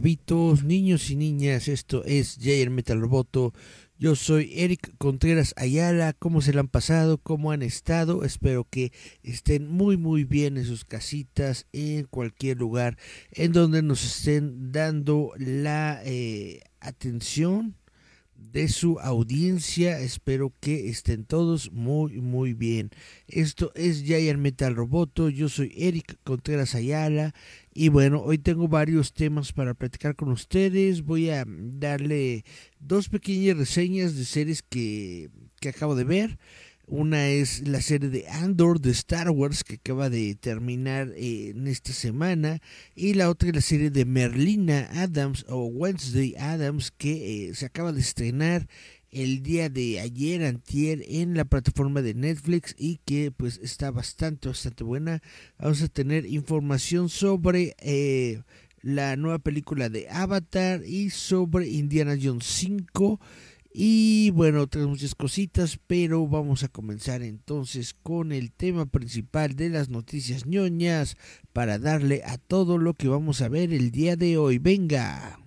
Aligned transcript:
chavitos, 0.00 0.64
niños 0.64 1.10
y 1.10 1.16
niñas, 1.16 1.68
esto 1.68 2.02
es 2.06 2.38
Jair 2.40 2.70
Metal 2.70 2.98
Roboto. 2.98 3.52
Yo 3.98 4.16
soy 4.16 4.50
Eric 4.54 4.94
Contreras 4.96 5.52
Ayala. 5.58 6.14
¿Cómo 6.14 6.40
se 6.40 6.54
le 6.54 6.60
han 6.60 6.68
pasado? 6.68 7.18
¿Cómo 7.18 7.52
han 7.52 7.60
estado? 7.60 8.24
Espero 8.24 8.66
que 8.70 8.92
estén 9.22 9.68
muy, 9.68 9.98
muy 9.98 10.24
bien 10.24 10.56
en 10.56 10.64
sus 10.64 10.86
casitas, 10.86 11.66
en 11.74 12.04
cualquier 12.04 12.56
lugar 12.56 12.96
en 13.32 13.52
donde 13.52 13.82
nos 13.82 14.02
estén 14.02 14.72
dando 14.72 15.32
la 15.36 16.00
eh, 16.02 16.62
atención 16.80 17.76
de 18.34 18.68
su 18.68 18.98
audiencia. 19.00 20.00
Espero 20.00 20.54
que 20.60 20.88
estén 20.88 21.24
todos 21.24 21.72
muy, 21.72 22.20
muy 22.20 22.54
bien. 22.54 22.90
Esto 23.28 23.70
es 23.74 24.02
Giant 24.02 24.40
Metal 24.40 24.74
Roboto. 24.74 25.28
Yo 25.28 25.48
soy 25.48 25.72
Eric 25.76 26.18
Contreras 26.24 26.74
Ayala. 26.74 27.34
Y 27.82 27.88
bueno, 27.88 28.20
hoy 28.20 28.36
tengo 28.36 28.68
varios 28.68 29.14
temas 29.14 29.54
para 29.54 29.72
platicar 29.72 30.14
con 30.14 30.30
ustedes. 30.30 31.00
Voy 31.00 31.30
a 31.30 31.46
darle 31.48 32.44
dos 32.78 33.08
pequeñas 33.08 33.56
reseñas 33.56 34.14
de 34.16 34.26
series 34.26 34.60
que, 34.60 35.30
que 35.60 35.70
acabo 35.70 35.94
de 35.94 36.04
ver. 36.04 36.38
Una 36.86 37.28
es 37.28 37.66
la 37.66 37.80
serie 37.80 38.10
de 38.10 38.28
Andor 38.28 38.82
de 38.82 38.90
Star 38.90 39.30
Wars 39.30 39.64
que 39.64 39.76
acaba 39.76 40.10
de 40.10 40.34
terminar 40.34 41.08
eh, 41.16 41.54
en 41.56 41.66
esta 41.68 41.94
semana. 41.94 42.60
Y 42.94 43.14
la 43.14 43.30
otra 43.30 43.48
es 43.48 43.54
la 43.54 43.62
serie 43.62 43.88
de 43.90 44.04
Merlina 44.04 44.90
Adams 44.92 45.46
o 45.48 45.64
Wednesday 45.64 46.34
Adams 46.36 46.90
que 46.90 47.48
eh, 47.48 47.54
se 47.54 47.64
acaba 47.64 47.92
de 47.92 48.02
estrenar 48.02 48.68
el 49.10 49.42
día 49.42 49.68
de 49.68 50.00
ayer, 50.00 50.44
antier, 50.44 51.04
en 51.08 51.34
la 51.34 51.44
plataforma 51.44 52.02
de 52.02 52.14
Netflix 52.14 52.74
y 52.78 52.98
que 53.04 53.30
pues 53.30 53.58
está 53.62 53.90
bastante, 53.90 54.48
bastante 54.48 54.84
buena. 54.84 55.22
Vamos 55.58 55.82
a 55.82 55.88
tener 55.88 56.26
información 56.26 57.08
sobre 57.08 57.74
eh, 57.78 58.42
la 58.82 59.16
nueva 59.16 59.38
película 59.38 59.88
de 59.88 60.08
Avatar 60.08 60.82
y 60.84 61.10
sobre 61.10 61.68
Indiana 61.68 62.16
Jones 62.20 62.46
5 62.46 63.20
y 63.72 64.30
bueno, 64.30 64.62
otras 64.62 64.86
muchas 64.86 65.14
cositas, 65.14 65.78
pero 65.86 66.26
vamos 66.26 66.64
a 66.64 66.68
comenzar 66.68 67.22
entonces 67.22 67.94
con 67.94 68.32
el 68.32 68.50
tema 68.52 68.86
principal 68.86 69.54
de 69.54 69.68
las 69.68 69.88
noticias 69.88 70.44
ñoñas 70.44 71.16
para 71.52 71.78
darle 71.78 72.22
a 72.24 72.36
todo 72.36 72.78
lo 72.78 72.94
que 72.94 73.06
vamos 73.06 73.42
a 73.42 73.48
ver 73.48 73.72
el 73.72 73.92
día 73.92 74.16
de 74.16 74.38
hoy. 74.38 74.58
Venga. 74.58 75.38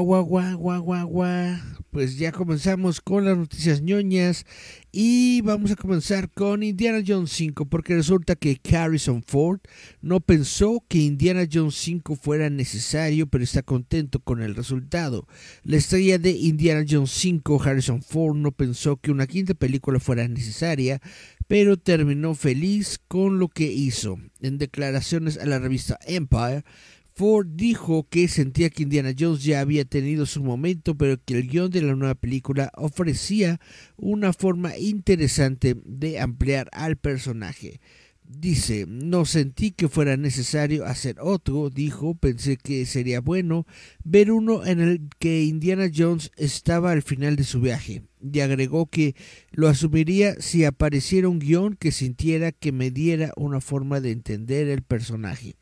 Guau, 0.00 0.56
guau, 0.56 1.06
guau. 1.06 1.56
Pues 1.90 2.16
ya 2.16 2.32
comenzamos 2.32 3.02
con 3.02 3.26
las 3.26 3.36
noticias 3.36 3.82
ñoñas 3.82 4.46
y 4.90 5.42
vamos 5.42 5.70
a 5.70 5.76
comenzar 5.76 6.30
con 6.30 6.62
Indiana 6.62 7.02
Jones 7.06 7.30
5 7.32 7.66
porque 7.66 7.94
resulta 7.94 8.34
que 8.34 8.58
Harrison 8.74 9.22
Ford 9.22 9.60
no 10.00 10.20
pensó 10.20 10.82
que 10.88 10.96
Indiana 10.96 11.46
Jones 11.52 11.74
5 11.74 12.16
fuera 12.16 12.48
necesario 12.48 13.26
pero 13.26 13.44
está 13.44 13.60
contento 13.60 14.20
con 14.20 14.40
el 14.40 14.54
resultado. 14.54 15.26
La 15.62 15.76
estrella 15.76 16.16
de 16.16 16.30
Indiana 16.30 16.86
Jones 16.88 17.10
5, 17.10 17.62
Harrison 17.62 18.00
Ford, 18.02 18.36
no 18.36 18.52
pensó 18.52 18.96
que 18.96 19.10
una 19.10 19.26
quinta 19.26 19.52
película 19.52 20.00
fuera 20.00 20.26
necesaria 20.26 21.02
pero 21.46 21.76
terminó 21.76 22.34
feliz 22.34 22.98
con 23.08 23.38
lo 23.38 23.48
que 23.48 23.70
hizo. 23.70 24.18
En 24.40 24.56
declaraciones 24.56 25.36
a 25.36 25.44
la 25.44 25.58
revista 25.58 25.98
Empire, 26.06 26.64
Ford 27.14 27.46
dijo 27.46 28.08
que 28.08 28.26
sentía 28.26 28.70
que 28.70 28.84
Indiana 28.84 29.12
Jones 29.18 29.44
ya 29.44 29.60
había 29.60 29.84
tenido 29.84 30.24
su 30.24 30.42
momento, 30.42 30.96
pero 30.96 31.22
que 31.22 31.34
el 31.34 31.48
guion 31.48 31.70
de 31.70 31.82
la 31.82 31.94
nueva 31.94 32.14
película 32.14 32.72
ofrecía 32.74 33.60
una 33.96 34.32
forma 34.32 34.76
interesante 34.78 35.76
de 35.84 36.20
ampliar 36.20 36.68
al 36.72 36.96
personaje. 36.96 37.80
Dice, 38.24 38.86
no 38.88 39.26
sentí 39.26 39.72
que 39.72 39.88
fuera 39.88 40.16
necesario 40.16 40.86
hacer 40.86 41.16
otro, 41.20 41.68
dijo, 41.68 42.14
pensé 42.14 42.56
que 42.56 42.86
sería 42.86 43.20
bueno 43.20 43.66
ver 44.04 44.32
uno 44.32 44.64
en 44.64 44.80
el 44.80 45.08
que 45.18 45.42
Indiana 45.42 45.90
Jones 45.94 46.30
estaba 46.36 46.92
al 46.92 47.02
final 47.02 47.36
de 47.36 47.44
su 47.44 47.60
viaje, 47.60 48.04
y 48.22 48.40
agregó 48.40 48.86
que 48.86 49.16
lo 49.50 49.68
asumiría 49.68 50.34
si 50.40 50.64
apareciera 50.64 51.28
un 51.28 51.40
guion 51.40 51.76
que 51.76 51.92
sintiera 51.92 52.52
que 52.52 52.72
me 52.72 52.90
diera 52.90 53.32
una 53.36 53.60
forma 53.60 54.00
de 54.00 54.12
entender 54.12 54.68
el 54.68 54.82
personaje. 54.82 55.56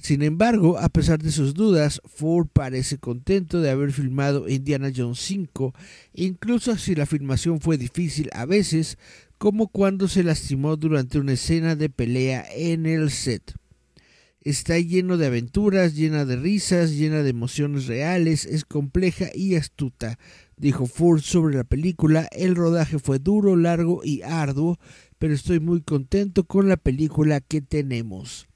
Sin 0.00 0.22
embargo, 0.22 0.78
a 0.78 0.88
pesar 0.88 1.22
de 1.22 1.30
sus 1.30 1.52
dudas, 1.52 2.00
Ford 2.06 2.48
parece 2.50 2.96
contento 2.96 3.60
de 3.60 3.68
haber 3.68 3.92
filmado 3.92 4.48
Indiana 4.48 4.90
Jones 4.96 5.18
5, 5.20 5.74
incluso 6.14 6.74
si 6.78 6.94
la 6.94 7.04
filmación 7.04 7.60
fue 7.60 7.76
difícil 7.76 8.30
a 8.32 8.46
veces, 8.46 8.96
como 9.36 9.68
cuando 9.68 10.08
se 10.08 10.24
lastimó 10.24 10.76
durante 10.76 11.18
una 11.18 11.34
escena 11.34 11.76
de 11.76 11.90
pelea 11.90 12.46
en 12.50 12.86
el 12.86 13.10
set. 13.10 13.52
Está 14.40 14.78
lleno 14.78 15.18
de 15.18 15.26
aventuras, 15.26 15.94
llena 15.94 16.24
de 16.24 16.36
risas, 16.36 16.92
llena 16.92 17.22
de 17.22 17.28
emociones 17.28 17.86
reales, 17.86 18.46
es 18.46 18.64
compleja 18.64 19.26
y 19.34 19.56
astuta, 19.56 20.18
dijo 20.56 20.86
Ford 20.86 21.20
sobre 21.20 21.56
la 21.56 21.64
película. 21.64 22.26
El 22.32 22.56
rodaje 22.56 22.98
fue 22.98 23.18
duro, 23.18 23.54
largo 23.54 24.00
y 24.02 24.22
arduo, 24.22 24.78
pero 25.18 25.34
estoy 25.34 25.60
muy 25.60 25.82
contento 25.82 26.44
con 26.44 26.70
la 26.70 26.78
película 26.78 27.42
que 27.42 27.60
tenemos. 27.60 28.49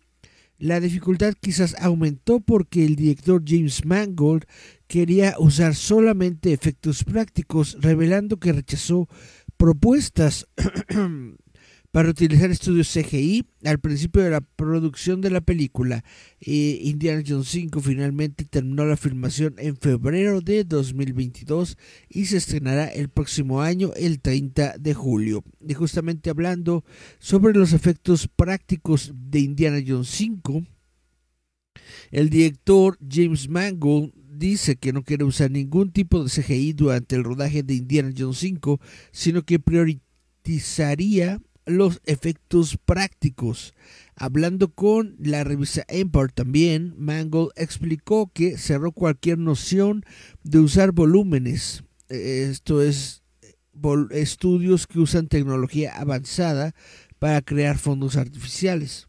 La 0.59 0.81
dificultad 0.81 1.35
quizás 1.41 1.75
aumentó 1.81 2.41
porque 2.41 2.85
el 2.85 2.97
director 2.97 3.43
James 3.45 3.85
Mangold 3.85 4.45
quería 4.87 5.35
usar 5.39 5.75
solamente 5.75 6.53
efectos 6.53 7.05
prácticos, 7.05 7.77
revelando 7.81 8.39
que 8.39 8.53
rechazó 8.53 9.09
propuestas 9.57 10.47
para 11.95 12.11
utilizar 12.11 12.51
estudios 12.51 12.93
CGI 12.93 13.47
al 13.65 13.79
principio 13.79 14.21
de 14.21 14.31
la 14.31 14.41
producción 14.41 15.21
de 15.21 15.31
la 15.31 15.41
película. 15.41 16.03
Eh, 16.41 16.81
Indiana 16.83 17.23
Jones 17.25 17.47
5 17.47 17.81
finalmente 17.81 18.45
terminó 18.45 18.85
la 18.85 18.97
filmación 18.97 19.55
en 19.59 19.77
febrero 19.77 20.41
de 20.41 20.65
2022 20.65 21.79
y 22.09 22.25
se 22.25 22.39
estrenará 22.39 22.89
el 22.89 23.11
próximo 23.11 23.63
año, 23.63 23.93
el 23.95 24.21
30 24.21 24.77
de 24.77 24.93
julio. 24.93 25.45
Y 25.61 25.75
justamente 25.75 26.31
hablando 26.31 26.85
sobre 27.21 27.55
los 27.55 27.73
efectos 27.73 28.27
prácticos 28.27 29.13
de 29.15 29.39
Indiana 29.39 29.81
Jones 29.87 30.09
5, 30.09 30.67
el 32.11 32.29
director 32.29 32.99
James 33.09 33.49
Mangold 33.49 34.13
dice 34.17 34.75
que 34.75 34.93
no 34.93 35.05
quiere 35.05 35.23
usar 35.23 35.53
ningún 35.53 35.93
tipo 35.93 36.25
de 36.25 36.29
CGI 36.29 36.73
durante 36.73 37.15
el 37.15 37.23
rodaje 37.23 37.63
de 37.63 37.75
Indiana 37.75 38.13
Jones 38.19 38.39
5, 38.39 38.81
sino 39.13 39.43
que 39.43 39.61
priorizaría 39.61 41.41
los 41.67 42.01
efectos 42.05 42.79
prácticos. 42.85 43.75
Hablando 44.17 44.73
con 44.73 45.17
la 45.19 45.45
revista 45.45 45.85
Empire 45.89 46.33
también, 46.33 46.95
Mangold 46.99 47.51
explicó 47.57 48.31
que 48.33 48.59
cerró 48.59 48.93
cualquier 48.93 49.39
noción 49.39 50.05
de 50.43 50.61
usar 50.61 50.93
volúmenes. 50.93 51.85
Esto 52.09 52.83
es 52.83 53.23
estudios 54.11 54.87
que 54.87 55.01
usan 55.01 55.29
tecnología 55.29 55.95
avanzada 55.97 56.75
para 57.19 57.43
crear 57.43 57.79
fondos 57.79 58.17
artificiales. 58.17 59.09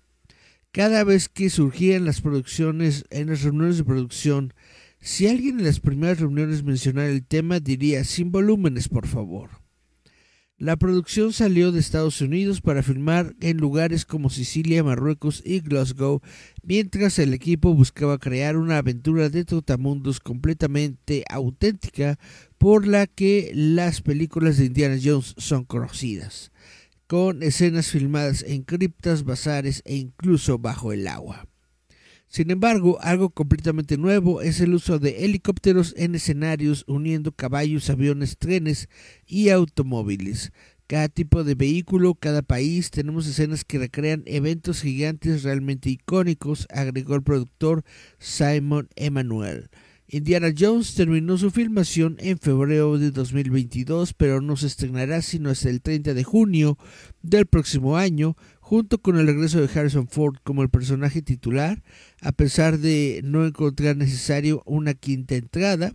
Cada 0.71 1.03
vez 1.03 1.29
que 1.29 1.49
surgían 1.49 2.03
las 2.03 2.21
producciones, 2.21 3.05
en 3.09 3.27
las 3.27 3.43
reuniones 3.43 3.77
de 3.77 3.83
producción, 3.83 4.53
si 4.99 5.27
alguien 5.27 5.59
en 5.59 5.65
las 5.65 5.79
primeras 5.79 6.19
reuniones 6.19 6.63
mencionara 6.63 7.09
el 7.09 7.25
tema, 7.25 7.59
diría 7.59 8.03
sin 8.03 8.31
volúmenes, 8.31 8.89
por 8.89 9.07
favor. 9.07 9.64
La 10.57 10.77
producción 10.77 11.33
salió 11.33 11.73
de 11.73 11.81
Estados 11.81 12.21
Unidos 12.21 12.61
para 12.61 12.81
filmar 12.81 13.35
en 13.41 13.57
lugares 13.57 14.05
como 14.05 14.29
Sicilia, 14.29 14.85
Marruecos 14.85 15.43
y 15.45 15.59
Glasgow, 15.59 16.21
mientras 16.63 17.19
el 17.19 17.33
equipo 17.33 17.73
buscaba 17.73 18.19
crear 18.19 18.55
una 18.55 18.77
aventura 18.77 19.27
de 19.27 19.43
trotamundos 19.43 20.21
completamente 20.21 21.25
auténtica 21.29 22.17
por 22.57 22.87
la 22.87 23.05
que 23.05 23.51
las 23.53 23.99
películas 23.99 24.55
de 24.55 24.67
Indiana 24.67 24.97
Jones 25.03 25.35
son 25.37 25.65
conocidas, 25.65 26.53
con 27.05 27.43
escenas 27.43 27.87
filmadas 27.87 28.41
en 28.47 28.63
criptas, 28.63 29.25
bazares 29.25 29.81
e 29.83 29.97
incluso 29.97 30.57
bajo 30.57 30.93
el 30.93 31.09
agua. 31.09 31.49
Sin 32.27 32.51
embargo, 32.51 32.97
algo 33.01 33.29
completamente 33.29 33.97
nuevo 33.97 34.41
es 34.41 34.59
el 34.59 34.73
uso 34.73 34.99
de 34.99 35.25
helicópteros 35.25 35.93
en 35.97 36.15
escenarios 36.15 36.83
uniendo 36.87 37.31
caballos, 37.31 37.89
aviones, 37.89 38.37
trenes 38.37 38.89
y 39.25 39.49
automóviles. 39.49 40.51
Cada 40.87 41.09
tipo 41.09 41.43
de 41.43 41.55
vehículo, 41.55 42.13
cada 42.13 42.43
país, 42.43 42.91
tenemos 42.91 43.25
escenas 43.25 43.63
que 43.63 43.79
recrean 43.79 44.23
eventos 44.27 44.81
gigantes 44.81 45.43
realmente 45.43 45.89
icónicos, 45.89 46.67
agregó 46.69 47.15
el 47.15 47.23
productor 47.23 47.83
Simon 48.19 48.89
Emanuel. 48.95 49.69
Indiana 50.07 50.53
Jones 50.55 50.93
terminó 50.93 51.35
su 51.39 51.49
filmación 51.49 52.17
en 52.19 52.37
febrero 52.37 52.99
de 52.99 53.09
2022, 53.09 54.13
pero 54.13 54.39
no 54.39 54.55
se 54.55 54.67
estrenará 54.67 55.23
sino 55.23 55.49
hasta 55.49 55.69
el 55.69 55.81
30 55.81 56.13
de 56.13 56.23
junio 56.23 56.77
del 57.23 57.47
próximo 57.47 57.97
año, 57.97 58.37
junto 58.65 58.97
con 58.97 59.19
el 59.19 59.27
regreso 59.27 59.61
de 59.61 59.79
Harrison 59.79 60.07
Ford 60.07 60.37
como 60.43 60.63
el 60.63 60.69
personaje 60.69 61.21
titular, 61.21 61.83
a 62.19 62.31
pesar 62.31 62.79
de 62.79 63.21
no 63.23 63.45
encontrar 63.45 63.95
necesario 63.95 64.63
una 64.65 64.95
quinta 64.95 65.35
entrada. 65.35 65.93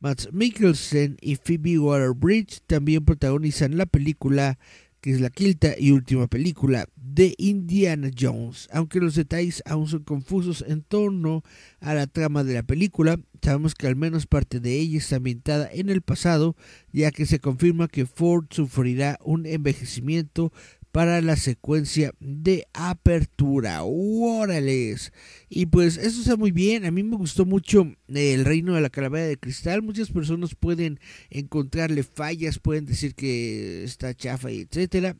Matt 0.00 0.32
Mikkelsen 0.32 1.18
y 1.20 1.36
Phoebe 1.36 1.78
Waller-Bridge 1.78 2.62
también 2.66 3.04
protagonizan 3.04 3.76
la 3.76 3.84
película 3.84 4.58
que 5.00 5.12
es 5.12 5.20
la 5.20 5.30
quinta 5.30 5.74
y 5.78 5.92
última 5.92 6.26
película 6.26 6.88
de 6.96 7.34
Indiana 7.38 8.10
Jones. 8.18 8.68
Aunque 8.72 9.00
los 9.00 9.14
detalles 9.14 9.62
aún 9.64 9.86
son 9.86 10.02
confusos 10.02 10.64
en 10.66 10.82
torno 10.82 11.44
a 11.80 11.94
la 11.94 12.06
trama 12.06 12.42
de 12.42 12.54
la 12.54 12.62
película, 12.62 13.20
sabemos 13.42 13.74
que 13.74 13.86
al 13.86 13.96
menos 13.96 14.26
parte 14.26 14.60
de 14.60 14.78
ella 14.78 14.98
está 14.98 15.16
ambientada 15.16 15.68
en 15.72 15.88
el 15.88 16.02
pasado, 16.02 16.56
ya 16.92 17.12
que 17.12 17.26
se 17.26 17.38
confirma 17.38 17.86
que 17.86 18.06
Ford 18.06 18.46
sufrirá 18.50 19.18
un 19.22 19.46
envejecimiento 19.46 20.52
para 20.98 21.22
la 21.22 21.36
secuencia 21.36 22.12
de 22.18 22.66
apertura. 22.72 23.84
¡Órales! 23.84 25.12
Y 25.48 25.66
pues 25.66 25.96
eso 25.96 26.22
está 26.22 26.36
muy 26.36 26.50
bien. 26.50 26.84
A 26.84 26.90
mí 26.90 27.04
me 27.04 27.14
gustó 27.14 27.46
mucho 27.46 27.94
el 28.08 28.44
reino 28.44 28.74
de 28.74 28.80
la 28.80 28.90
calavera 28.90 29.28
de 29.28 29.36
cristal. 29.36 29.80
Muchas 29.80 30.10
personas 30.10 30.56
pueden 30.56 30.98
encontrarle 31.30 32.02
fallas, 32.02 32.58
pueden 32.58 32.84
decir 32.84 33.14
que 33.14 33.84
está 33.84 34.12
chafa 34.12 34.50
y 34.50 34.62
etcétera. 34.62 35.16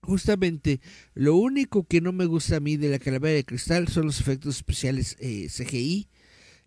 Justamente 0.00 0.80
lo 1.12 1.36
único 1.36 1.84
que 1.84 2.00
no 2.00 2.12
me 2.12 2.24
gusta 2.24 2.56
a 2.56 2.60
mí 2.60 2.78
de 2.78 2.88
la 2.88 2.98
calavera 2.98 3.34
de 3.36 3.44
cristal 3.44 3.88
son 3.88 4.06
los 4.06 4.18
efectos 4.18 4.56
especiales 4.56 5.18
eh, 5.20 5.48
CGI. 5.54 6.08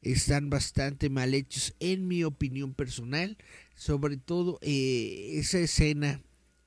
Están 0.03 0.51
bastante 0.51 1.09
mal 1.09 1.33
hechos 1.33 1.73
en 1.79 2.07
mi 2.07 2.23
opinión 2.23 2.75
personal. 2.75 3.39
Sobre 3.73 4.17
todo 4.17 4.59
eh, 4.61 5.31
esa 5.39 5.57
escena 5.57 6.21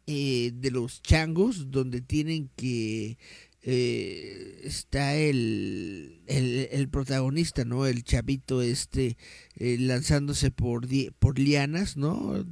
eh, 0.06 0.52
de 0.54 0.70
los 0.70 1.02
changos, 1.02 1.70
donde 1.70 2.00
tienen 2.00 2.50
que 2.56 3.19
eh, 3.62 4.60
está 4.64 5.14
el, 5.14 6.22
el, 6.26 6.88
protagonista, 6.88 7.64
¿no? 7.64 7.87
El 7.87 8.02
chavito 8.02 8.62
este 8.62 9.16
eh, 9.56 9.76
lanzándose 9.78 10.50
por, 10.50 10.88
por 11.19 11.38
lianas, 11.38 11.96
¿no? 11.96 12.44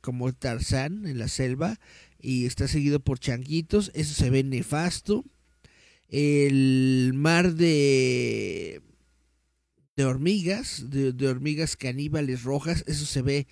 como 0.00 0.32
Tarzán 0.32 1.06
en 1.06 1.18
la 1.18 1.28
selva 1.28 1.80
y 2.20 2.46
está 2.46 2.68
seguido 2.68 3.00
por 3.00 3.18
changuitos, 3.18 3.90
eso 3.94 4.14
se 4.14 4.30
ve 4.30 4.44
nefasto. 4.44 5.24
El 6.08 7.12
mar 7.14 7.54
de 7.54 8.80
de 9.96 10.04
hormigas, 10.04 10.90
de, 10.90 11.12
de 11.12 11.26
hormigas 11.26 11.76
caníbales 11.76 12.44
rojas, 12.44 12.84
eso 12.86 13.04
se 13.04 13.20
ve 13.20 13.48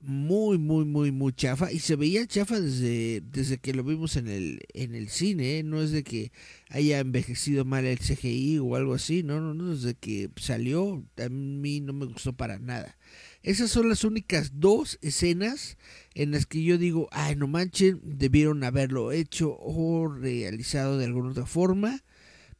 muy, 0.00 0.58
muy, 0.58 0.84
muy, 0.84 1.12
muy 1.12 1.32
chafa. 1.32 1.70
Y 1.72 1.80
se 1.80 1.96
veía 1.96 2.26
chafa 2.26 2.60
desde, 2.60 3.20
desde 3.20 3.58
que 3.58 3.74
lo 3.74 3.84
vimos 3.84 4.16
en 4.16 4.28
el, 4.28 4.60
en 4.72 4.94
el 4.94 5.08
cine. 5.08 5.58
¿eh? 5.58 5.62
No 5.62 5.82
es 5.82 5.90
de 5.90 6.02
que 6.02 6.32
haya 6.68 7.00
envejecido 7.00 7.64
mal 7.64 7.84
el 7.84 7.98
CGI 7.98 8.58
o 8.58 8.76
algo 8.76 8.94
así. 8.94 9.22
No, 9.22 9.40
no, 9.40 9.54
no. 9.54 9.74
Desde 9.74 9.94
que 9.94 10.30
salió, 10.36 11.04
a 11.18 11.28
mí 11.28 11.80
no 11.80 11.92
me 11.92 12.06
gustó 12.06 12.32
para 12.32 12.58
nada. 12.58 12.96
Esas 13.42 13.70
son 13.70 13.88
las 13.88 14.04
únicas 14.04 14.52
dos 14.60 14.98
escenas 15.00 15.78
en 16.14 16.30
las 16.30 16.46
que 16.46 16.62
yo 16.62 16.76
digo, 16.76 17.08
ay, 17.10 17.36
no 17.36 17.46
manchen, 17.46 18.00
debieron 18.02 18.64
haberlo 18.64 19.12
hecho 19.12 19.56
o 19.58 20.08
realizado 20.08 20.98
de 20.98 21.06
alguna 21.06 21.30
otra 21.30 21.46
forma. 21.46 22.02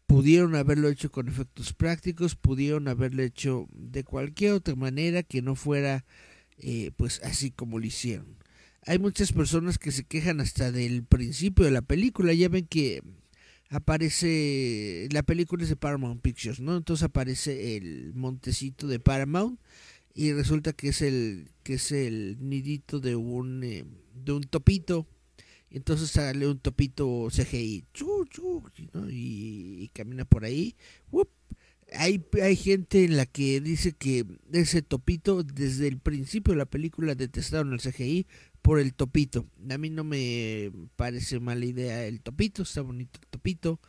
Pudieron 0.07 0.57
haberlo 0.57 0.89
hecho 0.89 1.11
con 1.11 1.29
efectos 1.29 1.73
prácticos, 1.73 2.35
pudieron 2.35 2.89
haberlo 2.89 3.23
hecho 3.23 3.69
de 3.73 4.05
cualquier 4.05 4.53
otra 4.53 4.75
manera 4.75 5.23
que 5.23 5.41
no 5.43 5.55
fuera 5.55 6.05
eh, 6.61 6.91
pues 6.97 7.21
así 7.25 7.51
como 7.51 7.79
lo 7.79 7.87
hicieron. 7.87 8.37
Hay 8.87 8.99
muchas 8.99 9.33
personas 9.33 9.79
que 9.79 9.93
se 9.93 10.05
quejan 10.05 10.41
hasta 10.41 10.73
del 10.73 11.05
principio 11.05 11.65
de 11.65 11.71
la 11.71 11.83
película, 11.83 12.33
ya 12.33 12.49
ven 12.49 12.67
que 12.67 13.03
aparece, 13.69 15.09
la 15.13 15.23
película 15.23 15.63
es 15.63 15.69
de 15.69 15.77
Paramount 15.77 16.23
Pictures, 16.23 16.61
¿no? 16.61 16.77
Entonces 16.77 17.05
aparece 17.05 17.77
el 17.77 18.13
montecito 18.15 18.87
de 18.87 18.99
Paramount 18.99 19.61
y 20.15 20.33
resulta 20.33 20.73
que 20.73 20.89
es 20.89 21.03
el, 21.03 21.51
que 21.63 21.75
es 21.75 21.93
el 21.93 22.37
nidito 22.41 23.01
de 23.01 23.17
un, 23.17 23.63
eh, 23.65 23.85
de 24.15 24.33
un 24.33 24.43
topito. 24.43 25.07
Entonces 25.71 26.11
sale 26.11 26.49
un 26.49 26.59
topito 26.59 27.29
CGI 27.31 27.85
y, 29.09 29.89
camina 29.95 30.25
por 30.25 30.45
ahí 30.45 30.75
hay, 31.93 32.25
hay 32.43 32.57
gente 32.57 33.05
en 33.05 33.17
la 33.17 33.27
que 33.27 33.61
dice 33.61 33.93
que 33.93 34.25
ese 34.53 34.83
topito, 34.83 35.43
desde 35.43 35.89
el 35.89 35.99
principio 35.99 36.53
de 36.53 36.59
la 36.59 36.67
película 36.67 37.15
detestaron 37.15 37.73
el 37.73 37.81
CGI 37.81 38.27
por 38.63 38.79
el 38.81 38.95
topito. 38.95 39.47
A 39.71 39.79
mí 39.79 39.91
no 39.91 40.05
me 40.05 40.71
parece 40.97 41.41
mala 41.41 41.65
idea 41.65 42.07
el 42.07 42.21
topito, 42.21 42.63
está 42.63 42.83
bonito 42.83 43.21
el 43.23 43.29
topito. 43.29 43.81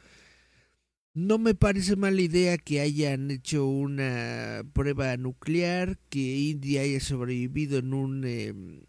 No 1.14 1.38
me 1.38 1.56
parece 1.56 1.98
mala 1.98 2.22
idea 2.22 2.58
que 2.58 2.80
hayan 2.80 3.32
hecho 3.32 3.66
una 3.68 4.64
prueba 4.74 5.18
nuclear, 5.18 6.00
que 6.10 6.20
India 6.38 6.82
haya 6.82 7.02
sobrevivido 7.02 7.80
en 7.80 7.94
un, 7.94 8.24
em, 8.26 8.82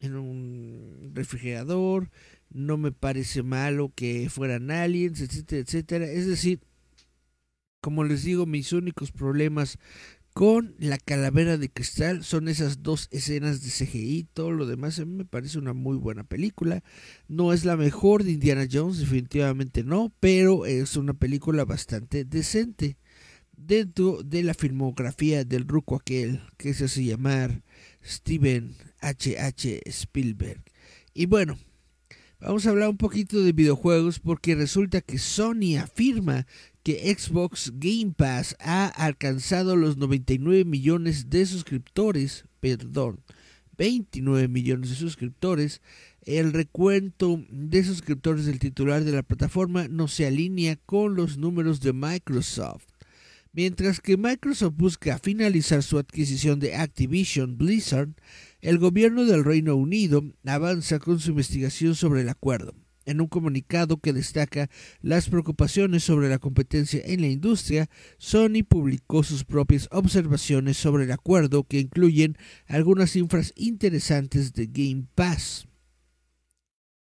en 0.00 0.16
un 0.16 1.12
refrigerador. 1.14 2.10
No 2.50 2.76
me 2.76 2.92
parece 2.92 3.42
malo 3.42 3.92
que 3.94 4.28
fueran 4.30 4.70
aliens, 4.70 5.20
etcétera, 5.20 5.62
etcétera. 5.62 6.06
Es 6.06 6.26
decir, 6.26 6.60
como 7.80 8.04
les 8.04 8.24
digo, 8.24 8.46
mis 8.46 8.72
únicos 8.72 9.12
problemas 9.12 9.78
con 10.38 10.76
la 10.78 10.98
calavera 10.98 11.58
de 11.58 11.68
cristal 11.68 12.22
son 12.22 12.46
esas 12.46 12.82
dos 12.84 13.08
escenas 13.10 13.60
de 13.60 13.70
CGI. 13.70 14.28
Todo 14.32 14.52
lo 14.52 14.66
demás 14.66 15.04
me 15.04 15.24
parece 15.24 15.58
una 15.58 15.72
muy 15.72 15.96
buena 15.96 16.22
película. 16.22 16.84
No 17.26 17.52
es 17.52 17.64
la 17.64 17.76
mejor 17.76 18.22
de 18.22 18.32
Indiana 18.32 18.66
Jones, 18.70 18.98
definitivamente 18.98 19.82
no, 19.82 20.12
pero 20.20 20.64
es 20.64 20.96
una 20.96 21.14
película 21.14 21.64
bastante 21.64 22.24
decente 22.24 22.98
dentro 23.56 24.22
de 24.22 24.44
la 24.44 24.54
filmografía 24.54 25.44
del 25.44 25.66
ruco 25.66 25.96
aquel 25.96 26.40
que 26.56 26.72
se 26.72 26.84
hace 26.84 27.04
llamar 27.04 27.64
Steven 28.04 28.76
H. 29.00 29.40
H. 29.40 29.80
Spielberg. 29.86 30.62
Y 31.14 31.26
bueno, 31.26 31.58
vamos 32.38 32.64
a 32.64 32.70
hablar 32.70 32.90
un 32.90 32.96
poquito 32.96 33.42
de 33.42 33.52
videojuegos 33.52 34.20
porque 34.20 34.54
resulta 34.54 35.00
que 35.00 35.18
Sony 35.18 35.76
afirma 35.80 36.46
que 36.88 37.14
Xbox 37.14 37.70
Game 37.74 38.14
Pass 38.16 38.56
ha 38.60 38.86
alcanzado 38.86 39.76
los 39.76 39.98
99 39.98 40.64
millones 40.64 41.28
de 41.28 41.44
suscriptores, 41.44 42.46
perdón, 42.60 43.20
29 43.76 44.48
millones 44.48 44.88
de 44.88 44.96
suscriptores, 44.96 45.82
el 46.22 46.54
recuento 46.54 47.44
de 47.50 47.84
suscriptores 47.84 48.46
del 48.46 48.58
titular 48.58 49.04
de 49.04 49.12
la 49.12 49.22
plataforma 49.22 49.86
no 49.86 50.08
se 50.08 50.24
alinea 50.24 50.76
con 50.76 51.14
los 51.14 51.36
números 51.36 51.82
de 51.82 51.92
Microsoft. 51.92 52.86
Mientras 53.52 54.00
que 54.00 54.16
Microsoft 54.16 54.72
busca 54.74 55.18
finalizar 55.18 55.82
su 55.82 55.98
adquisición 55.98 56.58
de 56.58 56.74
Activision 56.74 57.58
Blizzard, 57.58 58.14
el 58.62 58.78
gobierno 58.78 59.26
del 59.26 59.44
Reino 59.44 59.76
Unido 59.76 60.24
avanza 60.46 61.00
con 61.00 61.20
su 61.20 61.32
investigación 61.32 61.94
sobre 61.94 62.22
el 62.22 62.30
acuerdo 62.30 62.74
en 63.08 63.20
un 63.20 63.26
comunicado 63.26 63.98
que 63.98 64.12
destaca 64.12 64.68
las 65.00 65.28
preocupaciones 65.28 66.04
sobre 66.04 66.28
la 66.28 66.38
competencia 66.38 67.00
en 67.04 67.22
la 67.22 67.28
industria, 67.28 67.88
Sony 68.18 68.62
publicó 68.68 69.22
sus 69.22 69.44
propias 69.44 69.88
observaciones 69.90 70.76
sobre 70.76 71.04
el 71.04 71.12
acuerdo 71.12 71.64
que 71.64 71.80
incluyen 71.80 72.36
algunas 72.66 73.10
cifras 73.12 73.52
interesantes 73.56 74.52
de 74.52 74.66
Game 74.66 75.06
Pass. 75.14 75.68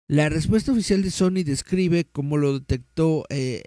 La 0.08 0.30
respuesta 0.30 0.72
oficial 0.72 1.02
de 1.02 1.10
Sony 1.10 1.42
describe, 1.44 2.06
como 2.06 2.38
lo 2.38 2.60
detectó 2.60 3.26
eh, 3.30 3.64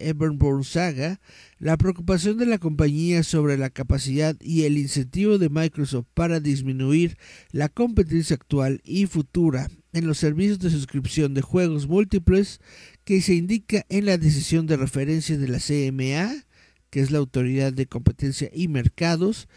Saga, 0.62 1.21
la 1.59 1.76
preocupación 1.76 2.38
de 2.38 2.47
la 2.47 2.59
compañía 2.59 3.25
sobre 3.25 3.59
la 3.59 3.71
capacidad 3.71 4.37
y 4.40 4.62
el 4.62 4.78
incentivo 4.78 5.38
de 5.38 5.49
Microsoft 5.49 6.07
para 6.14 6.38
disminuir 6.38 7.18
la 7.50 7.68
competencia 7.68 8.37
actual 8.37 8.80
y 8.85 9.07
futura 9.07 9.68
en 9.92 10.07
los 10.07 10.18
servicios 10.18 10.59
de 10.59 10.71
suscripción 10.71 11.35
de 11.35 11.42
juegos 11.42 11.88
múltiples 11.88 12.61
que 13.04 13.21
se 13.21 13.35
indica 13.35 13.85
en 13.88 14.07
la 14.07 14.18
decisión 14.18 14.66
de 14.66 14.76
referencia 14.76 15.38
de 15.38 15.49
la 15.49 15.59
CMA, 15.59 16.45
que 16.90 17.00
es 17.00 17.11
la 17.11 17.18
Autoridad 17.18 17.73
de 17.73 17.87
Competencia 17.87 18.50
y 18.52 18.68
Mercados, 18.68 19.49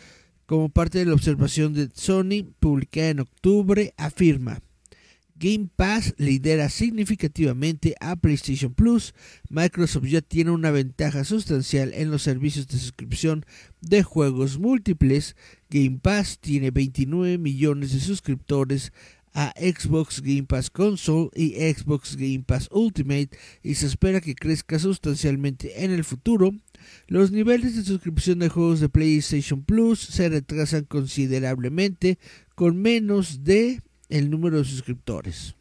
como 0.46 0.70
parte 0.70 1.00
de 1.00 1.06
la 1.06 1.14
observación 1.14 1.74
de 1.74 1.90
Sony 1.94 2.46
publicada 2.60 3.10
en 3.10 3.20
octubre, 3.22 3.94
afirma. 3.98 4.62
Game 5.42 5.70
Pass 5.76 6.14
lidera 6.18 6.70
significativamente 6.70 7.96
a 8.00 8.16
PlayStation 8.16 8.76
Plus. 8.76 9.16
Microsoft 9.50 10.06
ya 10.06 10.22
tiene 10.22 10.52
una 10.52 10.70
ventaja 10.70 11.24
sustancial 11.24 11.94
en 11.96 12.12
los 12.12 12.22
servicios 12.22 12.68
de 12.68 12.78
suscripción 12.78 13.44
de 13.82 14.04
juegos 14.04 14.60
múltiples. 14.60 15.36
Game 15.68 15.98
Pass 16.00 16.38
tiene 16.40 16.70
29 16.70 17.40
millones 17.40 17.92
de 17.92 18.02
suscriptores 18.02 18.94
a 19.34 19.54
Xbox 19.58 20.22
Game 20.22 20.44
Pass 20.44 20.70
Console 20.70 21.30
y 21.36 21.52
Xbox 21.74 22.16
Game 22.16 22.44
Pass 22.46 22.68
Ultimate 22.72 23.30
y 23.64 23.76
se 23.76 23.88
espera 23.88 24.22
que 24.22 24.36
crezca 24.36 24.80
sustancialmente 24.80 25.84
en 25.84 25.92
el 25.92 26.04
futuro. 26.04 26.52
Los 27.08 27.32
niveles 27.32 27.76
de 27.76 27.84
suscripción 27.84 28.40
de 28.40 28.50
juegos 28.50 28.80
de 28.80 28.90
PlayStation 28.90 29.64
Plus 29.64 30.00
se 30.00 30.30
retrasan 30.30 30.86
considerablemente 30.86 32.18
con 32.56 32.82
menos 32.82 33.44
de 33.44 33.82
el 34.10 34.30
número 34.30 34.58
de 34.58 34.66
suscriptores. 34.66 35.56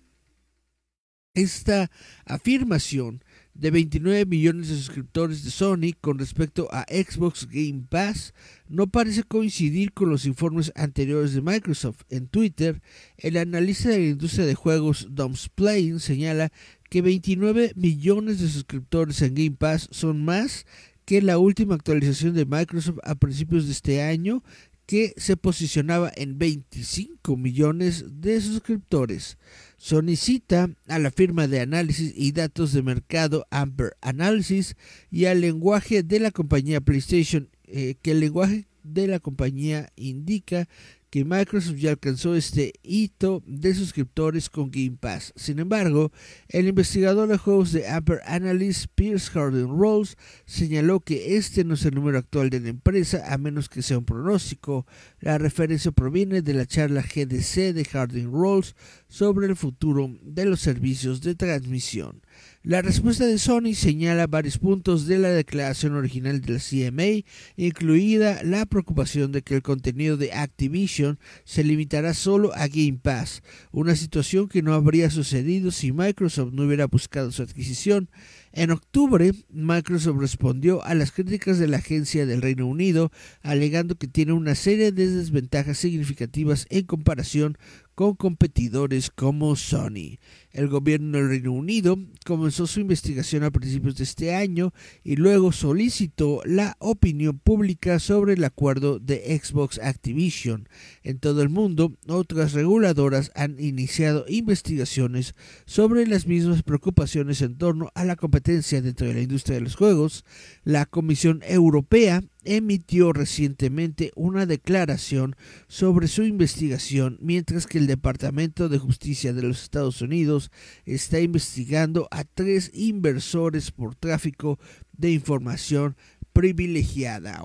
Esta 1.34 1.90
afirmación 2.24 3.22
de 3.54 3.70
29 3.70 4.26
millones 4.26 4.68
de 4.68 4.76
suscriptores 4.76 5.44
de 5.44 5.50
Sony 5.50 5.92
con 6.00 6.18
respecto 6.18 6.68
a 6.72 6.86
Xbox 6.88 7.48
Game 7.50 7.84
Pass 7.88 8.32
no 8.68 8.86
parece 8.86 9.22
coincidir 9.22 9.92
con 9.92 10.08
los 10.08 10.26
informes 10.26 10.72
anteriores 10.76 11.34
de 11.34 11.42
Microsoft. 11.42 12.02
En 12.08 12.26
Twitter, 12.28 12.80
el 13.18 13.36
analista 13.36 13.90
de 13.90 13.98
la 13.98 14.06
industria 14.06 14.46
de 14.46 14.54
juegos 14.54 15.08
Dom's 15.10 15.48
Playing 15.48 16.00
señala 16.00 16.52
que 16.88 17.02
29 17.02 17.72
millones 17.76 18.40
de 18.40 18.48
suscriptores 18.48 19.20
en 19.22 19.34
Game 19.34 19.56
Pass 19.58 19.88
son 19.90 20.24
más 20.24 20.66
que 21.04 21.20
la 21.20 21.38
última 21.38 21.74
actualización 21.74 22.34
de 22.34 22.46
Microsoft 22.46 22.98
a 23.02 23.16
principios 23.16 23.66
de 23.66 23.72
este 23.72 24.02
año 24.02 24.44
que 24.90 25.14
se 25.16 25.36
posicionaba 25.36 26.10
en 26.16 26.36
25 26.36 27.36
millones 27.36 28.06
de 28.20 28.40
suscriptores. 28.40 29.38
Solicita 29.76 30.68
a 30.88 30.98
la 30.98 31.12
firma 31.12 31.46
de 31.46 31.60
análisis 31.60 32.12
y 32.16 32.32
datos 32.32 32.72
de 32.72 32.82
mercado 32.82 33.46
Amber 33.50 33.96
Analysis 34.00 34.74
y 35.08 35.26
al 35.26 35.42
lenguaje 35.42 36.02
de 36.02 36.18
la 36.18 36.32
compañía 36.32 36.80
PlayStation 36.80 37.50
eh, 37.68 37.94
que 38.02 38.10
el 38.10 38.18
lenguaje 38.18 38.66
de 38.82 39.06
la 39.06 39.20
compañía 39.20 39.92
indica 39.94 40.68
que 41.10 41.24
Microsoft 41.24 41.76
ya 41.76 41.90
alcanzó 41.90 42.36
este 42.36 42.72
hito 42.82 43.42
de 43.46 43.74
suscriptores 43.74 44.48
con 44.48 44.70
Game 44.70 44.96
Pass. 44.98 45.32
Sin 45.36 45.58
embargo, 45.58 46.12
el 46.48 46.68
investigador 46.68 47.28
de 47.28 47.36
juegos 47.36 47.72
de 47.72 47.84
Upper 47.96 48.20
Analyst 48.24 48.86
Pierce 48.94 49.28
Harden 49.30 49.68
Rolls 49.68 50.16
señaló 50.46 51.00
que 51.00 51.36
este 51.36 51.64
no 51.64 51.74
es 51.74 51.84
el 51.84 51.96
número 51.96 52.18
actual 52.18 52.48
de 52.48 52.60
la 52.60 52.68
empresa, 52.68 53.24
a 53.26 53.38
menos 53.38 53.68
que 53.68 53.82
sea 53.82 53.98
un 53.98 54.04
pronóstico. 54.04 54.86
La 55.18 55.36
referencia 55.36 55.90
proviene 55.90 56.42
de 56.42 56.54
la 56.54 56.66
charla 56.66 57.02
GDC 57.02 57.74
de 57.74 57.84
Harding 57.84 58.30
Rolls 58.30 58.76
sobre 59.08 59.48
el 59.48 59.56
futuro 59.56 60.08
de 60.22 60.44
los 60.44 60.60
servicios 60.60 61.20
de 61.20 61.34
transmisión. 61.34 62.22
La 62.62 62.82
respuesta 62.82 63.24
de 63.24 63.38
Sony 63.38 63.72
señala 63.72 64.26
varios 64.26 64.58
puntos 64.58 65.06
de 65.06 65.16
la 65.16 65.30
declaración 65.30 65.94
original 65.94 66.42
de 66.42 66.52
la 66.52 66.58
CMA, 66.58 67.26
incluida 67.56 68.42
la 68.42 68.66
preocupación 68.66 69.32
de 69.32 69.40
que 69.40 69.54
el 69.54 69.62
contenido 69.62 70.18
de 70.18 70.34
Activision 70.34 71.18
se 71.44 71.64
limitará 71.64 72.12
solo 72.12 72.54
a 72.54 72.68
Game 72.68 72.98
Pass, 73.02 73.42
una 73.72 73.96
situación 73.96 74.46
que 74.46 74.60
no 74.60 74.74
habría 74.74 75.08
sucedido 75.08 75.70
si 75.70 75.90
Microsoft 75.92 76.52
no 76.52 76.64
hubiera 76.64 76.86
buscado 76.86 77.32
su 77.32 77.40
adquisición. 77.42 78.10
En 78.52 78.72
octubre, 78.72 79.32
Microsoft 79.48 80.18
respondió 80.18 80.84
a 80.84 80.94
las 80.94 81.12
críticas 81.12 81.58
de 81.58 81.68
la 81.68 81.78
agencia 81.78 82.26
del 82.26 82.42
Reino 82.42 82.66
Unido, 82.66 83.10
alegando 83.40 83.94
que 83.94 84.06
tiene 84.06 84.34
una 84.34 84.54
serie 84.54 84.92
de 84.92 85.06
desventajas 85.06 85.78
significativas 85.78 86.66
en 86.68 86.84
comparación 86.84 87.56
con 88.00 88.14
competidores 88.14 89.10
como 89.10 89.56
Sony. 89.56 90.16
El 90.52 90.68
gobierno 90.68 91.18
del 91.18 91.28
Reino 91.28 91.52
Unido 91.52 91.98
comenzó 92.24 92.66
su 92.66 92.80
investigación 92.80 93.44
a 93.44 93.50
principios 93.50 93.96
de 93.96 94.04
este 94.04 94.34
año 94.34 94.72
y 95.04 95.16
luego 95.16 95.52
solicitó 95.52 96.40
la 96.46 96.76
opinión 96.78 97.38
pública 97.38 97.98
sobre 97.98 98.32
el 98.32 98.44
acuerdo 98.44 99.00
de 99.00 99.38
Xbox 99.38 99.78
Activision. 99.78 100.66
En 101.02 101.18
todo 101.18 101.42
el 101.42 101.50
mundo, 101.50 101.92
otras 102.08 102.54
reguladoras 102.54 103.32
han 103.34 103.60
iniciado 103.60 104.24
investigaciones 104.28 105.34
sobre 105.66 106.06
las 106.06 106.26
mismas 106.26 106.62
preocupaciones 106.62 107.42
en 107.42 107.58
torno 107.58 107.90
a 107.94 108.06
la 108.06 108.16
competencia 108.16 108.80
dentro 108.80 109.08
de 109.08 109.12
la 109.12 109.20
industria 109.20 109.56
de 109.56 109.64
los 109.64 109.76
juegos. 109.76 110.24
La 110.64 110.86
Comisión 110.86 111.42
Europea 111.46 112.22
emitió 112.44 113.12
recientemente 113.12 114.12
una 114.14 114.46
declaración 114.46 115.36
sobre 115.68 116.08
su 116.08 116.22
investigación, 116.22 117.18
mientras 117.20 117.66
que 117.66 117.78
el 117.78 117.86
Departamento 117.86 118.68
de 118.68 118.78
Justicia 118.78 119.32
de 119.32 119.42
los 119.42 119.62
Estados 119.62 120.02
Unidos 120.02 120.50
está 120.84 121.20
investigando 121.20 122.08
a 122.10 122.24
tres 122.24 122.70
inversores 122.74 123.70
por 123.70 123.94
tráfico 123.94 124.58
de 124.92 125.12
información 125.12 125.96
privilegiada. 126.32 127.42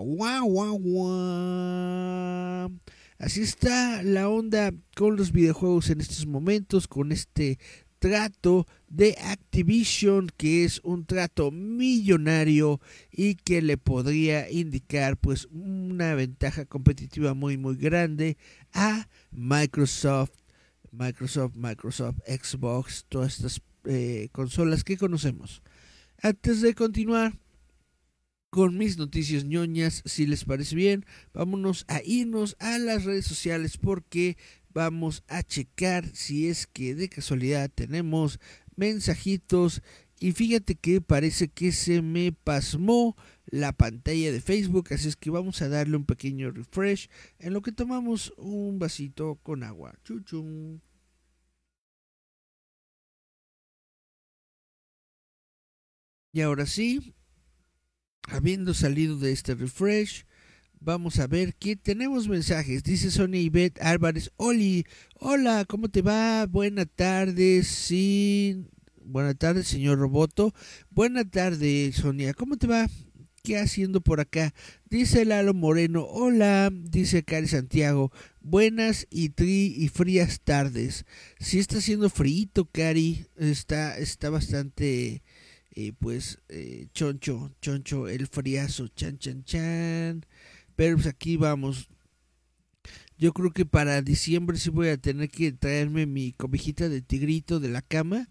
Así 3.17 3.41
está 3.41 4.03
la 4.03 4.27
onda 4.27 4.73
con 4.95 5.15
los 5.15 5.31
videojuegos 5.31 5.89
en 5.89 6.01
estos 6.01 6.25
momentos, 6.25 6.87
con 6.87 7.11
este 7.11 7.59
trato 7.99 8.67
de 8.87 9.17
Activision 9.21 10.29
que 10.37 10.63
es 10.63 10.79
un 10.83 11.05
trato 11.05 11.51
millonario 11.51 12.79
y 13.11 13.35
que 13.35 13.61
le 13.61 13.77
podría 13.77 14.49
indicar 14.49 15.17
pues 15.17 15.47
una 15.51 16.15
ventaja 16.15 16.65
competitiva 16.65 17.33
muy 17.33 17.57
muy 17.57 17.75
grande 17.75 18.37
a 18.73 19.07
Microsoft 19.31 20.31
Microsoft 20.91 21.55
Microsoft 21.55 22.17
Xbox 22.27 23.05
todas 23.09 23.35
estas 23.35 23.61
eh, 23.85 24.29
consolas 24.31 24.83
que 24.83 24.97
conocemos 24.97 25.61
antes 26.21 26.61
de 26.61 26.73
continuar 26.73 27.33
con 28.55 28.77
mis 28.77 28.97
noticias 28.97 29.43
ñoñas. 29.43 30.01
Si 30.05 30.25
les 30.25 30.45
parece 30.45 30.77
bien, 30.77 31.05
vámonos 31.33 31.83
a 31.89 32.01
irnos 32.01 32.55
a 32.59 32.79
las 32.79 33.03
redes 33.03 33.25
sociales 33.25 33.77
porque 33.77 34.37
vamos 34.75 35.23
a 35.29 35.41
checar 35.41 36.05
si 36.13 36.49
es 36.49 36.67
que 36.67 36.93
de 36.95 37.07
casualidad 37.07 37.71
tenemos 37.73 38.39
mensajitos 38.75 39.81
y 40.19 40.33
fíjate 40.33 40.75
que 40.75 40.99
parece 40.99 41.47
que 41.47 41.71
se 41.71 42.01
me 42.01 42.33
pasmó 42.33 43.15
la 43.45 43.71
pantalla 43.71 44.31
de 44.33 44.41
Facebook, 44.41 44.89
así 44.91 45.07
es 45.07 45.15
que 45.15 45.29
vamos 45.29 45.61
a 45.61 45.69
darle 45.69 45.95
un 45.95 46.05
pequeño 46.05 46.51
refresh 46.51 47.09
en 47.39 47.53
lo 47.53 47.61
que 47.61 47.71
tomamos 47.71 48.33
un 48.37 48.77
vasito 48.77 49.35
con 49.43 49.63
agua. 49.63 49.95
Chuchum. 50.03 50.81
Y 56.33 56.41
ahora 56.41 56.65
sí, 56.65 57.13
habiendo 58.23 58.73
salido 58.73 59.17
de 59.17 59.31
este 59.31 59.55
refresh, 59.55 60.25
vamos 60.85 61.19
a 61.19 61.25
ver 61.25 61.55
que 61.55 61.75
tenemos 61.75 62.27
mensajes. 62.27 62.83
Dice 62.83 63.09
Sonia 63.09 63.41
Ivette 63.41 63.81
Álvarez, 63.81 64.31
Oli, 64.37 64.85
hola, 65.19 65.65
¿cómo 65.67 65.89
te 65.89 66.03
va? 66.03 66.45
Buenas 66.45 66.87
tardes, 66.95 67.67
sí. 67.67 68.67
Buenas 69.03 69.35
tardes, 69.35 69.67
señor 69.67 69.97
Roboto. 69.97 70.53
Buenas 70.91 71.29
tardes, 71.31 71.95
Sonia, 71.95 72.35
¿cómo 72.35 72.57
te 72.57 72.67
va? 72.67 72.87
¿Qué 73.43 73.57
haciendo 73.57 73.99
por 73.99 74.19
acá? 74.19 74.53
Dice 74.87 75.25
Lalo 75.25 75.55
Moreno, 75.55 76.05
hola, 76.05 76.71
dice 76.71 77.23
Cari 77.23 77.47
Santiago, 77.47 78.11
buenas 78.41 79.07
y 79.09 79.29
tri 79.29 79.73
y 79.75 79.89
frías 79.89 80.39
tardes. 80.43 81.05
Si 81.39 81.57
está 81.57 81.79
haciendo 81.79 82.11
frío, 82.11 82.69
Cari, 82.71 83.25
está, 83.37 83.97
está 83.97 84.29
bastante 84.29 85.23
eh, 85.75 85.93
pues 85.97 86.39
eh, 86.49 86.87
choncho, 86.93 87.51
choncho, 87.59 88.07
el 88.07 88.27
friazo, 88.27 88.87
chan, 88.89 89.17
chan, 89.17 89.43
chan. 89.43 90.25
Pero 90.75 90.95
pues 90.95 91.07
aquí 91.07 91.37
vamos. 91.37 91.89
Yo 93.17 93.33
creo 93.33 93.51
que 93.51 93.65
para 93.65 94.01
diciembre 94.01 94.57
sí 94.57 94.69
voy 94.69 94.89
a 94.89 94.97
tener 94.97 95.29
que 95.29 95.51
traerme 95.53 96.05
mi 96.05 96.33
cobijita 96.33 96.89
de 96.89 97.01
tigrito 97.01 97.59
de 97.59 97.69
la 97.69 97.81
cama 97.81 98.29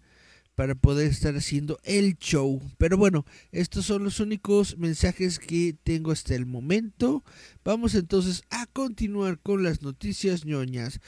para 0.53 0.75
poder 0.75 1.09
estar 1.09 1.35
haciendo 1.35 1.79
el 1.83 2.17
show. 2.17 2.61
Pero 2.77 2.97
bueno, 2.97 3.25
estos 3.51 3.85
son 3.85 4.03
los 4.03 4.19
únicos 4.19 4.77
mensajes 4.77 5.39
que 5.39 5.75
tengo 5.83 6.11
hasta 6.11 6.35
el 6.35 6.45
momento. 6.45 7.23
Vamos 7.63 7.95
entonces 7.95 8.43
a 8.49 8.65
continuar 8.67 9.39
con 9.39 9.63
las 9.63 9.81
noticias 9.81 10.45
ñoñas 10.45 11.01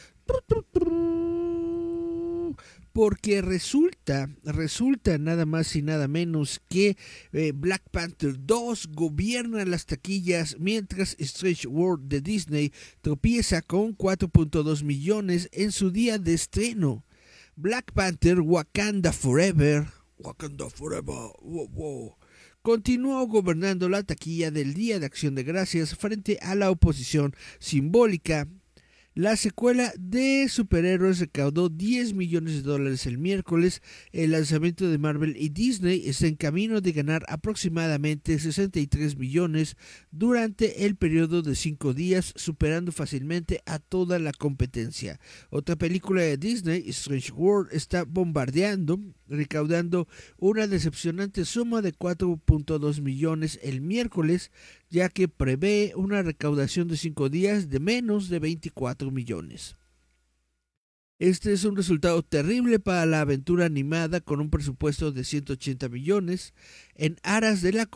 porque 2.98 3.44
resulta, 3.44 4.28
resulta 4.44 5.20
nada 5.20 5.46
más 5.46 5.76
y 5.76 5.84
nada 5.84 6.08
menos 6.08 6.60
que 6.68 6.98
eh, 7.32 7.52
Black 7.54 7.84
Panther 7.92 8.38
2 8.40 8.88
gobierna 8.88 9.64
las 9.66 9.86
taquillas 9.86 10.56
mientras 10.60 11.16
Strange 11.20 11.68
World 11.68 12.08
de 12.08 12.22
Disney 12.22 12.74
tropieza 13.02 13.62
con 13.62 13.96
4.2 13.96 14.84
millones 14.84 15.48
en 15.52 15.72
su 15.72 15.92
día 15.92 16.18
de 16.18 16.34
estreno. 16.34 17.06
Black 17.56 17.92
Panther 17.94 18.40
Wakanda 18.40 19.14
Forever. 19.14 19.86
Wakanda 20.18 20.68
Forever. 20.68 21.30
Continuó 22.64 23.28
gobernando 23.28 23.90
la 23.90 24.02
taquilla 24.02 24.50
del 24.50 24.74
Día 24.74 24.98
de 24.98 25.06
Acción 25.06 25.36
de 25.36 25.44
Gracias 25.44 25.96
frente 25.96 26.40
a 26.42 26.56
la 26.56 26.72
oposición 26.72 27.36
simbólica 27.60 28.48
la 29.18 29.36
secuela 29.36 29.92
de 29.98 30.48
Superhéroes 30.48 31.20
recaudó 31.20 31.70
10 31.70 32.14
millones 32.14 32.58
de 32.58 32.62
dólares 32.62 33.08
el 33.08 33.18
miércoles. 33.18 33.82
El 34.12 34.30
lanzamiento 34.30 34.88
de 34.88 35.00
Marvel 35.00 35.36
y 35.36 35.50
Disney 35.50 36.08
está 36.08 36.28
en 36.28 36.36
camino 36.36 36.82
de 36.82 36.92
ganar 36.92 37.26
aproximadamente 37.28 38.38
63 38.38 39.18
millones 39.18 39.76
durante 40.12 40.86
el 40.86 40.98
periodo 40.98 41.42
de 41.42 41.56
5 41.56 41.96
días, 41.96 42.32
superando 42.36 42.92
fácilmente 42.92 43.64
a 43.66 43.80
toda 43.80 44.20
la 44.20 44.34
competencia. 44.34 45.20
Otra 45.50 45.76
película 45.76 46.22
de 46.22 46.38
Disney, 46.38 46.84
Strange 46.90 47.32
World, 47.32 47.74
está 47.74 48.04
bombardeando, 48.04 49.00
recaudando 49.28 50.08
una 50.38 50.68
decepcionante 50.68 51.44
suma 51.44 51.82
de 51.82 51.92
4.2 51.92 53.02
millones 53.02 53.60
el 53.64 53.82
miércoles, 53.82 54.52
ya 54.90 55.10
que 55.10 55.28
prevé 55.28 55.94
una 55.96 56.22
recaudación 56.22 56.88
de 56.88 56.98
5 56.98 57.30
días 57.30 57.70
de 57.70 57.80
menos 57.80 58.30
de 58.30 58.40
24 58.40 59.12
millones. 59.12 59.76
Este 61.20 61.52
es 61.52 61.64
un 61.64 61.76
resultado 61.76 62.22
terrible 62.22 62.80
para 62.80 63.08
la 63.08 63.22
aventura 63.22 63.66
animada 63.66 64.22
con 64.22 64.40
un 64.40 64.52
presupuesto 64.52 65.12
de 65.12 65.24
180 65.24 65.90
millones. 65.90 66.54
En 66.94 67.18
aras 67.24 67.64
de 67.64 67.74
la, 67.74 67.90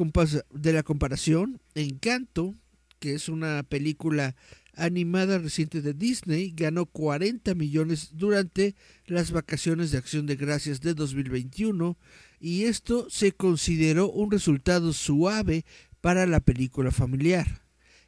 de 0.51 0.74
la 0.74 0.81
comparación, 0.81 1.62
Encanto, 1.75 2.55
que 2.98 3.13
es 3.13 3.29
una 3.29 3.62
película 3.62 4.36
animada 4.74 5.38
reciente 5.38 5.81
de 5.81 5.93
Disney, 5.93 6.51
ganó 6.55 6.88
40 6.88 7.53
millones 7.53 8.10
durante 8.13 8.75
las 9.05 9.31
vacaciones 9.31 9.91
de 9.91 10.00
acción 10.00 10.25
de 10.25 10.36
gracias 10.36 10.81
de 10.81 10.95
2021 10.95 11.98
y 12.39 12.63
esto 12.63 13.07
se 13.10 13.33
consideró 13.33 14.10
un 14.10 14.31
resultado 14.31 14.93
suave 14.93 15.63
para 16.01 16.25
la 16.25 16.39
película 16.39 16.91
familiar. 16.91 17.62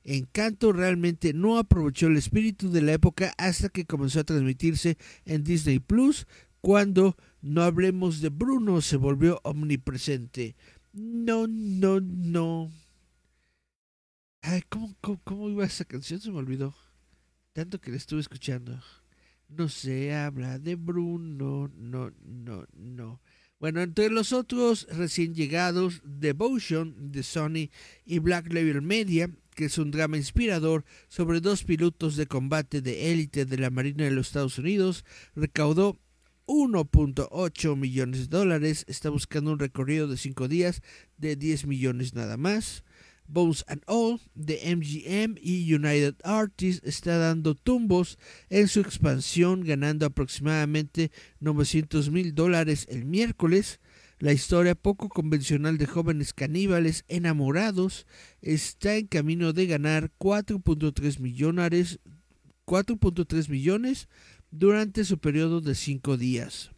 Encanto 0.03 0.73
realmente 0.73 1.33
no 1.33 1.57
aprovechó 1.57 2.07
el 2.07 2.17
espíritu 2.17 2.69
de 2.69 2.81
la 2.81 2.93
época 2.93 3.33
hasta 3.37 3.69
que 3.69 3.85
comenzó 3.85 4.19
a 4.19 4.25
transmitirse 4.25 4.97
en 5.25 5.43
Disney 5.43 5.79
Plus, 5.79 6.27
cuando 6.59 7.15
No 7.41 7.61
hablemos 7.61 8.21
de 8.21 8.29
Bruno 8.29 8.79
se 8.81 8.95
volvió 8.95 9.41
omnipresente. 9.43 10.55
No, 10.93 11.45
no, 11.47 11.99
no. 11.99 12.71
Ay, 14.41 14.61
¿cómo, 14.69 14.95
cómo, 15.23 15.49
iba 15.49 15.65
esa 15.65 15.83
canción? 15.83 16.21
Se 16.21 16.31
me 16.31 16.37
olvidó. 16.37 16.73
Tanto 17.51 17.81
que 17.81 17.91
la 17.91 17.97
estuve 17.97 18.21
escuchando. 18.21 18.81
No 19.49 19.67
se 19.67 20.13
habla 20.13 20.57
de 20.57 20.75
Bruno, 20.75 21.69
no, 21.75 22.11
no, 22.21 22.65
no. 22.73 23.21
Bueno, 23.63 23.79
entre 23.79 24.09
los 24.09 24.33
otros 24.33 24.87
recién 24.91 25.33
llegados, 25.33 26.01
Devotion 26.03 27.13
de 27.13 27.23
Sony 27.23 27.69
y 28.05 28.19
Black 28.19 28.51
Label 28.51 28.81
Media, 28.81 29.29
que 29.55 29.63
es 29.63 29.77
un 29.77 29.89
drama 29.89 30.17
inspirador 30.17 30.83
sobre 31.07 31.39
dos 31.39 31.63
pilotos 31.63 32.17
de 32.17 32.27
combate 32.27 32.81
de 32.81 33.13
élite 33.13 33.45
de 33.45 33.57
la 33.57 33.69
Marina 33.69 34.03
de 34.03 34.11
los 34.11 34.27
Estados 34.27 34.57
Unidos, 34.57 35.05
recaudó 35.33 35.97
1.8 36.45 37.77
millones 37.77 38.29
de 38.29 38.37
dólares, 38.37 38.83
está 38.89 39.09
buscando 39.09 39.53
un 39.53 39.59
recorrido 39.59 40.09
de 40.09 40.17
5 40.17 40.49
días 40.49 40.81
de 41.15 41.37
10 41.37 41.65
millones 41.65 42.13
nada 42.13 42.35
más. 42.35 42.83
Bones 43.27 43.63
and 43.67 43.81
All 43.87 44.19
de 44.35 44.59
MGM 44.75 45.37
y 45.41 45.73
United 45.73 46.15
Artists 46.23 46.85
está 46.87 47.17
dando 47.17 47.55
tumbos 47.55 48.17
en 48.49 48.67
su 48.67 48.79
expansión, 48.79 49.63
ganando 49.63 50.05
aproximadamente 50.05 51.11
900 51.39 52.09
mil 52.11 52.35
dólares 52.35 52.85
el 52.89 53.05
miércoles. 53.05 53.79
La 54.19 54.31
historia 54.31 54.75
poco 54.75 55.09
convencional 55.09 55.77
de 55.77 55.85
jóvenes 55.85 56.33
caníbales 56.33 57.03
enamorados 57.07 58.05
está 58.41 58.95
en 58.95 59.07
camino 59.07 59.51
de 59.51 59.67
ganar 59.67 60.11
4.3 60.17 61.19
millones, 61.19 61.99
4.3 62.65 63.49
millones 63.49 64.07
durante 64.51 65.03
su 65.03 65.17
periodo 65.17 65.59
de 65.61 65.75
5 65.75 66.17
días. 66.17 66.71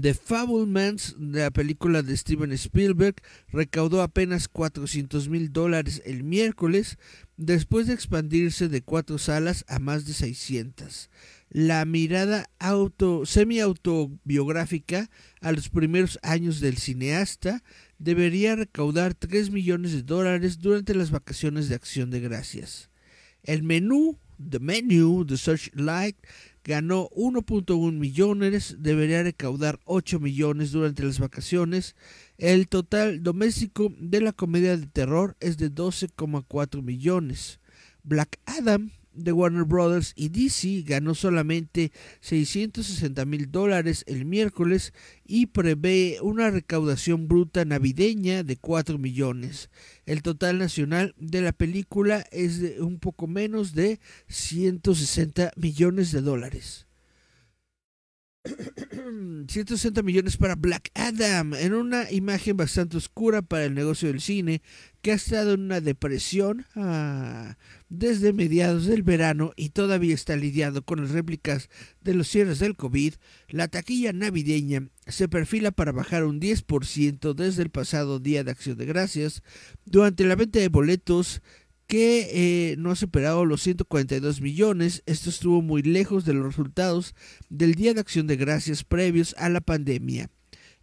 The 0.00 0.14
Fablemans, 0.14 1.16
la 1.18 1.50
película 1.50 2.02
de 2.02 2.16
Steven 2.16 2.52
Spielberg, 2.52 3.16
recaudó 3.48 4.02
apenas 4.02 4.48
400 4.48 5.28
mil 5.28 5.52
dólares 5.52 6.00
el 6.06 6.22
miércoles, 6.22 6.96
después 7.36 7.86
de 7.86 7.94
expandirse 7.94 8.68
de 8.68 8.82
cuatro 8.82 9.18
salas 9.18 9.64
a 9.68 9.78
más 9.78 10.06
de 10.06 10.14
600. 10.14 11.10
La 11.50 11.84
mirada 11.84 12.48
auto, 12.58 13.26
semi-autobiográfica 13.26 15.10
a 15.40 15.52
los 15.52 15.68
primeros 15.68 16.18
años 16.22 16.60
del 16.60 16.78
cineasta 16.78 17.62
debería 17.98 18.56
recaudar 18.56 19.14
3 19.14 19.50
millones 19.50 19.92
de 19.92 20.02
dólares 20.02 20.60
durante 20.60 20.94
las 20.94 21.10
vacaciones 21.10 21.68
de 21.68 21.74
acción 21.74 22.10
de 22.10 22.20
gracias. 22.20 22.90
El 23.42 23.64
menú, 23.64 24.18
The 24.48 24.60
Menu, 24.60 25.26
The 25.26 25.36
Searchlight, 25.36 26.16
ganó 26.64 27.08
1.1 27.10 27.92
millones, 27.92 28.76
debería 28.78 29.22
recaudar 29.22 29.80
8 29.84 30.20
millones 30.20 30.72
durante 30.72 31.02
las 31.02 31.18
vacaciones. 31.18 31.96
El 32.38 32.68
total 32.68 33.22
doméstico 33.22 33.92
de 33.98 34.20
la 34.20 34.32
comedia 34.32 34.76
de 34.76 34.86
terror 34.86 35.36
es 35.40 35.56
de 35.56 35.70
12,4 35.70 36.82
millones. 36.82 37.60
Black 38.02 38.38
Adam 38.46 38.90
de 39.24 39.32
Warner 39.32 39.64
Brothers 39.64 40.12
y 40.16 40.28
DC 40.28 40.82
ganó 40.86 41.14
solamente 41.14 41.92
660 42.20 43.24
mil 43.24 43.50
dólares 43.50 44.04
el 44.06 44.24
miércoles 44.24 44.92
y 45.24 45.46
prevé 45.46 46.18
una 46.22 46.50
recaudación 46.50 47.28
bruta 47.28 47.64
navideña 47.64 48.42
de 48.42 48.56
4 48.56 48.98
millones. 48.98 49.70
El 50.06 50.22
total 50.22 50.58
nacional 50.58 51.14
de 51.18 51.40
la 51.40 51.52
película 51.52 52.24
es 52.32 52.60
de 52.60 52.80
un 52.80 52.98
poco 52.98 53.26
menos 53.26 53.74
de 53.74 54.00
160 54.28 55.52
millones 55.56 56.12
de 56.12 56.20
dólares. 56.20 56.89
160 59.48 60.02
millones 60.02 60.36
para 60.36 60.56
Black 60.56 60.90
Adam, 60.94 61.54
en 61.54 61.74
una 61.74 62.10
imagen 62.10 62.56
bastante 62.56 62.96
oscura 62.96 63.42
para 63.42 63.64
el 63.64 63.74
negocio 63.74 64.08
del 64.08 64.20
cine, 64.20 64.62
que 65.02 65.12
ha 65.12 65.14
estado 65.14 65.54
en 65.54 65.62
una 65.62 65.80
depresión 65.80 66.66
ah, 66.76 67.56
desde 67.88 68.32
mediados 68.32 68.86
del 68.86 69.02
verano 69.02 69.52
y 69.56 69.70
todavía 69.70 70.14
está 70.14 70.36
lidiando 70.36 70.82
con 70.82 71.00
las 71.00 71.10
réplicas 71.10 71.68
de 72.00 72.14
los 72.14 72.28
cierres 72.28 72.58
del 72.58 72.76
COVID, 72.76 73.14
la 73.48 73.68
taquilla 73.68 74.12
navideña 74.12 74.88
se 75.06 75.28
perfila 75.28 75.70
para 75.70 75.92
bajar 75.92 76.24
un 76.24 76.40
10% 76.40 77.34
desde 77.34 77.62
el 77.62 77.70
pasado 77.70 78.20
Día 78.20 78.44
de 78.44 78.50
Acción 78.50 78.76
de 78.78 78.86
Gracias. 78.86 79.42
Durante 79.84 80.24
la 80.24 80.36
venta 80.36 80.60
de 80.60 80.68
boletos 80.68 81.42
que 81.90 82.28
eh, 82.70 82.76
no 82.78 82.92
ha 82.92 82.96
superado 82.96 83.44
los 83.44 83.62
142 83.62 84.40
millones. 84.40 85.02
Esto 85.06 85.28
estuvo 85.28 85.60
muy 85.60 85.82
lejos 85.82 86.24
de 86.24 86.34
los 86.34 86.46
resultados 86.46 87.16
del 87.48 87.74
Día 87.74 87.94
de 87.94 88.00
Acción 88.00 88.28
de 88.28 88.36
Gracias 88.36 88.84
previos 88.84 89.34
a 89.38 89.48
la 89.48 89.60
pandemia. 89.60 90.30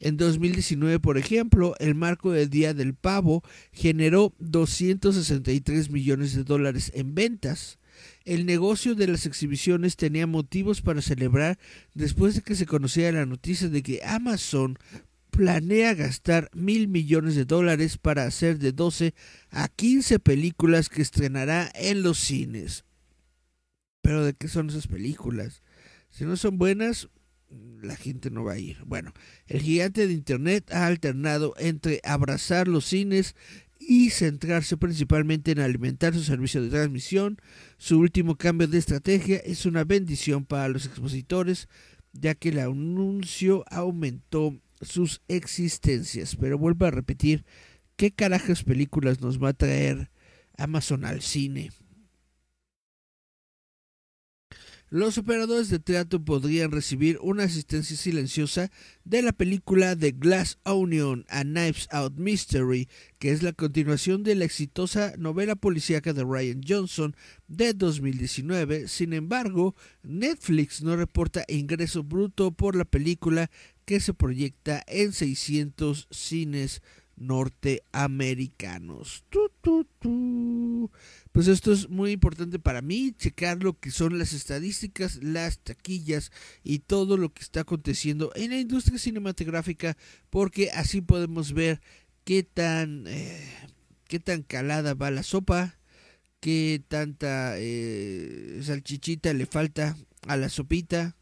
En 0.01 0.17
2019, 0.17 0.99
por 0.99 1.17
ejemplo, 1.17 1.75
el 1.79 1.95
marco 1.95 2.33
del 2.33 2.49
Día 2.49 2.73
del 2.73 2.93
Pavo 2.93 3.41
generó 3.71 4.33
263 4.39 5.89
millones 5.91 6.35
de 6.35 6.43
dólares 6.43 6.91
en 6.93 7.15
ventas. 7.15 7.79
El 8.25 8.45
negocio 8.45 8.93
de 8.93 9.07
las 9.07 9.25
exhibiciones 9.25 9.95
tenía 9.95 10.27
motivos 10.27 10.81
para 10.81 11.01
celebrar 11.01 11.57
después 11.93 12.35
de 12.35 12.41
que 12.41 12.55
se 12.55 12.65
conociera 12.65 13.19
la 13.19 13.25
noticia 13.25 13.69
de 13.69 13.81
que 13.81 14.01
Amazon 14.03 14.77
planea 15.37 15.93
gastar 15.93 16.49
mil 16.55 16.87
millones 16.87 17.35
de 17.35 17.45
dólares 17.45 17.99
para 17.99 18.23
hacer 18.23 18.57
de 18.57 18.71
12 18.71 19.13
a 19.51 19.67
15 19.67 20.17
películas 20.17 20.89
que 20.89 21.03
estrenará 21.03 21.69
en 21.75 22.01
los 22.01 22.17
cines. 22.17 22.85
Pero 24.01 24.25
¿de 24.25 24.33
qué 24.33 24.47
son 24.47 24.71
esas 24.71 24.87
películas? 24.87 25.61
Si 26.09 26.25
no 26.25 26.37
son 26.37 26.57
buenas, 26.57 27.09
la 27.83 27.95
gente 27.95 28.31
no 28.31 28.45
va 28.45 28.53
a 28.53 28.57
ir. 28.57 28.79
Bueno, 28.87 29.13
el 29.45 29.61
gigante 29.61 30.07
de 30.07 30.13
Internet 30.13 30.71
ha 30.71 30.87
alternado 30.87 31.53
entre 31.59 32.01
abrazar 32.03 32.67
los 32.67 32.85
cines 32.85 33.35
y 33.79 34.09
centrarse 34.09 34.75
principalmente 34.75 35.51
en 35.51 35.59
alimentar 35.59 36.15
su 36.15 36.23
servicio 36.23 36.63
de 36.63 36.71
transmisión. 36.71 37.37
Su 37.77 37.99
último 37.99 38.37
cambio 38.37 38.67
de 38.67 38.79
estrategia 38.79 39.37
es 39.37 39.67
una 39.67 39.83
bendición 39.83 40.45
para 40.45 40.67
los 40.67 40.87
expositores, 40.87 41.69
ya 42.11 42.33
que 42.33 42.49
el 42.49 42.57
anuncio 42.57 43.63
aumentó 43.69 44.59
sus 44.81 45.21
existencias. 45.27 46.35
Pero 46.35 46.57
vuelvo 46.57 46.85
a 46.85 46.91
repetir, 46.91 47.45
¿qué 47.95 48.11
carajas 48.11 48.63
películas 48.63 49.21
nos 49.21 49.41
va 49.41 49.49
a 49.49 49.53
traer 49.53 50.09
Amazon 50.57 51.05
al 51.05 51.21
cine? 51.21 51.71
los 54.89 55.17
operadores 55.17 55.69
de 55.69 55.79
teatro 55.79 56.23
podrían 56.23 56.71
recibir 56.71 57.19
una 57.21 57.43
asistencia 57.43 57.97
silenciosa 57.97 58.71
de 59.03 59.21
la 59.21 59.33
película 59.33 59.97
The 59.97 60.11
Glass 60.11 60.59
Onion 60.63 61.25
a 61.27 61.43
Knives 61.43 61.89
Out 61.91 62.17
Mystery, 62.17 62.87
que 63.19 63.31
es 63.31 63.43
la 63.43 63.51
continuación 63.51 64.23
de 64.23 64.35
la 64.35 64.45
exitosa 64.45 65.13
novela 65.17 65.55
policíaca 65.55 66.13
de 66.13 66.23
Ryan 66.23 66.61
Johnson 66.65 67.15
de 67.49 67.73
2019. 67.73 68.87
Sin 68.87 69.11
embargo, 69.11 69.75
Netflix 70.03 70.81
no 70.81 70.95
reporta 70.95 71.43
ingreso 71.49 72.03
bruto 72.03 72.51
por 72.51 72.75
la 72.75 72.85
película 72.85 73.51
que 73.87 73.99
se 74.01 74.13
proyecta 74.13 74.83
en 74.85 75.13
600 75.13 76.09
cines 76.11 76.81
norteamericanos. 77.15 79.23
Pues 81.31 81.47
esto 81.47 81.71
es 81.71 81.87
muy 81.87 82.11
importante 82.11 82.59
para 82.59 82.81
mí, 82.81 83.13
checar 83.17 83.63
lo 83.63 83.79
que 83.79 83.91
son 83.91 84.19
las 84.19 84.33
estadísticas, 84.33 85.23
las 85.23 85.59
taquillas 85.59 86.33
y 86.65 86.79
todo 86.79 87.15
lo 87.15 87.33
que 87.33 87.43
está 87.43 87.61
aconteciendo 87.61 88.33
en 88.35 88.49
la 88.49 88.59
industria 88.59 88.99
cinematográfica, 88.99 89.95
porque 90.29 90.69
así 90.71 90.99
podemos 90.99 91.53
ver 91.53 91.79
qué 92.25 92.43
tan, 92.43 93.05
eh, 93.07 93.41
qué 94.09 94.19
tan 94.19 94.43
calada 94.43 94.95
va 94.95 95.11
la 95.11 95.23
sopa, 95.23 95.79
qué 96.41 96.83
tanta 96.89 97.53
eh, 97.57 98.59
salchichita 98.63 99.31
le 99.31 99.45
falta 99.45 99.95
a 100.27 100.35
la 100.35 100.49
sopita 100.49 101.16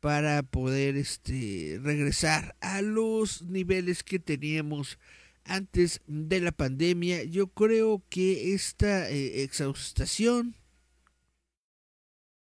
para 0.00 0.42
poder 0.42 0.96
este 0.96 1.78
regresar 1.82 2.56
a 2.60 2.82
los 2.82 3.42
niveles 3.42 4.02
que 4.02 4.18
teníamos 4.18 4.98
antes 5.44 6.00
de 6.06 6.40
la 6.40 6.52
pandemia. 6.52 7.24
Yo 7.24 7.48
creo 7.48 8.02
que 8.08 8.54
esta 8.54 9.10
eh, 9.10 9.42
exhaustación 9.42 10.56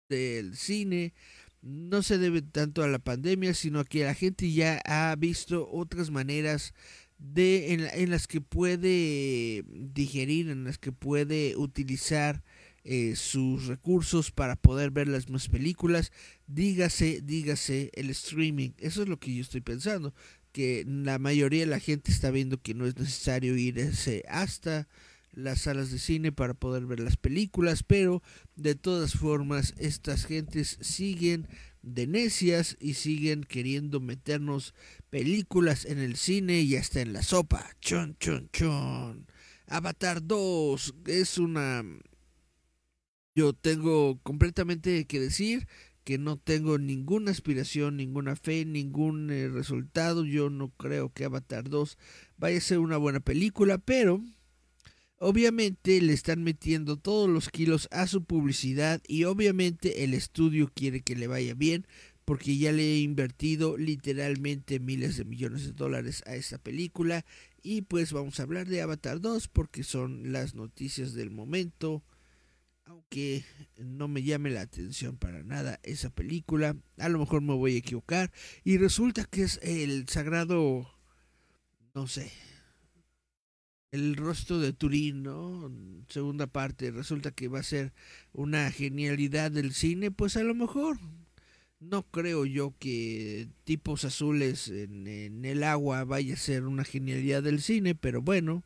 del 0.09 0.55
cine 0.55 1.13
no 1.61 2.01
se 2.03 2.17
debe 2.17 2.41
tanto 2.41 2.83
a 2.83 2.87
la 2.87 2.99
pandemia, 2.99 3.53
sino 3.53 3.79
a 3.79 3.85
que 3.85 4.03
la 4.03 4.13
gente 4.13 4.51
ya 4.51 4.81
ha 4.85 5.15
visto 5.15 5.69
otras 5.71 6.09
maneras 6.09 6.73
de 7.17 7.73
en, 7.73 8.09
las 8.09 8.27
que 8.27 8.41
puede 8.41 9.63
digerir, 9.67 10.49
en 10.49 10.63
las 10.63 10.79
que 10.79 10.91
puede 10.91 11.55
utilizar 11.55 12.43
eh, 12.84 13.15
sus 13.15 13.67
recursos 13.67 14.32
para 14.32 14.56
poder 14.56 14.91
ver 14.91 15.08
las 15.08 15.30
más 15.30 15.48
películas. 15.50 16.12
Dígase, 16.48 17.22
dígase 17.22 17.91
el 17.94 18.10
streaming. 18.10 18.72
Eso 18.78 19.04
es 19.04 19.10
lo 19.10 19.20
que 19.20 19.34
yo 19.36 19.41
estoy 19.41 19.62
pensando 19.62 20.13
que 20.52 20.84
la 20.86 21.17
mayoría 21.20 21.62
de 21.62 21.67
la 21.67 21.80
gente 21.80 22.12
está 22.12 22.32
viendo 22.32 22.62
que 22.62 22.74
no 22.74 22.86
es 22.86 22.98
necesario 22.98 23.56
irse 23.56 24.24
hasta 24.28 24.88
las 25.34 25.62
salas 25.62 25.91
de 25.91 26.00
cine 26.00 26.32
para 26.32 26.54
poder 26.54 26.86
ver 26.86 27.00
las 27.00 27.15
películas, 27.15 27.84
pero 27.84 28.22
de 28.56 28.76
todas 28.76 29.13
formas 29.13 29.74
estas 29.78 30.26
gentes 30.26 30.78
siguen 30.82 31.48
de 31.82 32.06
necias 32.06 32.78
y 32.80 32.96
siguen 32.96 33.44
queriendo 33.44 34.00
meternos 34.00 34.74
películas 35.10 35.86
en 35.86 36.00
el 36.00 36.15
cine 36.15 36.62
y 36.62 36.76
hasta 36.76 37.02
en 37.02 37.13
la 37.13 37.24
sopa. 37.24 37.65
Chon, 37.80 38.17
chon, 38.20 38.50
chon. 38.52 39.26
Avatar 39.67 40.26
2 40.26 40.96
es 41.08 41.38
una... 41.38 41.84
Yo 43.34 43.54
tengo 43.54 44.20
completamente 44.24 45.06
que 45.06 45.20
decir 45.20 45.67
que 46.04 46.17
no 46.17 46.38
tengo 46.38 46.78
ninguna 46.78 47.32
aspiración, 47.32 47.98
ninguna 47.98 48.36
fe, 48.36 48.65
ningún 48.65 49.30
eh, 49.30 49.48
resultado. 49.48 50.26
Yo 50.26 50.50
no 50.50 50.70
creo 50.70 51.13
que 51.13 51.26
Avatar 51.26 51.70
2 51.70 51.98
vaya 52.38 52.58
a 52.58 52.62
ser 52.62 52.80
una 52.80 52.98
buena 52.98 53.20
película, 53.20 53.78
pero 53.78 54.22
obviamente 55.17 56.02
le 56.02 56.13
están 56.13 56.44
metiendo 56.44 56.98
todos 56.98 57.30
los 57.30 57.50
kilos 57.50 57.88
a 57.91 58.08
su 58.08 58.24
publicidad 58.24 59.02
y 59.08 59.26
obviamente 59.26 60.04
el 60.04 60.13
estudio 60.13 60.72
quiere 60.74 61.02
que 61.02 61.15
le 61.15 61.28
vaya 61.28 61.54
bien 61.54 61.86
porque 62.26 62.58
ya 62.58 62.72
le 62.72 62.84
he 62.84 63.00
invertido 63.00 63.78
literalmente 63.78 64.80
miles 64.80 65.17
de 65.17 65.26
millones 65.26 65.65
de 65.65 65.74
dólares 65.74 66.24
a 66.26 66.36
esta 66.36 66.58
película 66.58 67.26
y 67.62 67.84
pues 67.84 68.13
vamos 68.13 68.39
a 68.39 68.44
hablar 68.44 68.67
de 68.67 68.82
Avatar 68.82 69.22
2 69.22 69.48
porque 69.48 69.84
son 69.84 70.32
las 70.32 70.56
noticias 70.56 71.13
del 71.13 71.30
momento 71.30 72.04
aunque 73.12 73.43
no 73.78 74.08
me 74.08 74.24
llame 74.24 74.52
la 74.52 74.62
atención 74.62 75.17
para 75.17 75.43
nada 75.43 75.82
esa 75.84 76.10
película, 76.10 76.78
a 76.97 77.10
lo 77.10 77.19
mejor 77.19 77.41
me 77.41 77.54
voy 77.54 77.76
a 77.76 77.80
equivocar 77.80 78.32
y 78.63 78.78
resulta 78.78 79.26
que 79.26 79.43
es 79.43 79.60
el 79.63 80.08
sagrado, 80.08 80.89
no 81.93 82.08
sé, 82.08 82.32
el 83.91 84.15
rostro 84.15 84.60
de 84.60 84.71
Turín, 84.71 85.24
¿no? 85.24 85.69
Segunda 86.08 86.47
parte, 86.47 86.91
resulta 86.91 87.32
que 87.32 87.50
va 87.50 87.60
a 87.60 87.63
ser 87.63 87.91
una 88.32 88.71
genialidad 88.71 89.52
del 89.52 89.74
cine, 89.74 90.12
pues 90.12 90.38
a 90.38 90.43
lo 90.43 90.56
mejor. 90.56 90.97
No 91.82 92.04
creo 92.04 92.45
yo 92.45 92.76
que 92.80 93.50
tipos 93.65 94.06
azules 94.06 94.69
en, 94.69 95.08
en 95.08 95.43
el 95.43 95.63
agua 95.63 96.06
vaya 96.06 96.36
a 96.36 96.38
ser 96.38 96.63
una 96.65 96.86
genialidad 96.86 97.43
del 97.43 97.62
cine, 97.62 97.93
pero 97.93 98.21
bueno, 98.21 98.63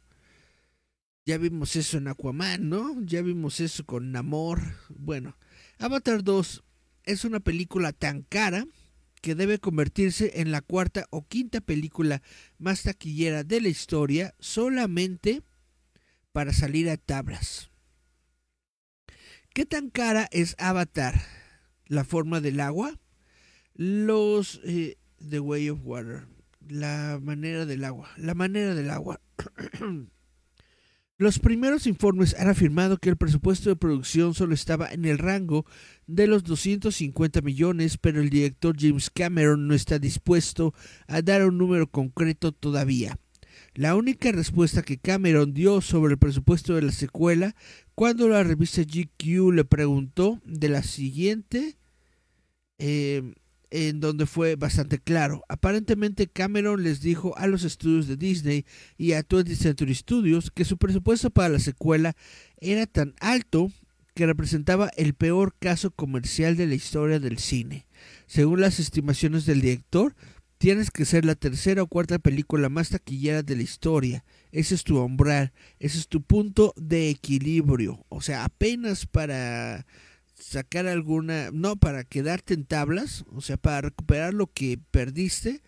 ya 1.25 1.37
vimos 1.39 1.75
eso 1.75 1.97
en 1.97 2.07
Aquaman, 2.07 2.69
¿no? 2.69 3.01
Ya 3.01 3.21
vimos 3.21 3.59
eso 3.59 3.83
con 3.85 4.11
Namor. 4.11 4.61
Bueno, 4.89 5.35
Avatar 5.79 6.23
2 6.23 6.63
es 7.03 7.25
una 7.25 7.39
película 7.39 7.93
tan 7.93 8.21
cara 8.21 8.65
que 9.21 9.33
debe 9.33 9.57
convertirse 9.57 10.39
en 10.39 10.51
la 10.51 10.61
cuarta 10.61 11.07
o 11.09 11.25
quinta 11.27 11.61
película 11.61 12.21
más 12.59 12.83
taquillera 12.83 13.43
de 13.43 13.59
la 13.59 13.69
historia 13.69 14.35
solamente 14.39 15.41
para 16.31 16.53
salir 16.53 16.89
a 16.91 16.97
tablas. 16.97 17.71
¿Qué 19.51 19.65
tan 19.65 19.89
cara 19.89 20.27
es 20.31 20.55
Avatar? 20.59 21.19
¿La 21.87 22.03
forma 22.03 22.39
del 22.39 22.59
agua? 22.59 22.99
Los... 23.73 24.61
Eh, 24.63 24.97
The 25.27 25.39
Way 25.39 25.69
of 25.71 25.79
Water. 25.83 26.27
La 26.67 27.19
manera 27.19 27.65
del 27.65 27.83
agua. 27.83 28.11
La 28.17 28.35
manera 28.35 28.75
del 28.75 28.91
agua. 28.91 29.21
Los 31.17 31.39
primeros 31.39 31.87
informes 31.87 32.35
han 32.37 32.49
afirmado 32.49 32.97
que 32.97 33.07
el 33.07 33.15
presupuesto 33.15 33.69
de 33.69 33.77
producción 33.77 34.33
solo 34.33 34.53
estaba 34.53 34.91
en 34.91 35.05
el 35.05 35.17
rango 35.17 35.65
de 36.07 36.27
los 36.27 36.43
250 36.43 37.39
millones, 37.39 37.97
pero 37.97 38.19
el 38.19 38.29
director 38.29 38.75
James 38.77 39.09
Cameron 39.09 39.65
no 39.65 39.73
está 39.73 39.97
dispuesto 39.97 40.73
a 41.07 41.21
dar 41.21 41.45
un 41.45 41.57
número 41.57 41.89
concreto 41.89 42.51
todavía. 42.51 43.17
La 43.75 43.95
única 43.95 44.33
respuesta 44.33 44.83
que 44.83 44.97
Cameron 44.97 45.53
dio 45.53 45.79
sobre 45.79 46.13
el 46.13 46.19
presupuesto 46.19 46.75
de 46.75 46.81
la 46.81 46.91
secuela 46.91 47.55
cuando 47.93 48.27
la 48.27 48.43
revista 48.43 48.81
GQ 48.81 49.53
le 49.53 49.63
preguntó 49.63 50.41
de 50.43 50.67
la 50.67 50.83
siguiente 50.83 51.77
eh, 52.77 53.33
en 53.75 53.99
donde 53.99 54.25
fue 54.25 54.55
bastante 54.55 54.99
claro. 54.99 55.43
Aparentemente 55.49 56.27
Cameron 56.27 56.81
les 56.81 57.01
dijo 57.01 57.37
a 57.37 57.47
los 57.47 57.65
estudios 57.65 58.07
de 58.07 58.15
Disney 58.15 58.65
y 58.97 59.11
a 59.11 59.27
20th 59.27 59.55
Century 59.55 59.93
Studios 59.93 60.49
que 60.49 60.63
su 60.63 60.77
presupuesto 60.77 61.29
para 61.29 61.49
la 61.49 61.59
secuela 61.59 62.15
era 62.61 62.87
tan 62.87 63.15
alto 63.19 63.69
que 64.13 64.25
representaba 64.25 64.89
el 64.95 65.13
peor 65.13 65.55
caso 65.59 65.91
comercial 65.91 66.55
de 66.55 66.67
la 66.67 66.75
historia 66.75 67.19
del 67.19 67.37
cine. 67.37 67.85
Según 68.27 68.61
las 68.61 68.79
estimaciones 68.79 69.45
del 69.45 69.59
director, 69.59 70.15
tienes 70.57 70.89
que 70.89 71.03
ser 71.03 71.25
la 71.25 71.35
tercera 71.35 71.83
o 71.83 71.87
cuarta 71.87 72.17
película 72.17 72.69
más 72.69 72.89
taquillera 72.91 73.43
de 73.43 73.57
la 73.57 73.63
historia. 73.63 74.23
Ese 74.53 74.73
es 74.73 74.85
tu 74.85 74.99
umbral, 74.99 75.51
ese 75.79 75.97
es 75.97 76.07
tu 76.07 76.21
punto 76.21 76.73
de 76.77 77.09
equilibrio. 77.09 78.05
O 78.07 78.21
sea, 78.21 78.45
apenas 78.45 79.05
para 79.05 79.85
sacar 80.35 80.87
alguna, 80.87 81.49
no 81.51 81.75
para 81.75 82.03
quedarte 82.03 82.53
en 82.53 82.65
tablas, 82.65 83.25
o 83.31 83.41
sea, 83.41 83.57
para 83.57 83.81
recuperar 83.81 84.33
lo 84.33 84.47
que 84.47 84.79
perdiste, 84.91 85.61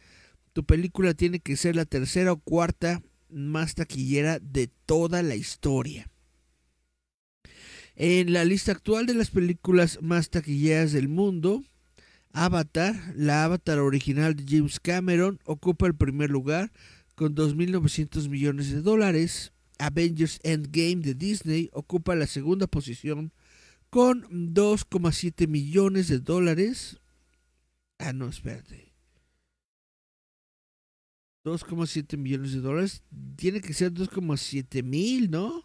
tu 0.54 0.66
película 0.66 1.14
tiene 1.14 1.40
que 1.40 1.56
ser 1.56 1.76
la 1.76 1.86
tercera 1.86 2.32
o 2.32 2.38
cuarta 2.38 3.02
más 3.30 3.76
taquillera 3.76 4.40
de 4.40 4.70
toda 4.86 5.24
la 5.24 5.36
historia. 5.36 6.10
En 7.96 8.32
la 8.32 8.46
lista 8.46 8.72
actual 8.72 9.06
de 9.06 9.16
las 9.16 9.32
películas 9.32 10.00
más 10.02 10.30
taquilleras 10.30 10.92
del 10.92 11.08
mundo, 11.08 11.64
Avatar, 12.32 12.96
la 13.16 13.44
Avatar 13.44 13.80
original 13.80 14.36
de 14.36 14.46
James 14.48 14.80
Cameron, 14.80 15.40
ocupa 15.46 15.88
el 15.88 15.96
primer 15.96 16.30
lugar 16.30 16.72
con 17.16 17.34
2.900 17.36 18.30
millones 18.30 18.72
de 18.72 18.82
dólares. 18.82 19.52
Avengers 19.80 20.40
Endgame 20.44 20.98
de 20.98 21.16
Disney 21.16 21.70
ocupa 21.74 22.16
la 22.16 22.28
segunda 22.28 22.68
posición 22.68 23.32
con 23.90 24.24
2,7 24.54 25.48
millones 25.48 26.08
de 26.08 26.20
dólares. 26.20 27.00
Ah, 28.00 28.14
no, 28.14 28.28
espérate. 28.28 28.94
2,7 31.46 32.18
millones 32.18 32.54
de 32.54 32.60
dólares. 32.60 33.04
Tiene 33.36 33.62
que 33.62 33.74
ser 33.74 33.94
2,7 33.94 34.84
mil, 34.84 35.32
¿no? 35.32 35.64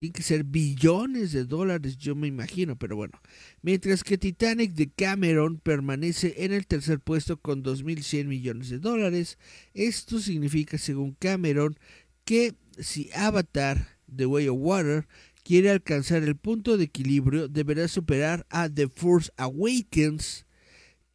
Tiene 0.00 0.12
que 0.12 0.22
ser 0.22 0.44
billones 0.44 1.32
de 1.32 1.44
dólares, 1.44 1.98
yo 1.98 2.14
me 2.14 2.28
imagino, 2.28 2.76
pero 2.76 2.94
bueno. 2.94 3.20
Mientras 3.62 4.04
que 4.04 4.16
Titanic 4.16 4.74
de 4.74 4.90
Cameron 4.90 5.58
permanece 5.58 6.44
en 6.44 6.52
el 6.52 6.68
tercer 6.68 7.00
puesto 7.00 7.40
con 7.40 7.64
2.100 7.64 8.26
millones 8.26 8.68
de 8.68 8.78
dólares. 8.78 9.38
Esto 9.74 10.20
significa, 10.20 10.78
según 10.78 11.16
Cameron, 11.18 11.76
que 12.24 12.54
si 12.78 13.10
Avatar, 13.12 13.98
The 14.14 14.26
Way 14.26 14.48
of 14.48 14.58
Water, 14.60 15.08
quiere 15.48 15.70
alcanzar 15.70 16.24
el 16.24 16.36
punto 16.36 16.76
de 16.76 16.84
equilibrio, 16.84 17.48
deberá 17.48 17.88
superar 17.88 18.46
a 18.50 18.68
The 18.68 18.86
Force 18.86 19.32
Awakens, 19.38 20.44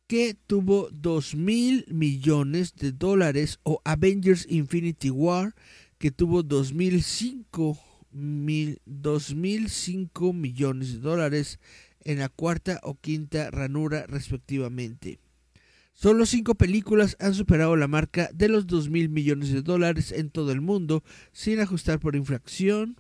que 0.08 0.36
tuvo 0.48 0.90
2 0.90 1.36
mil 1.36 1.86
millones 1.88 2.74
de 2.74 2.94
dólares, 2.94 3.60
o 3.62 3.80
Avengers 3.86 4.48
Infinity 4.50 5.12
War, 5.12 5.54
que 6.00 6.10
tuvo 6.10 6.42
2005 6.42 7.78
mil, 8.10 8.82
2005 8.88 10.34
millones 10.34 10.94
de 10.94 11.00
dólares 11.00 11.60
en 12.04 12.18
la 12.18 12.30
cuarta 12.30 12.80
o 12.82 12.96
quinta 12.96 13.52
ranura 13.52 14.08
respectivamente. 14.08 15.20
Solo 15.94 16.26
cinco 16.26 16.56
películas 16.56 17.18
han 17.20 17.36
superado 17.36 17.76
la 17.76 17.88
marca 17.88 18.32
de 18.34 18.50
los 18.50 18.66
2 18.66 18.90
mil 18.90 19.10
millones 19.10 19.54
de 19.54 19.62
dólares 19.62 20.12
en 20.12 20.32
todo 20.32 20.52
el 20.52 20.62
mundo 20.62 21.04
sin 21.34 21.60
ajustar 21.60 22.00
por 22.00 22.16
inflación. 22.16 22.98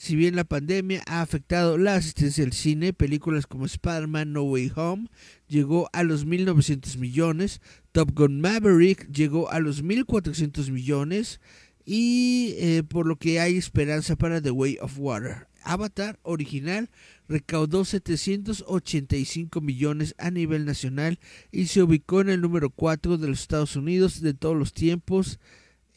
Si 0.00 0.14
bien 0.14 0.36
la 0.36 0.44
pandemia 0.44 1.02
ha 1.08 1.22
afectado 1.22 1.76
la 1.76 1.96
asistencia 1.96 2.44
al 2.44 2.52
cine, 2.52 2.92
películas 2.92 3.48
como 3.48 3.66
Spider-Man 3.66 4.32
No 4.32 4.44
Way 4.44 4.70
Home 4.76 5.08
llegó 5.48 5.90
a 5.92 6.04
los 6.04 6.24
1.900 6.24 6.98
millones, 6.98 7.60
Top 7.90 8.12
Gun 8.14 8.40
Maverick 8.40 9.10
llegó 9.10 9.50
a 9.50 9.58
los 9.58 9.82
1.400 9.82 10.70
millones 10.70 11.40
y 11.84 12.54
eh, 12.58 12.84
por 12.88 13.08
lo 13.08 13.16
que 13.16 13.40
hay 13.40 13.56
esperanza 13.56 14.14
para 14.14 14.40
The 14.40 14.52
Way 14.52 14.78
of 14.80 15.00
Water. 15.00 15.48
Avatar 15.64 16.20
original 16.22 16.90
recaudó 17.28 17.84
785 17.84 19.60
millones 19.60 20.14
a 20.18 20.30
nivel 20.30 20.64
nacional 20.64 21.18
y 21.50 21.66
se 21.66 21.82
ubicó 21.82 22.20
en 22.20 22.28
el 22.28 22.40
número 22.40 22.70
4 22.70 23.18
de 23.18 23.26
los 23.26 23.40
Estados 23.40 23.74
Unidos 23.74 24.20
de 24.20 24.32
todos 24.32 24.56
los 24.56 24.72
tiempos 24.72 25.40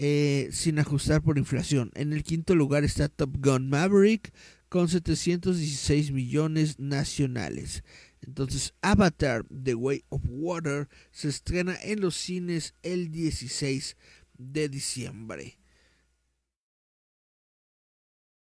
eh, 0.04 0.50
sin 0.52 0.80
ajustar 0.80 1.22
por 1.22 1.38
inflación. 1.38 1.92
En 1.94 2.12
el 2.12 2.24
quinto 2.24 2.56
lugar 2.56 2.84
está 2.84 3.08
Top 3.08 3.38
Gun 3.38 3.70
Maverick 3.70 4.34
con 4.68 4.90
716 4.90 6.12
millones 6.12 6.80
nacionales. 6.80 7.84
Entonces 8.20 8.74
Avatar 8.82 9.46
The 9.50 9.76
Way 9.76 10.06
of 10.10 10.24
Water 10.26 10.90
se 11.12 11.30
estrena 11.30 11.78
en 11.84 12.02
los 12.02 12.16
cines 12.16 12.74
el 12.82 13.12
16 13.12 13.96
de 14.40 14.70
diciembre. 14.70 15.60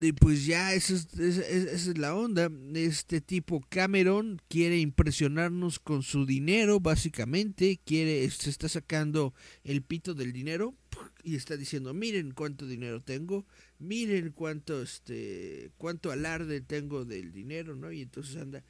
Y 0.01 0.11
pues 0.11 0.45
ya 0.45 0.73
esa 0.73 0.93
es, 0.93 1.97
la 1.97 2.15
onda. 2.15 2.51
Este 2.73 3.21
tipo 3.21 3.65
Cameron 3.69 4.41
quiere 4.49 4.77
impresionarnos 4.79 5.79
con 5.79 6.03
su 6.03 6.25
dinero, 6.25 6.81
básicamente. 6.81 7.79
Quiere, 7.85 8.29
se 8.29 8.49
está 8.49 8.67
sacando 8.67 9.33
el 9.63 9.81
pito 9.83 10.13
del 10.13 10.33
dinero 10.33 10.75
y 11.25 11.35
está 11.35 11.57
diciendo, 11.57 11.93
miren 11.95 12.31
cuánto 12.31 12.67
dinero 12.67 13.01
tengo, 13.01 13.47
miren 13.79 14.31
cuánto, 14.31 14.83
este, 14.83 15.71
cuánto 15.77 16.11
alarde 16.11 16.61
tengo 16.61 17.03
del 17.03 17.31
dinero, 17.31 17.75
¿no? 17.75 17.91
Y 17.91 18.03
entonces 18.03 18.37
anda 18.37 18.63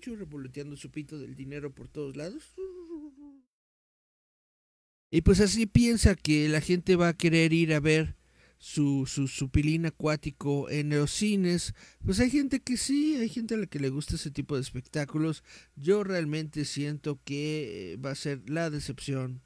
chu, 0.00 0.14
revoloteando 0.14 0.76
su 0.76 0.90
pito 0.90 1.18
del 1.18 1.34
dinero 1.34 1.74
por 1.74 1.88
todos 1.88 2.16
lados. 2.16 2.54
Y 5.10 5.22
pues 5.22 5.40
así 5.40 5.66
piensa 5.66 6.14
que 6.14 6.48
la 6.48 6.60
gente 6.60 6.94
va 6.94 7.08
a 7.08 7.16
querer 7.16 7.52
ir 7.52 7.74
a 7.74 7.80
ver 7.80 8.16
su, 8.58 9.06
su, 9.06 9.26
su, 9.26 9.50
pilín 9.50 9.84
acuático 9.84 10.70
en 10.70 10.90
los 10.90 11.10
cines. 11.10 11.74
Pues 12.04 12.20
hay 12.20 12.30
gente 12.30 12.60
que 12.60 12.76
sí, 12.76 13.16
hay 13.16 13.28
gente 13.28 13.54
a 13.54 13.58
la 13.58 13.66
que 13.66 13.80
le 13.80 13.90
gusta 13.90 14.14
ese 14.14 14.30
tipo 14.30 14.54
de 14.54 14.62
espectáculos. 14.62 15.42
Yo 15.74 16.04
realmente 16.04 16.64
siento 16.64 17.18
que 17.24 17.92
eh, 17.92 17.96
va 17.96 18.12
a 18.12 18.14
ser 18.14 18.48
la 18.48 18.70
decepción, 18.70 19.42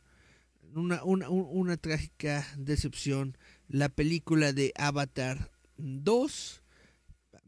una, 0.77 1.03
una, 1.05 1.29
una 1.29 1.77
trágica 1.77 2.47
decepción, 2.57 3.37
la 3.69 3.89
película 3.89 4.53
de 4.53 4.73
Avatar 4.77 5.51
2. 5.79 6.63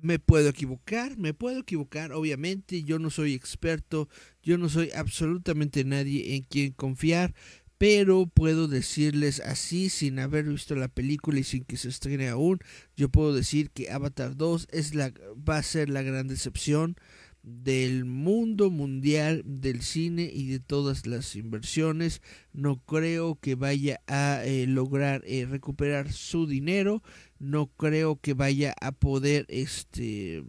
Me 0.00 0.18
puedo 0.18 0.48
equivocar, 0.48 1.16
me 1.16 1.34
puedo 1.34 1.60
equivocar, 1.60 2.12
obviamente, 2.12 2.84
yo 2.84 2.98
no 2.98 3.10
soy 3.10 3.34
experto, 3.34 4.08
yo 4.42 4.56
no 4.56 4.68
soy 4.68 4.90
absolutamente 4.92 5.84
nadie 5.84 6.36
en 6.36 6.42
quien 6.42 6.72
confiar, 6.72 7.34
pero 7.78 8.26
puedo 8.26 8.68
decirles 8.68 9.40
así 9.40 9.88
sin 9.88 10.18
haber 10.18 10.44
visto 10.44 10.76
la 10.76 10.88
película 10.88 11.40
y 11.40 11.44
sin 11.44 11.64
que 11.64 11.76
se 11.76 11.88
estrene 11.88 12.28
aún, 12.28 12.58
yo 12.96 13.08
puedo 13.08 13.34
decir 13.34 13.70
que 13.70 13.90
Avatar 13.90 14.36
2 14.36 14.68
es 14.70 14.94
la, 14.94 15.12
va 15.48 15.58
a 15.58 15.62
ser 15.62 15.88
la 15.88 16.02
gran 16.02 16.28
decepción 16.28 16.96
del 17.42 18.04
mundo 18.04 18.70
mundial 18.70 19.42
del 19.44 19.82
cine 19.82 20.30
y 20.32 20.48
de 20.48 20.60
todas 20.60 21.06
las 21.06 21.36
inversiones. 21.36 22.22
No 22.52 22.82
creo 22.84 23.38
que 23.40 23.54
vaya 23.54 24.00
a 24.06 24.42
eh, 24.44 24.66
lograr 24.66 25.22
eh, 25.26 25.46
recuperar 25.46 26.12
su 26.12 26.46
dinero. 26.46 27.02
No 27.38 27.68
creo 27.68 28.20
que 28.20 28.34
vaya 28.34 28.74
a 28.80 28.92
poder 28.92 29.46
este 29.48 30.44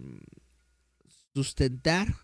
sustentar 1.34 2.16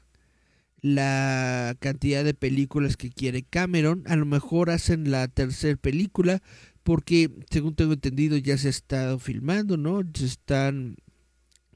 la 0.82 1.76
cantidad 1.80 2.24
de 2.24 2.34
películas 2.34 2.96
que 2.96 3.10
quiere 3.10 3.44
Cameron. 3.44 4.04
A 4.06 4.16
lo 4.16 4.26
mejor 4.26 4.70
hacen 4.70 5.10
la 5.10 5.28
tercera 5.28 5.78
película 5.78 6.44
porque, 6.84 7.32
según 7.50 7.74
tengo 7.74 7.94
entendido, 7.94 8.38
ya 8.38 8.60
se 8.60 8.68
ha 8.68 8.70
estado 8.70 9.18
filmando, 9.18 9.78
¿no? 9.78 10.02
Se 10.14 10.26
están 10.26 10.98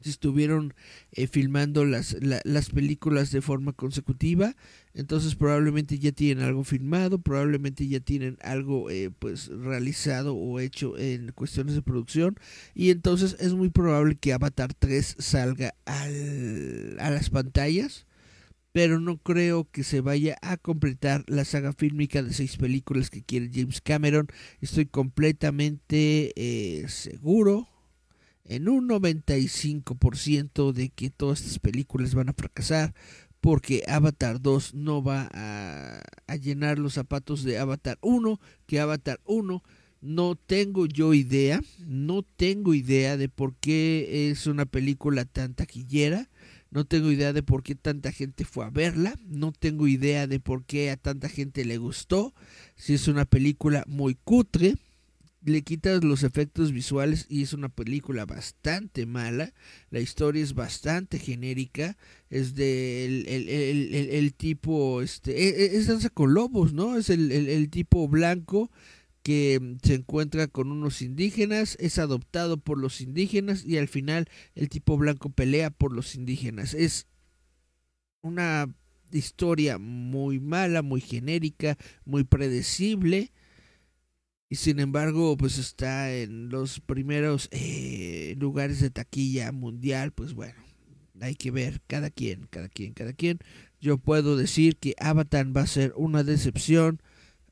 se 0.02 0.10
estuvieron 0.10 0.74
eh, 1.12 1.28
filmando 1.28 1.86
las, 1.86 2.16
las 2.22 2.70
películas 2.70 3.32
de 3.32 3.42
forma 3.42 3.74
consecutiva 3.74 4.56
entonces 4.94 5.36
probablemente 5.36 6.00
ya 6.00 6.12
tienen 6.12 6.44
algo 6.44 6.64
filmado 6.64 7.20
probablemente 7.20 7.88
ya 7.88 8.00
tienen 8.00 8.38
algo 8.42 8.90
eh, 8.90 9.12
pues 9.18 9.48
realizado 9.48 10.36
o 10.36 10.60
hecho 10.60 10.98
en 10.98 11.32
cuestiones 11.32 11.76
de 11.76 11.82
producción 11.82 12.38
y 12.74 12.92
entonces 12.92 13.36
es 13.40 13.54
muy 13.54 13.70
probable 13.70 14.16
que 14.16 14.34
Avatar 14.34 14.74
3 14.74 15.16
salga 15.20 15.76
al, 15.86 16.98
a 17.00 17.10
las 17.10 17.30
pantallas 17.30 18.06
pero 18.72 19.00
no 19.00 19.18
creo 19.18 19.70
que 19.72 19.84
se 19.84 20.02
vaya 20.02 20.38
a 20.42 20.58
completar 20.58 21.24
la 21.28 21.46
saga 21.46 21.74
fílmica 21.74 22.22
de 22.22 22.34
seis 22.34 22.58
películas 22.58 23.10
que 23.10 23.24
quiere 23.24 23.50
James 23.54 23.82
Cameron. 23.82 24.28
Estoy 24.62 24.86
completamente 24.86 26.32
eh, 26.36 26.88
seguro, 26.88 27.68
en 28.50 28.68
un 28.68 28.90
95% 28.90 30.74
de 30.74 30.90
que 30.90 31.10
todas 31.10 31.40
estas 31.40 31.60
películas 31.60 32.14
van 32.14 32.28
a 32.28 32.34
fracasar, 32.34 32.94
porque 33.40 33.84
Avatar 33.88 34.42
2 34.42 34.74
no 34.74 35.02
va 35.02 35.30
a, 35.34 36.02
llenar 36.36 36.78
los 36.78 36.96
zapatos 36.96 37.44
de 37.44 37.58
Avatar 37.58 37.98
1, 38.02 38.42
que 38.66 38.82
Avatar 38.82 39.22
1 39.24 39.64
no 40.02 40.36
tengo 40.36 40.86
yo 40.86 41.14
idea, 41.14 41.62
no 41.80 42.24
tengo 42.24 42.74
idea 42.74 43.16
de 43.16 43.30
por 43.30 43.56
qué 43.56 44.30
es 44.30 44.48
una 44.48 44.66
película 44.66 45.24
tan 45.24 45.54
taquillera 45.54 46.30
no 46.72 46.86
tengo 46.86 47.12
idea 47.12 47.34
de 47.34 47.42
por 47.42 47.64
qué 47.64 47.76
tanta 47.76 48.12
gente 48.12 48.46
fue 48.46 48.66
a 48.66 48.70
verla. 48.70 49.16
No 49.28 49.52
tengo 49.52 49.88
idea 49.88 50.28
de 50.28 50.40
por 50.40 50.66
qué 50.66 50.92
a 50.92 50.98
tanta 50.98 51.28
gente 51.28 51.66
le 51.66 51.78
gustó. 51.78 52.34
Si 52.76 52.94
es 52.94 53.08
una 53.08 53.26
película 53.26 53.84
muy 53.88 54.16
cutre. 54.16 54.76
Le 55.42 55.62
quitas 55.62 56.04
los 56.04 56.24
efectos 56.24 56.74
visuales 56.74 57.26
y 57.30 57.44
es 57.44 57.54
una 57.54 57.70
película 57.70 58.26
bastante 58.26 59.06
mala. 59.06 59.54
La 59.90 60.00
historia 60.00 60.44
es 60.44 60.54
bastante 60.54 61.18
genérica. 61.18 61.98
Es 62.30 62.56
de 62.56 63.06
el, 63.06 64.34
tipo, 64.34 65.02
este, 65.02 65.32
e, 65.32 65.50
e, 65.50 65.78
es, 65.78 65.88
danza 65.88 66.10
con 66.10 66.34
lobos, 66.34 66.74
¿no? 66.74 66.98
Es 66.98 67.10
el 67.10 67.70
tipo 67.70 68.08
blanco 68.08 68.70
que 69.24 69.60
mm, 69.62 69.78
se 69.86 69.96
encuentra 69.96 70.48
con 70.48 70.72
unos 70.72 71.02
indígenas, 71.02 71.78
es 71.80 72.00
adoptado 72.00 72.58
por 72.58 72.78
los 72.78 73.02
indígenas 73.02 73.66
y 73.66 73.78
al 73.78 73.88
final 73.88 74.30
el 74.56 74.70
tipo 74.70 74.98
blanco 74.98 75.30
pelea 75.30 75.70
por 75.70 75.94
los 75.94 76.16
indígenas. 76.16 76.74
Es 76.74 77.08
una 78.22 78.74
historia 79.12 79.78
muy 79.78 80.40
mala, 80.40 80.82
muy 80.82 81.02
genérica, 81.02 81.78
muy 82.06 82.24
predecible. 82.24 83.32
Y 84.50 84.56
sin 84.56 84.80
embargo, 84.80 85.38
pues 85.38 85.60
está 85.60 86.12
en 86.12 86.50
los 86.50 86.80
primeros 86.80 87.50
eh, 87.52 88.36
lugares 88.40 88.82
de 88.82 88.90
taquilla 88.90 89.52
mundial. 89.52 90.12
Pues 90.12 90.34
bueno, 90.34 90.60
hay 91.22 91.36
que 91.36 91.52
ver 91.52 91.82
cada 91.86 92.10
quien, 92.10 92.48
cada 92.50 92.68
quien, 92.68 92.94
cada 92.94 93.14
quien. 93.14 93.40
Yo 93.80 94.00
puedo 94.00 94.38
decir 94.38 94.78
que 94.78 94.96
Avatar 95.00 95.56
va 95.56 95.62
a 95.62 95.68
ser 95.68 95.94
una 95.96 96.24
decepción 96.24 97.00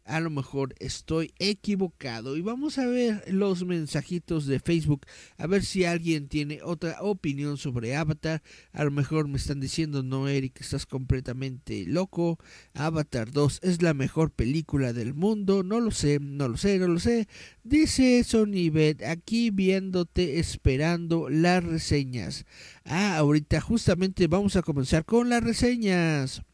a 0.07 0.19
lo 0.19 0.29
mejor 0.29 0.73
estoy 0.79 1.33
equivocado. 1.37 2.37
Y 2.37 2.41
vamos 2.41 2.77
a 2.77 2.85
ver 2.85 3.23
los 3.27 3.65
mensajitos 3.65 4.47
de 4.47 4.59
Facebook, 4.59 5.05
a 5.37 5.47
ver 5.47 5.63
si 5.63 5.85
alguien 5.85 6.27
tiene 6.27 6.61
otra 6.63 6.97
opinión 7.01 7.57
sobre 7.57 7.95
Avatar. 7.95 8.41
A 8.71 8.83
lo 8.83 8.91
mejor 8.91 9.27
me 9.27 9.37
están 9.37 9.59
diciendo, 9.59 10.03
no, 10.03 10.27
Eric, 10.27 10.61
estás 10.61 10.85
completamente 10.85 11.85
loco. 11.85 12.39
Avatar 12.73 13.31
2 13.31 13.59
es 13.63 13.81
la 13.81 13.93
mejor 13.93 14.31
película 14.31 14.93
del 14.93 15.13
mundo. 15.13 15.63
No 15.63 15.79
lo 15.79 15.91
sé, 15.91 16.19
no 16.19 16.47
lo 16.47 16.57
sé, 16.57 16.79
no 16.79 16.87
lo 16.87 16.99
sé. 16.99 17.27
Dice 17.63 18.23
Sonibet, 18.23 19.03
aquí 19.03 19.51
viéndote 19.51 20.39
esperando 20.39 21.29
las 21.29 21.63
reseñas. 21.63 22.45
Ah, 22.85 23.17
ahorita 23.17 23.59
justamente 23.59 24.27
vamos 24.27 24.55
a 24.55 24.61
comenzar 24.61 25.03
con 25.03 25.29
las 25.29 25.43
reseñas. 25.43 26.46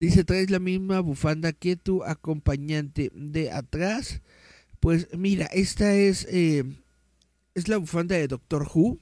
Dice, 0.00 0.24
traes 0.24 0.50
la 0.50 0.58
misma 0.58 1.00
bufanda 1.00 1.52
que 1.52 1.76
tu 1.76 2.02
acompañante 2.04 3.10
de 3.14 3.50
atrás. 3.52 4.22
Pues 4.80 5.08
mira, 5.16 5.46
esta 5.46 5.94
es, 5.94 6.26
eh, 6.30 6.64
es 7.54 7.68
la 7.68 7.76
bufanda 7.78 8.16
de 8.16 8.28
Doctor 8.28 8.68
Who. 8.74 8.98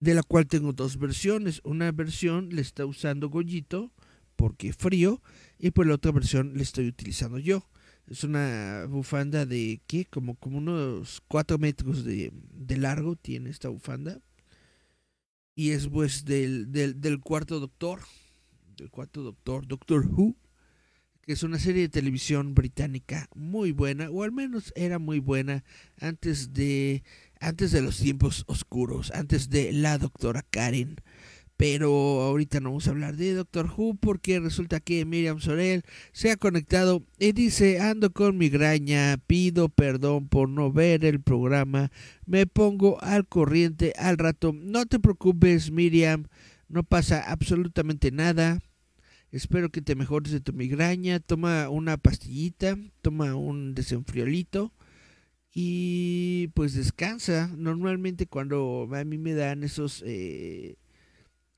de 0.00 0.14
la 0.14 0.22
cual 0.22 0.46
tengo 0.46 0.72
dos 0.72 0.98
versiones. 0.98 1.60
Una 1.64 1.92
versión 1.92 2.48
le 2.50 2.62
está 2.62 2.86
usando 2.86 3.28
Goyito 3.28 3.92
porque 4.36 4.72
frío 4.72 5.20
y 5.58 5.70
por 5.72 5.86
la 5.86 5.94
otra 5.94 6.12
versión 6.12 6.54
le 6.56 6.62
estoy 6.62 6.88
utilizando 6.88 7.38
yo. 7.38 7.66
Es 8.06 8.24
una 8.24 8.86
bufanda 8.88 9.46
de, 9.46 9.80
¿qué? 9.86 10.06
Como, 10.06 10.36
como 10.36 10.58
unos 10.58 11.20
4 11.28 11.58
metros 11.58 12.04
de, 12.04 12.32
de 12.52 12.76
largo 12.78 13.14
tiene 13.16 13.50
esta 13.50 13.68
bufanda. 13.68 14.20
Y 15.54 15.70
es 15.70 15.88
pues 15.88 16.24
del, 16.24 16.72
del, 16.72 17.00
del 17.00 17.20
cuarto 17.20 17.60
doctor, 17.60 18.00
del 18.80 18.90
cuarto 18.90 19.22
doctor, 19.22 19.66
Doctor 19.66 20.06
Who, 20.06 20.34
que 21.20 21.34
es 21.34 21.42
una 21.42 21.58
serie 21.58 21.82
de 21.82 21.88
televisión 21.90 22.54
británica 22.54 23.28
muy 23.34 23.72
buena, 23.72 24.10
o 24.10 24.22
al 24.22 24.32
menos 24.32 24.72
era 24.74 24.98
muy 24.98 25.18
buena 25.18 25.64
antes 26.00 26.54
de 26.54 27.02
antes 27.40 27.72
de 27.72 27.82
los 27.82 27.98
tiempos 27.98 28.44
oscuros, 28.46 29.10
antes 29.12 29.50
de 29.50 29.72
la 29.72 29.98
doctora 29.98 30.42
Karen. 30.48 30.96
Pero 31.58 32.22
ahorita 32.22 32.60
no 32.60 32.70
vamos 32.70 32.88
a 32.88 32.92
hablar 32.92 33.16
de 33.16 33.34
Doctor 33.34 33.70
Who 33.76 33.96
porque 34.00 34.40
resulta 34.40 34.80
que 34.80 35.04
Miriam 35.04 35.40
Sorel 35.40 35.82
se 36.12 36.30
ha 36.30 36.38
conectado 36.38 37.04
y 37.18 37.32
dice, 37.32 37.80
ando 37.80 38.14
con 38.14 38.38
migraña, 38.38 39.18
pido 39.26 39.68
perdón 39.68 40.26
por 40.28 40.48
no 40.48 40.72
ver 40.72 41.04
el 41.04 41.20
programa, 41.20 41.92
me 42.24 42.46
pongo 42.46 42.98
al 43.02 43.28
corriente 43.28 43.92
al 43.98 44.16
rato. 44.16 44.54
No 44.54 44.86
te 44.86 44.98
preocupes 44.98 45.70
Miriam, 45.70 46.28
no 46.70 46.82
pasa 46.82 47.20
absolutamente 47.30 48.10
nada. 48.10 48.60
Espero 49.32 49.70
que 49.70 49.82
te 49.82 49.94
mejores 49.94 50.32
de 50.32 50.40
tu 50.40 50.52
migraña. 50.52 51.20
Toma 51.20 51.68
una 51.68 51.96
pastillita, 51.96 52.76
toma 53.02 53.34
un 53.34 53.74
desenfriolito 53.74 54.72
y 55.52 56.48
pues 56.54 56.74
descansa. 56.74 57.50
Normalmente 57.56 58.26
cuando 58.26 58.88
a 58.92 59.04
mí 59.04 59.18
me 59.18 59.34
dan 59.34 59.62
esos 59.62 60.02
eh, 60.06 60.76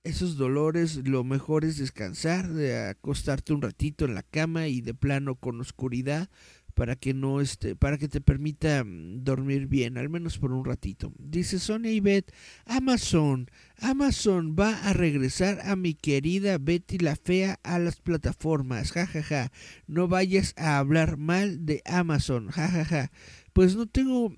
esos 0.04 0.36
dolores, 0.36 0.96
lo 1.06 1.22
mejor 1.22 1.64
es 1.64 1.78
descansar, 1.78 2.52
de 2.52 2.88
acostarte 2.88 3.52
un 3.52 3.62
ratito 3.62 4.04
en 4.04 4.14
la 4.14 4.22
cama 4.22 4.66
y 4.66 4.80
de 4.80 4.94
plano 4.94 5.36
con 5.36 5.60
oscuridad 5.60 6.28
para 6.74 6.96
que 6.96 7.14
no 7.14 7.40
esté, 7.40 7.76
para 7.76 7.98
que 7.98 8.08
te 8.08 8.20
permita 8.20 8.84
mm, 8.84 9.24
dormir 9.24 9.66
bien, 9.66 9.98
al 9.98 10.08
menos 10.08 10.38
por 10.38 10.52
un 10.52 10.64
ratito. 10.64 11.12
Dice 11.18 11.58
Sonia 11.58 11.92
y 11.92 12.00
Beth, 12.00 12.32
Amazon, 12.66 13.50
Amazon 13.78 14.56
va 14.58 14.78
a 14.84 14.92
regresar 14.92 15.60
a 15.64 15.76
mi 15.76 15.94
querida 15.94 16.58
Betty 16.58 16.98
la 16.98 17.16
Fea 17.16 17.58
a 17.62 17.78
las 17.78 18.00
plataformas, 18.00 18.92
jajaja. 18.92 19.22
Ja, 19.22 19.44
ja. 19.44 19.52
No 19.86 20.08
vayas 20.08 20.54
a 20.56 20.78
hablar 20.78 21.16
mal 21.16 21.66
de 21.66 21.82
Amazon, 21.84 22.48
jajaja. 22.48 22.84
Ja, 22.84 23.12
pues 23.52 23.76
no 23.76 23.86
tengo 23.86 24.34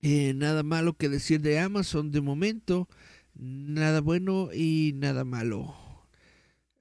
eh, 0.00 0.32
nada 0.34 0.62
malo 0.62 0.96
que 0.96 1.08
decir 1.08 1.40
de 1.40 1.58
Amazon 1.58 2.10
de 2.10 2.20
momento, 2.20 2.88
nada 3.34 4.00
bueno 4.00 4.50
y 4.52 4.92
nada 4.96 5.24
malo. 5.24 5.87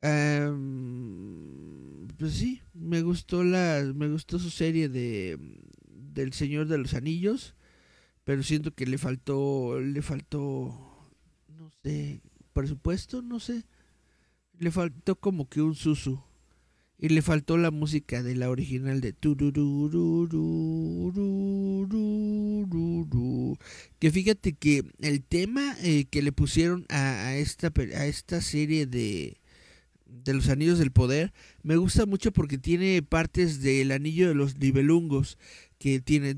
Um, 0.03 1.77
pues 2.17 2.33
sí, 2.33 2.61
me 2.73 3.01
gustó 3.01 3.43
la, 3.43 3.83
me 3.95 4.07
gustó 4.09 4.37
su 4.39 4.49
serie 4.49 4.89
de 4.89 5.39
del 6.17 6.33
Señor 6.33 6.67
de 6.67 6.77
los 6.77 6.93
Anillos, 6.93 7.55
pero 8.23 8.43
siento 8.43 8.73
que 8.73 8.85
le 8.85 8.97
faltó, 8.97 9.79
le 9.79 10.01
faltó, 10.01 11.11
no 11.47 11.71
sé, 11.83 12.21
presupuesto, 12.53 13.21
no 13.21 13.39
sé, 13.39 13.65
le 14.59 14.71
faltó 14.71 15.15
como 15.19 15.47
que 15.47 15.61
un 15.61 15.75
susu. 15.75 16.21
Y 16.99 17.09
le 17.09 17.21
faltó 17.21 17.57
la 17.57 17.69
música 17.69 18.23
de 18.23 18.35
la 18.35 18.49
original 18.49 19.01
de 19.01 19.13
que 23.99 24.11
fíjate 24.11 24.53
que 24.53 24.83
el 24.99 25.23
tema 25.23 25.75
eh, 25.83 26.05
que 26.05 26.23
le 26.23 26.31
pusieron 26.31 26.87
a, 26.89 27.27
a, 27.27 27.35
esta 27.37 27.71
a 27.77 28.05
esta 28.07 28.41
serie 28.41 28.87
de 28.87 29.39
de 30.09 30.33
los 30.33 30.49
anillos 30.49 30.79
del 30.79 30.91
poder 30.91 31.33
me 31.63 31.77
gusta 31.77 32.05
mucho 32.05 32.31
porque 32.31 32.57
tiene 32.57 33.01
partes 33.01 33.61
del 33.61 33.91
anillo 33.91 34.27
de 34.27 34.35
los 34.35 34.57
nibelungos 34.57 35.37
que 35.77 35.99
tiene 35.99 36.33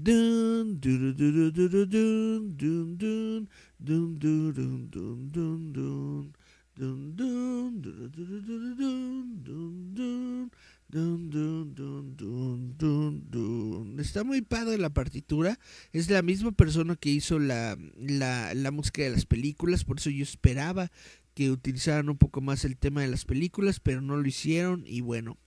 Está 13.99 14.23
muy 14.23 14.41
padre 14.41 14.77
la 14.77 14.89
partitura. 14.89 15.59
Es 15.93 16.09
la 16.09 16.21
misma 16.21 16.51
persona 16.51 16.95
que 16.95 17.09
hizo 17.09 17.37
la, 17.37 17.77
la, 17.97 18.53
la, 18.53 18.71
música 18.71 19.03
de 19.03 19.11
las 19.11 19.25
películas. 19.25 19.85
Por 19.85 19.99
eso 19.99 20.09
yo 20.09 20.23
esperaba 20.23 20.91
que 21.39 21.51
utilizaran 21.51 22.09
un 22.09 22.17
poco 22.17 22.41
más 22.41 22.65
el 22.65 22.75
tema 22.75 23.01
de 23.01 23.07
las 23.07 23.23
películas. 23.23 23.79
Pero 23.79 24.01
no 24.01 24.17
lo 24.17 24.27
hicieron. 24.27 24.83
Y 24.85 24.99
bueno. 24.99 25.37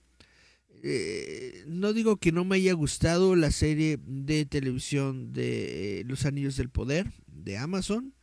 Eh, 0.81 1.63
no 1.67 1.93
digo 1.93 2.17
que 2.17 2.31
no 2.31 2.45
me 2.45 2.55
haya 2.55 2.73
gustado 2.73 3.35
la 3.35 3.51
serie 3.51 3.99
de 4.03 4.45
televisión 4.45 5.31
de 5.31 6.03
Los 6.07 6.25
Anillos 6.25 6.57
del 6.57 6.71
Poder 6.71 7.13
de 7.27 7.59
Amazon. 7.59 8.15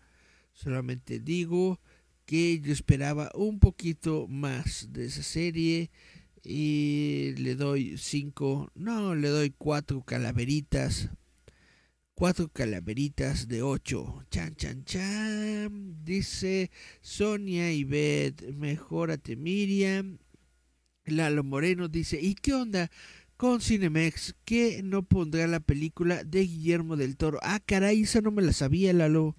Solamente 0.52 1.20
digo 1.20 1.80
que 2.26 2.61
yo 2.61 2.72
esperaba 2.72 3.30
un 3.35 3.61
poquito 3.61 4.26
más 4.26 4.88
de 4.90 5.06
esa 5.06 5.22
serie 5.22 5.92
y 6.42 7.35
le 7.38 7.54
doy 7.54 7.96
cinco, 7.98 8.70
no, 8.74 9.14
le 9.14 9.28
doy 9.28 9.50
cuatro 9.56 10.02
calaveritas, 10.02 11.09
cuatro 12.20 12.50
calaveritas 12.50 13.48
de 13.48 13.62
ocho, 13.62 14.22
chan 14.30 14.54
chan 14.54 14.85
chan, 14.85 16.04
dice 16.04 16.70
Sonia 17.00 17.72
y 17.72 17.85
Beth, 17.85 18.42
mejórate 18.56 19.37
Miriam, 19.37 20.18
Lalo 21.06 21.44
Moreno 21.44 21.88
dice, 21.88 22.20
¿y 22.20 22.35
qué 22.35 22.52
onda? 22.52 22.90
Con 23.38 23.62
Cinemex, 23.62 24.35
que 24.44 24.83
no 24.83 25.02
pondrá 25.02 25.46
la 25.46 25.61
película 25.61 26.22
de 26.22 26.40
Guillermo 26.40 26.96
del 26.96 27.16
Toro. 27.16 27.38
Ah, 27.42 27.59
caray, 27.64 28.02
esa 28.02 28.20
no 28.20 28.30
me 28.30 28.42
la 28.42 28.52
sabía, 28.52 28.92
Lalo 28.92 29.35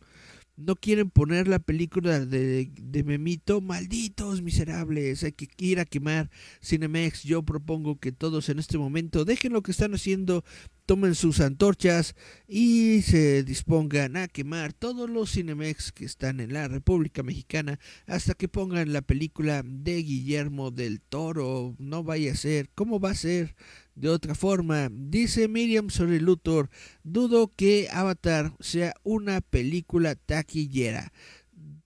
no 0.66 0.76
quieren 0.76 1.10
poner 1.10 1.48
la 1.48 1.60
película 1.60 2.26
de, 2.26 2.72
de, 2.74 3.04
Memito, 3.04 3.62
malditos 3.62 4.42
miserables, 4.42 5.24
hay 5.24 5.32
que 5.32 5.48
ir 5.58 5.80
a 5.80 5.86
quemar 5.86 6.30
Cinemex. 6.64 7.24
Yo 7.24 7.44
propongo 7.44 8.00
que 8.00 8.12
todos 8.12 8.50
en 8.50 8.60
este 8.60 8.78
momento 8.78 9.26
dejen 9.26 9.54
lo 9.54 9.62
que 9.62 9.72
están 9.72 9.94
haciendo, 9.94 10.44
tomen 10.86 11.16
sus 11.16 11.40
antorchas 11.40 12.16
y 12.48 13.02
se 13.02 13.44
dispongan 13.44 14.18
a 14.18 14.28
quemar 14.28 14.74
todos 14.74 15.10
los 15.10 15.32
Cinemex 15.32 15.92
que 15.92 16.06
están 16.06 16.40
en 16.40 16.54
la 16.54 16.68
República 16.68 17.24
Mexicana 17.24 17.80
hasta 18.08 18.34
que 18.34 18.48
pongan 18.48 18.94
la 18.94 19.02
película 19.02 19.64
de 19.66 20.04
Guillermo 20.04 20.72
del 20.72 21.02
Toro. 21.02 21.76
No 21.80 22.04
vaya 22.04 22.34
a 22.34 22.36
ser, 22.36 22.70
¿cómo 22.76 23.00
va 23.00 23.12
a 23.12 23.16
ser? 23.16 23.56
De 24.02 24.10
otra 24.10 24.34
forma. 24.34 24.90
Dice 24.92 25.48
Miriam 25.48 25.92
sobre 25.92 26.20
Luthor, 26.20 26.70
dudo 27.04 27.54
que 27.56 27.88
Avatar 27.92 28.54
sea 28.60 28.96
una 29.04 29.42
película 29.42 30.16
taquillera. 30.16 31.14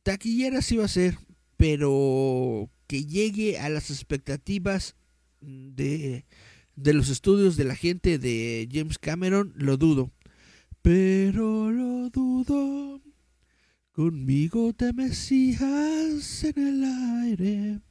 Taquillera 0.01 0.61
sí 0.61 0.77
va 0.77 0.85
a 0.85 0.87
ser, 0.87 1.17
pero 1.57 2.71
que 2.87 3.05
llegue 3.05 3.59
a 3.59 3.67
las 3.67 3.91
expectativas 3.91 4.95
de, 5.41 6.25
de 6.75 6.93
los 6.93 7.09
estudios 7.09 7.57
de 7.57 7.65
la 7.65 7.75
gente 7.75 8.17
de 8.17 8.69
James 8.71 8.97
Cameron, 8.97 9.53
lo 9.57 9.75
dudo. 9.75 10.11
Pero 10.81 11.69
lo 11.69 12.09
dudo. 12.11 13.01
Conmigo 13.91 14.71
te 14.71 14.93
mecías 14.93 16.43
en 16.45 16.67
el 16.67 16.83
aire. 17.23 17.81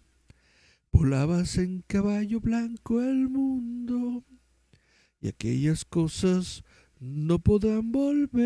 Volabas 0.97 1.59
en 1.59 1.83
caballo 1.89 2.39
blanco 2.39 3.03
el 3.03 3.29
mundo 3.29 4.23
y 5.21 5.27
aquellas 5.27 5.85
cosas 5.85 6.63
no 7.01 7.41
podrán 7.41 7.91
volver. 7.91 8.45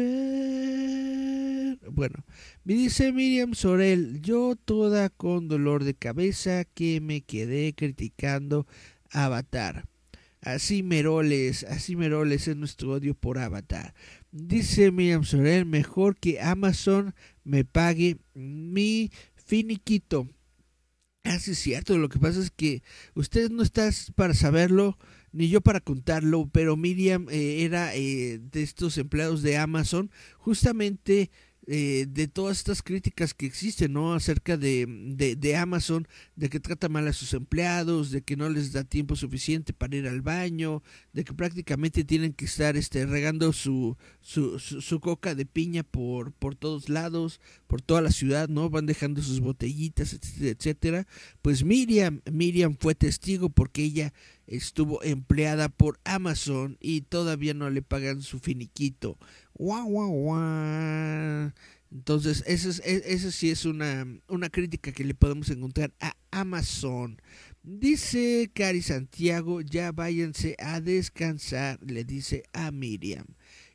Bueno, 1.91 2.25
me 2.65 2.73
dice 2.73 3.13
Miriam 3.13 3.53
Sorel, 3.53 4.23
yo 4.23 4.57
toda 4.57 5.11
con 5.11 5.49
dolor 5.49 5.85
de 5.85 5.93
cabeza 5.93 6.65
que 6.65 7.03
me 7.03 7.21
quedé 7.21 7.75
criticando 7.75 8.67
Avatar. 9.11 9.85
Así 10.41 10.83
Meroles, 10.83 11.65
así 11.65 11.97
Meroles 11.97 12.49
es 12.49 12.57
nuestro 12.57 12.93
odio 12.93 13.13
por 13.13 13.37
Avatar. 13.37 13.93
Dice 14.33 14.91
Miriam 14.91 15.25
Sorel, 15.25 15.67
mejor 15.67 16.17
que 16.17 16.41
Amazon 16.41 17.15
me 17.45 17.67
pague 17.67 18.17
mi 18.33 19.11
finiquito. 19.37 20.27
Ah, 21.25 21.39
sí, 21.39 21.53
es 21.53 21.59
cierto. 21.59 21.99
Lo 21.99 22.09
que 22.09 22.19
pasa 22.19 22.41
es 22.41 22.51
que 22.51 22.83
usted 23.15 23.51
no 23.51 23.63
está 23.63 23.91
para 24.15 24.35
saberlo, 24.35 24.99
ni 25.33 25.49
yo 25.49 25.61
para 25.61 25.81
contarlo, 25.81 26.49
pero 26.51 26.77
Miriam 26.77 27.27
eh, 27.31 27.65
era 27.65 27.95
eh, 27.95 28.39
de 28.39 28.63
estos 28.63 28.97
empleados 28.99 29.43
de 29.43 29.59
Amazon. 29.59 30.11
Justamente 30.39 31.31
eh, 31.71 32.07
de 32.09 32.29
todas 32.29 32.57
estas 32.57 32.83
críticas 32.83 33.35
que 33.35 33.45
existen, 33.45 33.93
¿no? 33.93 34.15
Acerca 34.15 34.57
de, 34.57 34.87
de, 35.39 35.57
Amazon, 35.57 36.09
de 36.35 36.49
que 36.49 36.61
trata 36.61 36.89
mal 36.89 37.07
a 37.07 37.13
sus 37.13 37.35
empleados, 37.35 38.11
de 38.11 38.23
que 38.23 38.37
no 38.37 38.49
les 38.49 38.73
da 38.73 38.85
tiempo 38.85 39.17
suficiente 39.17 39.75
para 39.75 39.95
ir 39.95 40.09
al 40.09 40.23
baño, 40.23 40.83
de 41.13 41.25
que 41.25 41.35
prácticamente 41.35 42.05
tienen 42.05 42.33
que 42.33 42.47
estar 42.47 42.79
este, 42.79 43.05
regando 43.05 43.53
su, 43.53 43.99
su, 44.23 44.59
su, 44.59 45.01
coca 45.01 45.35
de 45.35 45.45
piña 45.45 45.83
por, 45.83 46.33
por 46.33 46.55
todos 46.55 46.89
lados, 46.89 47.39
por 47.67 47.83
toda 47.83 48.01
la 48.01 48.13
ciudad, 48.13 48.49
¿no? 48.49 48.71
Van 48.71 48.87
dejando 48.87 49.21
sus 49.21 49.41
botellitas, 49.41 50.15
etcétera, 50.15 50.51
etcétera. 50.51 51.07
Pues 51.43 51.65
Miriam, 51.65 52.23
Miriam 52.33 52.79
fue 52.81 52.95
testigo 52.95 53.51
porque 53.51 53.85
ella 53.85 54.15
estuvo 54.49 55.03
empleada 55.03 55.69
por 55.69 56.01
Amazon 56.05 56.77
y 56.81 57.03
todavía 57.03 57.55
no 57.55 57.71
le 57.71 57.83
pagan 57.83 58.23
su 58.23 58.41
finiquito. 58.41 59.19
Guau, 59.55 59.87
guau, 59.87 60.11
guau. 60.11 61.53
Entonces, 61.91 62.45
eso, 62.47 62.69
es, 62.69 62.81
e, 62.85 63.31
sí 63.31 63.51
es 63.51 63.65
una, 63.65 64.07
una 64.29 64.51
crítica 64.51 64.93
que 64.93 65.05
le 65.05 65.15
podemos 65.15 65.49
encontrar 65.51 65.93
a 66.01 66.15
Amazon. 66.31 67.21
Dice 67.63 68.51
Cari 68.53 68.83
Santiago, 68.83 69.61
ya 69.61 69.93
váyanse 69.93 70.55
a 70.59 70.81
descansar, 70.81 71.79
le 71.83 72.05
dice 72.05 72.45
a 72.53 72.71
Miriam. 72.71 73.27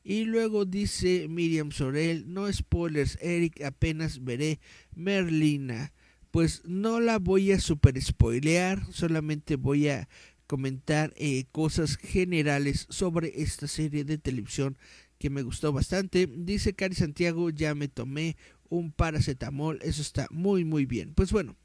Y 0.03 0.26
luego 0.26 0.65
dice 0.65 1.28
Miriam 1.30 1.71
Sorel, 1.71 2.26
no 2.32 2.51
spoilers, 2.51 3.17
Eric, 3.21 3.61
apenas 3.61 4.24
veré 4.24 4.59
Merlina. 4.95 5.93
Pues 6.30 6.63
no 6.65 6.99
la 6.99 7.19
voy 7.19 7.51
a 7.51 7.59
super 7.59 7.99
spoilear, 8.01 8.84
solamente 8.91 9.55
voy 9.55 9.88
a 9.89 10.09
comentar 10.53 11.11
eh, 11.15 11.45
cosas 11.51 11.97
generales 11.97 12.85
sobre 12.91 13.41
esta 13.41 13.67
serie 13.67 14.03
de 14.03 14.19
televisión 14.19 14.77
que 15.17 15.31
me 15.31 15.41
gustó 15.41 15.73
bastante. 15.73 16.29
Dice 16.31 16.75
Cari 16.75 16.93
Santiago, 16.93 17.49
ya 17.49 17.73
me 17.73 17.87
tomé 17.87 18.37
un 18.69 18.91
paracetamol, 18.91 19.79
eso 19.81 20.03
está 20.03 20.27
muy 20.29 20.63
muy 20.63 20.85
bien. 20.85 21.15
Pues 21.15 21.31
bueno, 21.31 21.55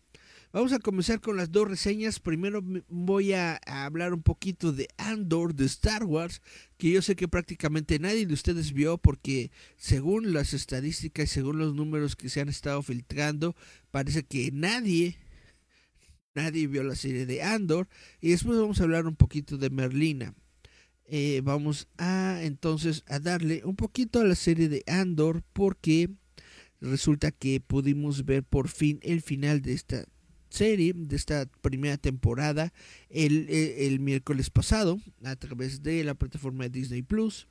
vamos 0.55 0.72
a 0.72 0.78
comenzar 0.78 1.20
con 1.20 1.36
las 1.36 1.53
dos 1.53 1.68
reseñas. 1.68 2.18
Primero 2.18 2.64
voy 2.89 3.34
a, 3.34 3.61
hablar 3.66 4.14
un 4.14 4.22
poquito 4.22 4.72
de 4.72 4.89
Andor 4.97 5.55
de 5.55 5.66
Star 5.66 6.05
Wars, 6.05 6.41
que 6.78 6.91
yo 6.91 7.03
sé 7.03 7.14
que 7.14 7.28
prácticamente 7.28 7.99
nadie 7.99 8.24
de 8.24 8.32
ustedes 8.32 8.72
vio 8.72 8.97
porque 8.97 9.51
según 9.76 10.32
las 10.32 10.55
estadísticas 10.55 11.26
y 11.26 11.34
según 11.34 11.59
los 11.59 11.74
números 11.74 12.16
que 12.16 12.30
se 12.30 12.41
han 12.41 12.49
estado 12.49 12.82
filtrando, 12.82 13.55
parece 13.91 14.22
que 14.22 14.51
nadie 14.51 15.18
nadie 16.39 16.68
vio 16.68 16.84
la 16.84 16.95
serie 16.95 17.26
de 17.26 17.43
Andor 17.43 17.89
y 18.20 18.30
después 18.30 18.59
vamos 18.59 18.80
a 18.80 18.84
hablar 18.84 19.07
un 19.07 19.16
poquito 19.16 19.59
de 19.59 19.70
Merlina. 19.70 20.34
Eh, 21.05 21.41
vamos 21.43 21.89
a 21.97 22.41
entonces 22.43 23.03
a 23.07 23.18
darle 23.18 23.62
un 23.64 23.76
poquito 23.76 24.20
a 24.20 24.24
la 24.24 24.34
serie 24.34 24.68
de 24.68 24.84
Andor 24.86 25.43
porque 25.53 26.11
resulta 26.80 27.32
que 27.32 27.61
pudimos 27.61 28.24
ver 28.24 28.45
por 28.45 28.68
fin 28.68 29.01
el 29.03 29.20
final 29.20 29.62
de 29.62 29.72
esta 29.72 30.05
serie, 30.49 30.93
de 30.95 31.16
esta 31.16 31.47
primera 31.61 31.97
temporada, 31.97 32.72
el, 33.11 33.49
eh, 33.49 33.86
el 33.86 34.01
miércoles 34.01 34.51
pasado 34.51 35.01
a 35.24 35.34
través 35.36 35.82
de 35.82 36.05
la 36.05 36.14
plataforma 36.14 36.64
de 36.64 36.70
Disney 36.70 37.03
Plus. 37.03 37.49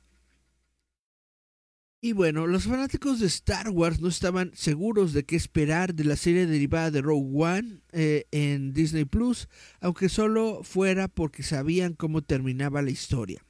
Y 2.00 2.12
bueno, 2.12 2.46
los 2.46 2.64
fanáticos 2.64 3.18
de 3.18 3.26
Star 3.26 3.70
Wars 3.70 4.00
no 4.00 4.06
estaban 4.06 4.52
seguros 4.54 5.12
de 5.12 5.24
qué 5.24 5.34
esperar 5.34 5.96
de 5.96 6.04
la 6.04 6.14
serie 6.14 6.46
derivada 6.46 6.92
de 6.92 7.02
Rogue 7.02 7.28
One 7.34 7.80
eh, 7.90 8.26
en 8.30 8.72
Disney 8.72 9.04
Plus, 9.04 9.48
aunque 9.80 10.08
solo 10.08 10.60
fuera 10.62 11.08
porque 11.08 11.42
sabían 11.42 11.94
cómo 11.94 12.22
terminaba 12.22 12.82
la 12.82 12.90
historia. 12.90 13.44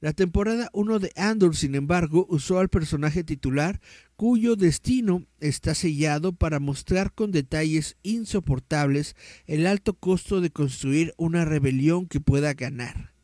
La 0.00 0.12
temporada 0.12 0.68
1 0.74 0.98
de 0.98 1.12
Andor, 1.16 1.56
sin 1.56 1.74
embargo, 1.74 2.26
usó 2.28 2.58
al 2.58 2.68
personaje 2.68 3.24
titular 3.24 3.80
cuyo 4.14 4.56
destino 4.56 5.24
está 5.40 5.74
sellado 5.74 6.34
para 6.34 6.60
mostrar 6.60 7.14
con 7.14 7.32
detalles 7.32 7.96
insoportables 8.02 9.16
el 9.46 9.66
alto 9.66 9.94
costo 9.94 10.42
de 10.42 10.50
construir 10.50 11.14
una 11.16 11.46
rebelión 11.46 12.06
que 12.08 12.20
pueda 12.20 12.52
ganar. 12.52 13.15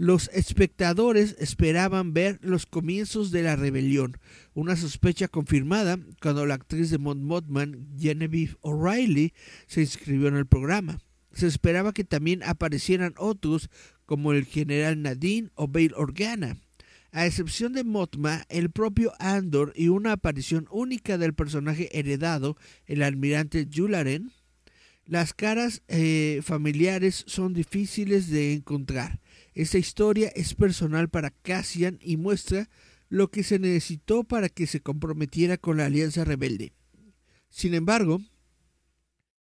Los 0.00 0.30
espectadores 0.32 1.34
esperaban 1.40 2.12
ver 2.14 2.38
los 2.40 2.66
comienzos 2.66 3.32
de 3.32 3.42
la 3.42 3.56
rebelión, 3.56 4.16
una 4.54 4.76
sospecha 4.76 5.26
confirmada 5.26 5.98
cuando 6.22 6.46
la 6.46 6.54
actriz 6.54 6.90
de 6.90 6.98
Mont 6.98 7.20
Mothman, 7.20 7.88
Genevieve 7.98 8.54
O'Reilly, 8.60 9.34
se 9.66 9.80
inscribió 9.80 10.28
en 10.28 10.36
el 10.36 10.46
programa. 10.46 11.00
Se 11.32 11.48
esperaba 11.48 11.92
que 11.92 12.04
también 12.04 12.44
aparecieran 12.44 13.14
otros 13.18 13.70
como 14.06 14.32
el 14.32 14.44
general 14.44 15.02
Nadine 15.02 15.50
o 15.56 15.66
Bail 15.66 15.92
Organa. 15.96 16.58
A 17.10 17.26
excepción 17.26 17.72
de 17.72 17.82
Motma, 17.82 18.44
el 18.50 18.70
propio 18.70 19.14
Andor 19.18 19.72
y 19.74 19.88
una 19.88 20.12
aparición 20.12 20.68
única 20.70 21.18
del 21.18 21.34
personaje 21.34 21.98
heredado, 21.98 22.56
el 22.86 23.02
almirante 23.02 23.66
Yularen, 23.66 24.30
las 25.06 25.34
caras 25.34 25.82
eh, 25.88 26.40
familiares 26.44 27.24
son 27.26 27.52
difíciles 27.52 28.28
de 28.28 28.52
encontrar. 28.52 29.18
Esta 29.58 29.76
historia 29.76 30.30
es 30.36 30.54
personal 30.54 31.08
para 31.08 31.30
Cassian 31.30 31.98
y 32.00 32.16
muestra 32.16 32.70
lo 33.08 33.32
que 33.32 33.42
se 33.42 33.58
necesitó 33.58 34.22
para 34.22 34.48
que 34.48 34.68
se 34.68 34.78
comprometiera 34.78 35.56
con 35.56 35.78
la 35.78 35.86
Alianza 35.86 36.22
Rebelde. 36.22 36.74
Sin 37.50 37.74
embargo, 37.74 38.20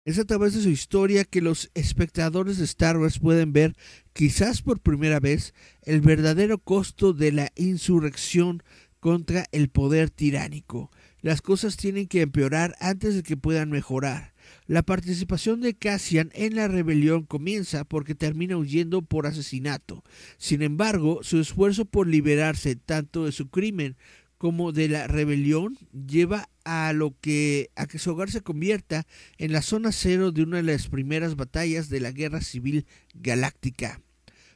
es 0.05 0.17
a 0.17 0.25
través 0.25 0.55
de 0.55 0.63
su 0.63 0.69
historia 0.69 1.25
que 1.25 1.41
los 1.41 1.69
espectadores 1.75 2.57
de 2.57 2.65
Star 2.65 2.97
Wars 2.97 3.19
pueden 3.19 3.53
ver, 3.53 3.75
quizás 4.11 4.63
por 4.63 4.79
primera 4.79 5.19
vez, 5.19 5.53
el 5.83 6.01
verdadero 6.01 6.57
costo 6.57 7.13
de 7.13 7.31
la 7.31 7.51
insurrección 7.55 8.63
contra 8.99 9.45
el 9.51 9.69
poder 9.69 10.09
tiránico. 10.09 10.89
Las 11.21 11.43
cosas 11.43 11.77
tienen 11.77 12.07
que 12.07 12.21
empeorar 12.21 12.75
antes 12.79 13.13
de 13.13 13.21
que 13.21 13.37
puedan 13.37 13.69
mejorar. 13.69 14.33
La 14.69 14.83
participación 14.83 15.61
de 15.61 15.73
Cassian 15.73 16.29
en 16.35 16.53
la 16.53 16.67
rebelión 16.67 17.25
comienza 17.25 17.85
porque 17.85 18.13
termina 18.13 18.55
huyendo 18.55 19.01
por 19.01 19.25
asesinato. 19.25 20.03
Sin 20.37 20.61
embargo, 20.61 21.21
su 21.23 21.39
esfuerzo 21.39 21.85
por 21.85 22.05
liberarse 22.05 22.75
tanto 22.75 23.25
de 23.25 23.31
su 23.31 23.49
crimen 23.49 23.97
como 24.37 24.71
de 24.71 24.87
la 24.87 25.07
rebelión 25.07 25.75
lleva 25.91 26.49
a 26.65 26.93
lo 26.93 27.15
que 27.19 27.71
a 27.75 27.87
que 27.87 27.97
su 27.97 28.11
hogar 28.11 28.29
se 28.29 28.41
convierta 28.41 29.07
en 29.39 29.53
la 29.53 29.63
zona 29.63 29.91
cero 29.91 30.31
de 30.31 30.43
una 30.43 30.57
de 30.57 30.63
las 30.71 30.87
primeras 30.87 31.35
batallas 31.35 31.89
de 31.89 32.01
la 32.01 32.11
Guerra 32.11 32.41
Civil 32.41 32.85
Galáctica. 33.15 33.99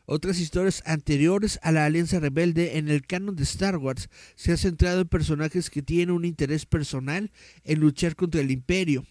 Otras 0.05 0.39
historias 0.39 0.83
anteriores 0.85 1.59
a 1.63 1.71
la 1.71 1.85
Alianza 1.85 2.19
Rebelde 2.19 2.77
en 2.77 2.87
el 2.87 3.07
canon 3.07 3.35
de 3.35 3.41
Star 3.41 3.77
Wars 3.77 4.11
se 4.35 4.51
han 4.51 4.59
centrado 4.59 5.01
en 5.01 5.07
personajes 5.07 5.71
que 5.71 5.81
tienen 5.81 6.11
un 6.11 6.23
interés 6.23 6.67
personal 6.67 7.31
en 7.63 7.79
luchar 7.79 8.15
contra 8.15 8.41
el 8.41 8.51
Imperio. 8.51 9.07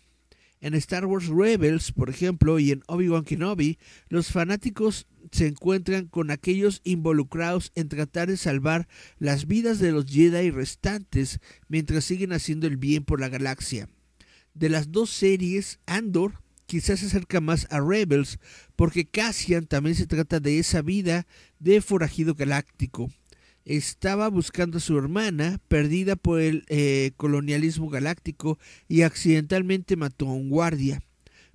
En 0.63 0.75
Star 0.75 1.07
Wars 1.07 1.27
Rebels, 1.27 1.91
por 1.91 2.09
ejemplo, 2.09 2.61
y 2.61 2.71
en 2.71 2.85
Obi-Wan 2.87 3.25
Kenobi, 3.25 3.81
los 4.09 4.31
fanáticos 4.31 5.09
se 5.33 5.49
encuentran 5.49 6.07
con 6.07 6.31
aquellos 6.31 6.81
involucrados 6.85 7.73
en 7.75 7.89
tratar 7.89 8.29
de 8.29 8.37
salvar 8.37 8.87
las 9.19 9.49
vidas 9.49 9.81
de 9.81 9.91
los 9.91 10.07
Jedi 10.07 10.53
restantes 10.53 11.41
mientras 11.67 12.05
siguen 12.05 12.33
haciendo 12.33 12.69
el 12.69 12.77
bien 12.77 13.05
por 13.05 13.19
la 13.19 13.29
galaxia. 13.29 13.89
De 14.55 14.69
las 14.69 14.93
dos 14.93 15.11
series, 15.11 15.81
Andor 15.85 16.41
quizás 16.67 17.01
se 17.01 17.07
acerca 17.07 17.41
más 17.41 17.67
a 17.71 17.81
Rebels, 17.81 18.39
porque 18.77 19.05
Cassian 19.05 19.67
también 19.67 19.97
se 19.97 20.07
trata 20.07 20.39
de 20.39 20.61
esa 20.61 20.81
vida 20.81 21.27
de 21.59 21.81
forajido 21.81 22.37
galáctico 22.37 23.11
estaba 23.65 24.29
buscando 24.29 24.79
a 24.79 24.81
su 24.81 24.99
hermana, 24.99 25.61
perdida 25.69 26.17
por 26.17 26.41
el 26.41 26.65
eh, 26.69 27.13
colonialismo 27.17 27.89
galáctico, 27.89 28.59
y 28.89 29.03
accidentalmente 29.03 29.97
mató 29.97 30.29
a 30.29 30.35
un 30.35 30.51
guardia. 30.51 31.03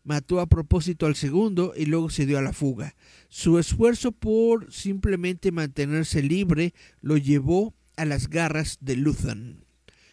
Mató 0.04 0.40
a 0.40 0.48
propósito 0.48 1.06
al 1.06 1.16
segundo 1.16 1.74
y 1.76 1.86
luego 1.86 2.10
se 2.10 2.26
dio 2.26 2.38
a 2.38 2.42
la 2.42 2.54
fuga. 2.54 2.96
Su 3.28 3.60
esfuerzo 3.60 4.14
por 4.14 4.72
simplemente 4.72 5.52
mantenerse 5.52 6.22
libre 6.24 6.74
lo 7.02 7.18
llevó 7.18 7.74
a 7.98 8.06
las 8.06 8.30
garras 8.30 8.78
de 8.80 8.96
Luthen. 8.96 9.66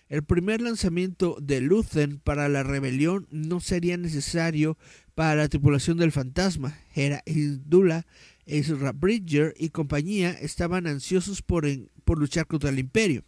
El 0.08 0.22
primer 0.22 0.60
lanzamiento 0.60 1.36
de 1.40 1.60
Luthen 1.60 2.18
para 2.18 2.48
la 2.48 2.62
rebelión 2.62 3.26
no 3.30 3.60
sería 3.60 3.96
necesario 3.96 4.76
para 5.14 5.34
la 5.34 5.48
tripulación 5.48 5.96
del 5.96 6.12
fantasma. 6.12 6.78
Era 6.94 7.22
Dula 7.26 8.06
Ezra 8.46 8.92
Bridger 8.92 9.54
y 9.58 9.70
compañía 9.70 10.30
estaban 10.30 10.86
ansiosos 10.86 11.42
por, 11.42 11.66
por 12.04 12.18
luchar 12.18 12.46
contra 12.46 12.70
el 12.70 12.78
imperio. 12.78 13.24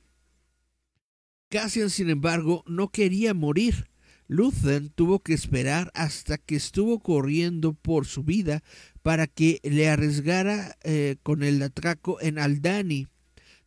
Cassian, 1.49 1.91
sin 1.91 2.11
embargo, 2.11 2.65
no 2.67 2.89
quería 2.89 3.33
morir. 3.33 3.89
Luthen 4.29 4.91
tuvo 4.91 5.21
que 5.21 5.35
esperar 5.35 5.93
hasta 5.95 6.37
que 6.39 6.57
estuvo 6.57 6.99
corriendo 6.99 7.75
por 7.75 8.07
su 8.07 8.25
vida 8.25 8.65
para 9.03 9.29
que 9.29 9.61
le 9.63 9.89
arriesgara 9.89 10.77
eh, 10.83 11.17
con 11.23 11.45
el 11.45 11.63
atraco 11.63 12.21
en 12.21 12.39
Aldani. 12.39 13.07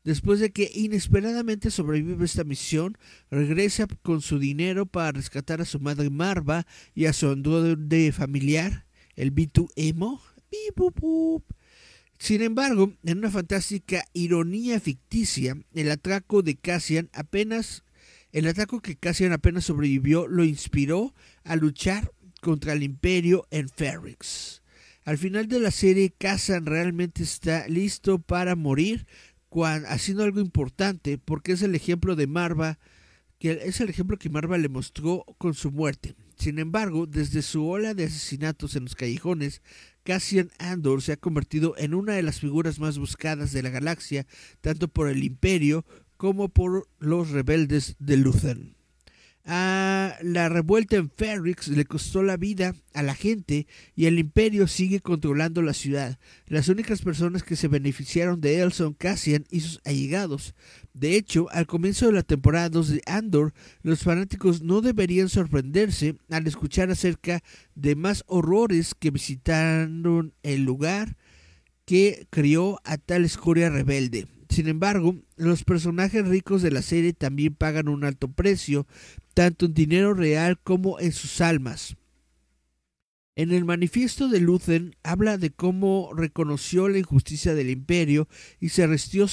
Después 0.03 0.39
de 0.39 0.51
que 0.51 0.71
inesperadamente 0.73 1.71
sobrevive 1.71 2.25
esta 2.25 2.43
misión, 2.43 2.97
regresa 3.29 3.87
con 4.01 4.21
su 4.21 4.39
dinero 4.39 4.85
para 4.85 5.11
rescatar 5.11 5.61
a 5.61 5.65
su 5.65 5.79
madre 5.79 6.09
Marva 6.09 6.65
y 6.93 7.05
a 7.05 7.13
su 7.13 7.29
androide 7.29 8.11
familiar, 8.11 8.85
el 9.15 9.33
B2 9.33 9.69
Emo, 9.75 10.21
sin 12.19 12.41
embargo, 12.41 12.93
en 13.05 13.19
una 13.19 13.31
fantástica 13.31 14.03
ironía 14.13 14.79
ficticia, 14.81 15.57
el 15.73 15.89
atraco 15.89 16.41
de 16.41 16.57
Cassian 16.57 17.09
apenas 17.13 17.83
El 18.31 18.45
ataque 18.45 18.79
que 18.83 18.95
Cassian 18.95 19.31
apenas 19.31 19.65
sobrevivió 19.65 20.27
lo 20.27 20.43
inspiró 20.43 21.15
a 21.43 21.55
luchar 21.55 22.11
contra 22.41 22.73
el 22.73 22.83
imperio 22.83 23.47
en 23.49 23.69
Ferrix. 23.69 24.61
Al 25.03 25.17
final 25.17 25.47
de 25.47 25.59
la 25.59 25.71
serie, 25.71 26.13
Cassian 26.15 26.67
realmente 26.67 27.23
está 27.23 27.67
listo 27.67 28.19
para 28.19 28.55
morir, 28.55 29.07
haciendo 29.87 30.23
algo 30.23 30.41
importante, 30.41 31.17
porque 31.17 31.53
es 31.53 31.63
el 31.63 31.73
ejemplo 31.73 32.15
de 32.15 32.27
Marva, 32.27 32.77
que 33.39 33.61
es 33.63 33.79
el 33.79 33.89
ejemplo 33.89 34.17
que 34.17 34.29
Marva 34.29 34.59
le 34.59 34.69
mostró 34.69 35.25
con 35.39 35.55
su 35.55 35.71
muerte. 35.71 36.13
Sin 36.39 36.57
embargo, 36.57 37.05
desde 37.05 37.41
su 37.41 37.67
ola 37.67 37.93
de 37.93 38.05
asesinatos 38.05 38.77
en 38.77 38.85
los 38.85 38.95
callejones, 38.95 39.61
Cassian 40.03 40.49
Andor 40.57 41.01
se 41.01 41.11
ha 41.11 41.17
convertido 41.17 41.75
en 41.77 41.93
una 41.93 42.13
de 42.13 42.23
las 42.23 42.39
figuras 42.39 42.79
más 42.79 42.97
buscadas 42.97 43.51
de 43.51 43.61
la 43.61 43.69
galaxia, 43.69 44.25
tanto 44.61 44.87
por 44.87 45.09
el 45.09 45.25
Imperio 45.25 45.85
como 46.15 46.47
por 46.47 46.87
los 46.97 47.31
rebeldes 47.31 47.97
de 47.99 48.15
Luthen. 48.15 48.78
A 49.45 50.15
la 50.21 50.49
revuelta 50.49 50.97
en 50.97 51.09
Ferrix 51.09 51.69
le 51.69 51.85
costó 51.85 52.21
la 52.21 52.37
vida 52.37 52.75
a 52.93 53.01
la 53.01 53.15
gente 53.15 53.67
y 53.95 54.05
el 54.05 54.19
imperio 54.19 54.67
sigue 54.67 54.99
controlando 54.99 55.61
la 55.61 55.73
ciudad. 55.73 56.19
Las 56.45 56.67
únicas 56.67 57.01
personas 57.01 57.43
que 57.43 57.55
se 57.55 57.67
beneficiaron 57.67 58.41
de 58.41 58.61
él 58.61 58.73
son 58.73 58.93
Cassian 58.93 59.45
y 59.49 59.61
sus 59.61 59.81
allegados. 59.85 60.53
De 60.93 61.15
hecho, 61.15 61.47
al 61.51 61.67
comienzo 61.67 62.07
de 62.07 62.11
la 62.11 62.23
temporada 62.23 62.69
2 62.69 62.89
de 62.89 63.01
Andor, 63.05 63.53
los 63.81 64.03
fanáticos 64.03 64.61
no 64.61 64.81
deberían 64.81 65.29
sorprenderse 65.29 66.15
al 66.29 66.45
escuchar 66.45 66.91
acerca 66.91 67.41
de 67.75 67.95
más 67.95 68.23
horrores 68.27 68.93
que 68.93 69.11
visitaron 69.11 70.33
el 70.43 70.63
lugar 70.63 71.17
que 71.85 72.27
crió 72.29 72.79
a 72.83 72.97
tal 72.97 73.25
escoria 73.25 73.69
rebelde. 73.69 74.27
Sin 74.49 74.67
embargo, 74.67 75.15
los 75.37 75.63
personajes 75.63 76.27
ricos 76.27 76.61
de 76.63 76.71
la 76.71 76.81
serie 76.81 77.13
también 77.13 77.53
pagan 77.53 77.87
un 77.87 78.03
alto 78.03 78.27
precio, 78.31 78.87
tanto 79.35 79.67
en 79.67 79.75
dinero 79.75 80.13
real 80.15 80.59
como 80.59 80.99
en 80.99 81.11
sus 81.11 81.39
almas. 81.39 81.95
En 83.35 83.53
el 83.53 83.63
manifiesto 83.63 84.27
de 84.27 84.41
Luthen 84.41 84.97
habla 85.01 85.37
de 85.37 85.51
cómo 85.51 86.11
reconoció 86.13 86.89
la 86.89 86.97
injusticia 86.97 87.53
del 87.53 87.69
imperio 87.69 88.27
y 88.59 88.69
se 88.69 88.85
resistió, 88.85 89.29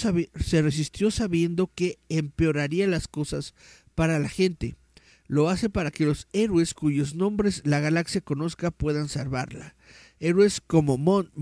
sabiendo 1.11 1.73
que 1.75 1.99
empeoraría 2.09 2.87
las 2.87 3.09
cosas 3.09 3.55
para 3.97 4.21
la 4.21 4.29
gente. 4.29 4.77
Lo 5.27 5.49
hace 5.49 5.71
para 5.71 5.91
que 5.91 6.07
los 6.07 6.29
héroes 6.33 6.73
cuyos 6.73 7.17
nombres 7.17 7.62
la 7.64 7.81
galaxia 7.81 8.21
conozca 8.21 8.71
puedan 8.71 9.09
salvarla. 9.09 9.75
Héroes 10.21 10.61
como 10.61 10.99
Mon 10.99 11.33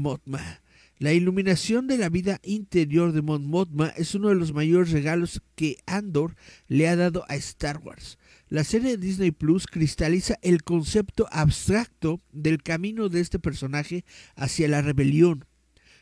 la 0.99 1.13
iluminación 1.13 1.87
de 1.87 1.99
la 1.99 2.09
vida 2.09 2.41
interior 2.45 3.13
de 3.13 3.23
Mon 3.23 3.67
es 3.97 4.15
uno 4.15 4.29
de 4.29 4.37
los 4.37 4.53
mayores 4.53 4.93
regalos 4.93 5.43
que 5.57 5.79
Andor 5.87 6.37
le 6.69 6.89
ha 6.89 6.95
dado 6.95 7.25
a 7.29 7.35
Star 7.37 7.79
Wars. 7.79 8.19
La 8.49 8.63
serie 8.63 8.91
de 8.91 8.99
Disney 8.99 9.33
Plus 9.33 9.67
cristaliza 9.67 10.39
el 10.43 10.63
concepto 10.63 11.27
abstracto 11.33 12.21
del 12.33 12.63
camino 12.63 13.09
de 13.09 13.21
este 13.21 13.41
personaje 13.41 14.05
hacia 14.37 14.69
la 14.69 14.83
rebelión. 14.83 15.47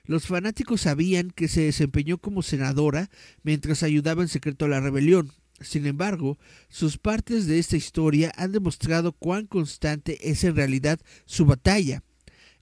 Los 0.04 0.26
fanáticos 0.26 0.82
sabían 0.82 1.30
que 1.30 1.48
se 1.48 1.62
desempeñó 1.62 2.18
como 2.18 2.42
senadora 2.42 3.08
mientras 3.42 3.82
ayudaba 3.82 4.22
en 4.22 4.28
secreto 4.28 4.66
a 4.66 4.68
la 4.68 4.80
rebelión. 4.80 5.32
Sin 5.60 5.86
embargo, 5.86 6.38
sus 6.68 6.98
partes 6.98 7.46
de 7.46 7.58
esta 7.58 7.76
historia 7.76 8.32
han 8.36 8.52
demostrado 8.52 9.12
cuán 9.12 9.46
constante 9.46 10.30
es 10.30 10.44
en 10.44 10.56
realidad 10.56 11.00
su 11.24 11.46
batalla 11.46 12.02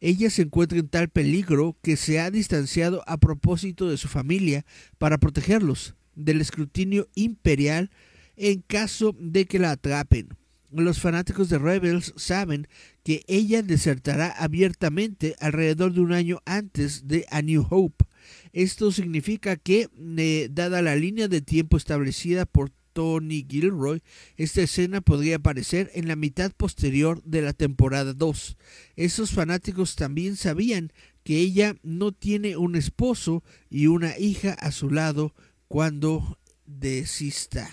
ella 0.00 0.30
se 0.30 0.42
encuentra 0.42 0.78
en 0.78 0.88
tal 0.88 1.08
peligro 1.08 1.76
que 1.82 1.96
se 1.96 2.20
ha 2.20 2.30
distanciado 2.30 3.02
a 3.06 3.18
propósito 3.18 3.88
de 3.88 3.96
su 3.96 4.08
familia 4.08 4.64
para 4.98 5.18
protegerlos 5.18 5.94
del 6.14 6.40
escrutinio 6.40 7.08
imperial 7.14 7.90
en 8.36 8.62
caso 8.62 9.14
de 9.18 9.44
que 9.44 9.58
la 9.58 9.72
atrapen. 9.72 10.28
Los 10.70 11.00
fanáticos 11.00 11.48
de 11.48 11.58
Rebels 11.58 12.14
saben 12.16 12.68
que 13.02 13.24
ella 13.26 13.62
desertará 13.62 14.28
abiertamente 14.28 15.34
alrededor 15.40 15.92
de 15.92 16.00
un 16.00 16.12
año 16.12 16.40
antes 16.46 17.08
de 17.08 17.26
A 17.30 17.42
New 17.42 17.66
Hope. 17.68 18.04
Esto 18.52 18.92
significa 18.92 19.56
que, 19.56 19.88
eh, 20.16 20.48
dada 20.50 20.80
la 20.80 20.94
línea 20.94 21.26
de 21.26 21.40
tiempo 21.40 21.76
establecida 21.76 22.46
por 22.46 22.70
Tony 22.92 23.46
Gilroy, 23.48 24.02
esta 24.36 24.62
escena 24.62 25.00
podría 25.00 25.36
aparecer 25.36 25.90
en 25.94 26.08
la 26.08 26.16
mitad 26.16 26.52
posterior 26.52 27.22
de 27.24 27.42
la 27.42 27.52
temporada 27.52 28.12
2. 28.12 28.56
Esos 28.96 29.30
fanáticos 29.30 29.96
también 29.96 30.36
sabían 30.36 30.92
que 31.22 31.38
ella 31.38 31.76
no 31.82 32.12
tiene 32.12 32.56
un 32.56 32.76
esposo 32.76 33.42
y 33.68 33.86
una 33.86 34.18
hija 34.18 34.52
a 34.54 34.72
su 34.72 34.90
lado 34.90 35.34
cuando 35.68 36.38
desista. 36.66 37.70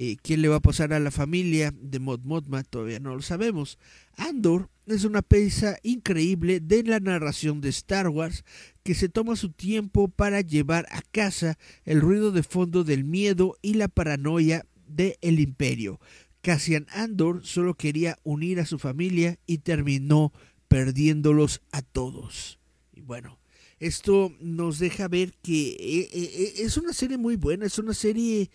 Eh, 0.00 0.16
¿Quién 0.22 0.42
le 0.42 0.48
va 0.48 0.56
a 0.56 0.60
pasar 0.60 0.92
a 0.92 1.00
la 1.00 1.10
familia 1.10 1.74
de 1.76 1.98
Mod 1.98 2.20
Modma? 2.22 2.62
Todavía 2.62 3.00
no 3.00 3.16
lo 3.16 3.22
sabemos. 3.22 3.78
Andor 4.16 4.70
es 4.86 5.02
una 5.02 5.22
pieza 5.22 5.76
increíble 5.82 6.60
de 6.60 6.84
la 6.84 7.00
narración 7.00 7.60
de 7.60 7.70
Star 7.70 8.08
Wars 8.08 8.44
que 8.88 8.94
se 8.94 9.10
toma 9.10 9.36
su 9.36 9.50
tiempo 9.50 10.08
para 10.08 10.40
llevar 10.40 10.86
a 10.90 11.02
casa 11.02 11.58
el 11.84 12.00
ruido 12.00 12.32
de 12.32 12.42
fondo 12.42 12.84
del 12.84 13.04
miedo 13.04 13.58
y 13.60 13.74
la 13.74 13.88
paranoia 13.88 14.64
del 14.86 15.16
el 15.20 15.40
imperio. 15.40 16.00
Cassian 16.40 16.86
Andor 16.88 17.44
solo 17.44 17.74
quería 17.74 18.16
unir 18.22 18.60
a 18.60 18.64
su 18.64 18.78
familia 18.78 19.38
y 19.46 19.58
terminó 19.58 20.32
perdiéndolos 20.68 21.60
a 21.70 21.82
todos. 21.82 22.60
Y 22.94 23.02
bueno, 23.02 23.38
esto 23.78 24.34
nos 24.40 24.78
deja 24.78 25.06
ver 25.06 25.34
que 25.42 25.72
eh, 25.72 26.08
eh, 26.10 26.52
es 26.56 26.78
una 26.78 26.94
serie 26.94 27.18
muy 27.18 27.36
buena, 27.36 27.66
es 27.66 27.78
una 27.78 27.92
serie 27.92 28.50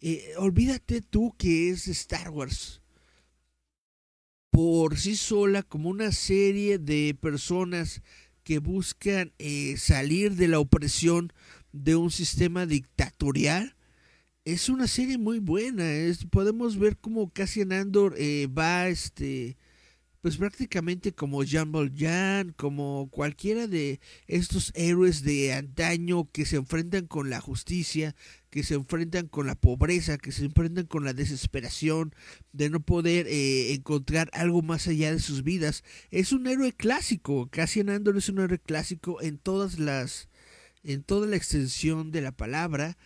eh, 0.00 0.32
olvídate 0.38 1.02
tú 1.02 1.36
que 1.38 1.70
es 1.70 1.86
Star 1.86 2.30
Wars 2.30 2.82
por 4.50 4.98
sí 4.98 5.14
sola 5.14 5.62
como 5.62 5.88
una 5.88 6.10
serie 6.10 6.78
de 6.78 7.16
personas 7.20 8.02
que 8.48 8.60
buscan 8.60 9.34
eh, 9.38 9.76
salir 9.76 10.34
de 10.34 10.48
la 10.48 10.58
opresión 10.58 11.34
de 11.72 11.96
un 11.96 12.10
sistema 12.10 12.64
dictatorial. 12.64 13.76
Es 14.46 14.70
una 14.70 14.86
serie 14.86 15.18
muy 15.18 15.38
buena. 15.38 15.84
podemos 16.30 16.78
ver 16.78 16.96
cómo 16.96 17.30
Cassian 17.30 17.72
Andor 17.72 18.14
eh, 18.16 18.46
va 18.46 18.88
este, 18.88 19.58
pues 20.22 20.38
prácticamente 20.38 21.12
como 21.12 21.44
Jean 21.44 21.72
Valjean, 21.72 22.54
como 22.56 23.10
cualquiera 23.10 23.66
de 23.66 24.00
estos 24.26 24.72
héroes 24.74 25.22
de 25.24 25.52
antaño 25.52 26.30
que 26.32 26.46
se 26.46 26.56
enfrentan 26.56 27.06
con 27.06 27.28
la 27.28 27.42
justicia, 27.42 28.16
que 28.50 28.62
se 28.62 28.74
enfrentan 28.74 29.28
con 29.28 29.46
la 29.46 29.54
pobreza, 29.54 30.18
que 30.18 30.32
se 30.32 30.44
enfrentan 30.44 30.86
con 30.86 31.04
la 31.04 31.12
desesperación 31.12 32.14
de 32.52 32.70
no 32.70 32.80
poder 32.80 33.26
eh, 33.28 33.74
encontrar 33.74 34.30
algo 34.32 34.62
más 34.62 34.86
allá 34.88 35.12
de 35.12 35.20
sus 35.20 35.42
vidas. 35.42 35.84
Es 36.10 36.32
un 36.32 36.46
héroe 36.46 36.72
clásico, 36.72 37.48
Cassian 37.50 37.90
Andor 37.90 38.16
es 38.16 38.28
un 38.28 38.40
héroe 38.40 38.58
clásico 38.58 39.20
en 39.22 39.38
todas 39.38 39.78
las 39.78 40.28
en 40.84 41.02
toda 41.02 41.26
la 41.26 41.36
extensión 41.36 42.12
de 42.12 42.22
la 42.22 42.32
palabra 42.32 42.96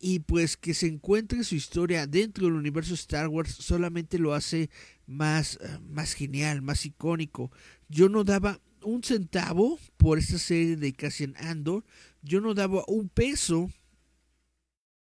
y 0.00 0.20
pues 0.20 0.56
que 0.56 0.74
se 0.74 0.86
encuentre 0.86 1.44
su 1.44 1.54
historia 1.54 2.06
dentro 2.06 2.46
del 2.46 2.54
universo 2.54 2.94
Star 2.94 3.28
Wars 3.28 3.54
solamente 3.54 4.18
lo 4.18 4.34
hace 4.34 4.70
más, 5.06 5.58
eh, 5.62 5.78
más 5.88 6.14
genial, 6.14 6.62
más 6.62 6.86
icónico. 6.86 7.50
Yo 7.88 8.08
no 8.08 8.24
daba 8.24 8.60
un 8.82 9.02
centavo 9.02 9.78
por 9.98 10.18
esta 10.18 10.38
serie 10.38 10.76
de 10.76 10.94
Cassian 10.94 11.34
Andor, 11.38 11.84
yo 12.22 12.40
no 12.40 12.54
daba 12.54 12.82
un 12.88 13.10
peso 13.10 13.70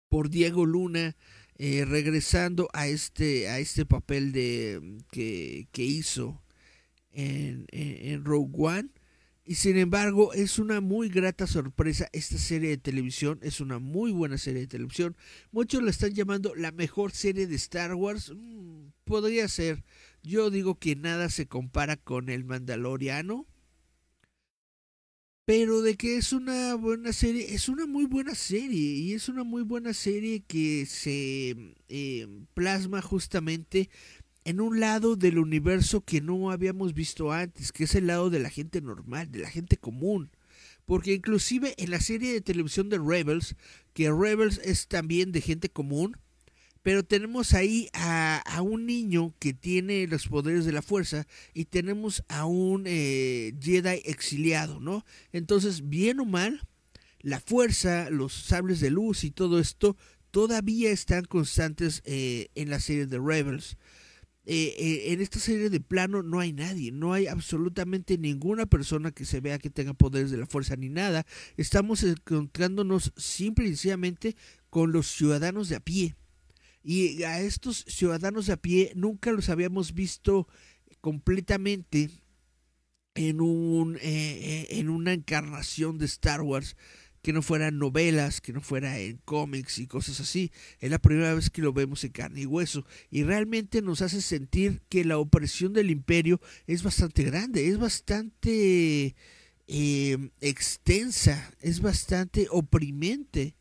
por 0.08 0.30
Diego 0.30 0.66
Luna 0.66 1.16
eh, 1.56 1.84
regresando 1.84 2.68
a 2.72 2.86
este, 2.86 3.48
a 3.48 3.58
este 3.58 3.84
papel 3.84 4.32
de, 4.32 4.98
que, 5.10 5.68
que 5.72 5.84
hizo 5.84 6.42
en, 7.12 7.66
en 7.72 8.24
Rogue 8.24 8.52
One 8.56 8.90
y 9.48 9.54
sin 9.54 9.78
embargo, 9.78 10.34
es 10.34 10.58
una 10.58 10.82
muy 10.82 11.08
grata 11.08 11.46
sorpresa 11.46 12.06
esta 12.12 12.36
serie 12.36 12.68
de 12.68 12.76
televisión. 12.76 13.38
Es 13.40 13.62
una 13.62 13.78
muy 13.78 14.12
buena 14.12 14.36
serie 14.36 14.60
de 14.60 14.66
televisión. 14.66 15.16
Muchos 15.52 15.82
la 15.82 15.88
están 15.88 16.12
llamando 16.12 16.54
la 16.54 16.70
mejor 16.70 17.12
serie 17.12 17.46
de 17.46 17.56
Star 17.56 17.94
Wars. 17.94 18.30
Mm, 18.36 18.88
podría 19.04 19.48
ser. 19.48 19.84
Yo 20.22 20.50
digo 20.50 20.74
que 20.74 20.96
nada 20.96 21.30
se 21.30 21.46
compara 21.46 21.96
con 21.96 22.28
el 22.28 22.44
Mandaloriano. 22.44 23.46
Pero 25.48 25.80
de 25.80 25.96
que 25.96 26.18
es 26.18 26.34
una 26.34 26.74
buena 26.74 27.10
serie, 27.14 27.54
es 27.54 27.70
una 27.70 27.86
muy 27.86 28.04
buena 28.04 28.34
serie. 28.34 28.96
Y 28.96 29.14
es 29.14 29.30
una 29.30 29.44
muy 29.44 29.62
buena 29.62 29.94
serie 29.94 30.42
que 30.46 30.84
se 30.84 31.56
eh, 31.88 32.26
plasma 32.52 33.00
justamente 33.00 33.88
en 34.44 34.60
un 34.60 34.78
lado 34.78 35.16
del 35.16 35.38
universo 35.38 36.02
que 36.02 36.20
no 36.20 36.50
habíamos 36.50 36.92
visto 36.92 37.32
antes, 37.32 37.72
que 37.72 37.84
es 37.84 37.94
el 37.94 38.08
lado 38.08 38.28
de 38.28 38.40
la 38.40 38.50
gente 38.50 38.82
normal, 38.82 39.32
de 39.32 39.38
la 39.38 39.48
gente 39.48 39.78
común. 39.78 40.30
Porque 40.84 41.14
inclusive 41.14 41.72
en 41.78 41.92
la 41.92 42.00
serie 42.00 42.34
de 42.34 42.42
televisión 42.42 42.90
de 42.90 42.98
Rebels, 42.98 43.56
que 43.94 44.12
Rebels 44.12 44.60
es 44.62 44.86
también 44.86 45.32
de 45.32 45.40
gente 45.40 45.70
común, 45.70 46.18
pero 46.82 47.04
tenemos 47.04 47.54
ahí 47.54 47.88
a, 47.92 48.42
un 48.62 48.86
niño 48.86 49.34
que 49.38 49.54
tiene 49.54 50.06
los 50.06 50.28
poderes 50.28 50.64
de 50.64 50.72
la 50.72 50.82
fuerza 50.82 51.26
y 51.54 51.66
tenemos 51.66 52.24
a 52.28 52.44
un 52.46 52.84
eh, 52.86 53.54
Jedi 53.60 54.02
exiliado, 54.04 54.80
¿no? 54.80 55.04
Entonces, 55.32 55.88
bien 55.88 56.20
o 56.20 56.24
mal, 56.24 56.62
la 57.20 57.40
fuerza, 57.40 58.10
los 58.10 58.32
sables 58.32 58.80
de 58.80 58.90
luz 58.90 59.24
y 59.24 59.30
todo 59.30 59.58
esto 59.58 59.96
todavía 60.30 60.90
están 60.90 61.24
constantes 61.24 62.02
eh, 62.04 62.48
en 62.54 62.70
la 62.70 62.80
serie 62.80 63.06
de 63.06 63.18
Rebels. 63.18 63.76
Eh, 64.50 65.12
en 65.12 65.20
esta 65.20 65.38
serie 65.38 65.68
de 65.68 65.78
plano 65.78 66.22
no 66.22 66.40
hay 66.40 66.54
nadie, 66.54 66.90
no 66.90 67.12
hay 67.12 67.26
absolutamente 67.26 68.16
ninguna 68.16 68.64
persona 68.64 69.10
que 69.10 69.26
se 69.26 69.40
vea 69.40 69.58
que 69.58 69.68
tenga 69.68 69.92
poderes 69.92 70.30
de 70.30 70.38
la 70.38 70.46
fuerza 70.46 70.74
ni 70.76 70.88
nada. 70.88 71.26
Estamos 71.58 72.02
encontrándonos 72.02 73.12
simple 73.16 73.66
y 73.66 73.68
sencillamente 73.68 74.36
con 74.70 74.90
los 74.90 75.06
ciudadanos 75.06 75.68
de 75.68 75.76
a 75.76 75.80
pie. 75.80 76.16
Y 76.90 77.22
a 77.24 77.38
estos 77.42 77.84
ciudadanos 77.86 78.46
de 78.46 78.54
a 78.54 78.56
pie 78.56 78.92
nunca 78.94 79.30
los 79.30 79.50
habíamos 79.50 79.92
visto 79.92 80.48
completamente 81.02 82.08
en, 83.14 83.42
un, 83.42 83.98
en 84.00 84.88
una 84.88 85.12
encarnación 85.12 85.98
de 85.98 86.06
Star 86.06 86.40
Wars 86.40 86.76
que 87.20 87.34
no 87.34 87.42
fueran 87.42 87.78
novelas, 87.78 88.40
que 88.40 88.54
no 88.54 88.62
fuera 88.62 88.98
en 88.98 89.18
cómics 89.26 89.80
y 89.80 89.86
cosas 89.86 90.18
así. 90.20 90.50
Es 90.80 90.90
la 90.90 90.98
primera 90.98 91.34
vez 91.34 91.50
que 91.50 91.60
lo 91.60 91.74
vemos 91.74 92.04
en 92.04 92.12
carne 92.12 92.40
y 92.40 92.46
hueso. 92.46 92.86
Y 93.10 93.22
realmente 93.22 93.82
nos 93.82 94.00
hace 94.00 94.22
sentir 94.22 94.80
que 94.88 95.04
la 95.04 95.18
opresión 95.18 95.74
del 95.74 95.90
imperio 95.90 96.40
es 96.66 96.82
bastante 96.82 97.22
grande, 97.22 97.68
es 97.68 97.76
bastante 97.76 99.14
em, 99.66 100.30
extensa, 100.40 101.52
es 101.60 101.82
bastante 101.82 102.46
oprimente. 102.50 103.57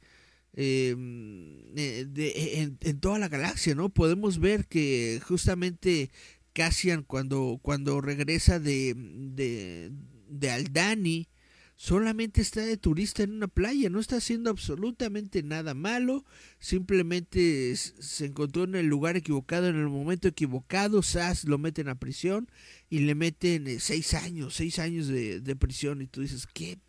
Em, 0.59 1.77
eh, 1.77 2.71
en, 2.81 2.99
toda 2.99 3.19
la 3.19 3.27
galaxia, 3.29 3.75
¿no? 3.75 3.89
Podemos 3.89 4.39
ver 4.39 4.65
que 4.65 5.21
justamente 5.23 6.09
Cassian 6.53 7.03
cuando, 7.03 7.59
cuando 7.61 8.01
regresa 8.01 8.59
de, 8.59 8.95
de, 8.95 9.91
de 10.27 10.49
Aldani, 10.49 11.29
solamente 11.75 12.41
está 12.41 12.61
de 12.61 12.75
turista 12.75 13.21
en 13.21 13.33
una 13.33 13.47
playa, 13.47 13.91
no 13.91 13.99
está 13.99 14.15
haciendo 14.15 14.49
absolutamente 14.49 15.43
nada 15.43 15.75
malo, 15.75 16.25
simplemente 16.57 17.75
se 17.75 18.25
encontró 18.25 18.63
en 18.63 18.73
el 18.73 18.87
lugar 18.87 19.15
equivocado, 19.15 19.67
en 19.67 19.75
el 19.75 19.87
momento 19.87 20.27
equivocado, 20.27 21.03
Sass 21.03 21.43
lo 21.43 21.59
meten 21.59 21.87
a 21.87 21.99
prisión 21.99 22.49
y 22.89 23.01
le 23.01 23.13
meten 23.13 23.67
eh, 23.67 23.79
seis 23.79 24.15
años, 24.15 24.55
seis 24.55 24.79
años 24.79 25.07
de, 25.07 25.55
prisión 25.55 26.01
y 26.01 26.07
tú 26.07 26.21
dices, 26.21 26.47
¿qué, 26.51 26.79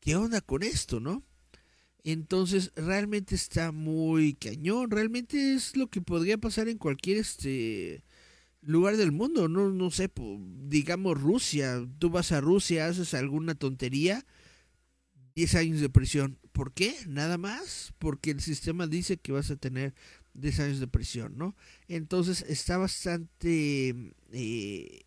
¿qué 0.00 0.16
onda 0.16 0.40
con 0.40 0.62
esto, 0.62 0.98
no? 0.98 1.22
Entonces 2.06 2.70
realmente 2.76 3.34
está 3.34 3.72
muy 3.72 4.34
cañón, 4.34 4.92
realmente 4.92 5.54
es 5.54 5.76
lo 5.76 5.88
que 5.88 6.00
podría 6.00 6.38
pasar 6.38 6.68
en 6.68 6.78
cualquier 6.78 7.16
este 7.16 8.04
lugar 8.62 8.96
del 8.96 9.10
mundo, 9.10 9.48
no, 9.48 9.70
no 9.70 9.90
sé, 9.90 10.08
digamos 10.68 11.20
Rusia, 11.20 11.84
tú 11.98 12.08
vas 12.10 12.30
a 12.30 12.40
Rusia, 12.40 12.86
haces 12.86 13.12
alguna 13.12 13.56
tontería, 13.56 14.24
10 15.34 15.54
años 15.56 15.80
de 15.80 15.88
prisión. 15.88 16.38
¿Por 16.52 16.72
qué? 16.72 16.94
Nada 17.08 17.38
más, 17.38 17.92
porque 17.98 18.30
el 18.30 18.40
sistema 18.40 18.86
dice 18.86 19.16
que 19.16 19.32
vas 19.32 19.50
a 19.50 19.56
tener 19.56 19.92
10 20.34 20.60
años 20.60 20.78
de 20.78 20.86
prisión, 20.86 21.36
¿no? 21.36 21.56
Entonces 21.88 22.44
está 22.48 22.78
bastante, 22.78 24.14
eh, 24.30 25.02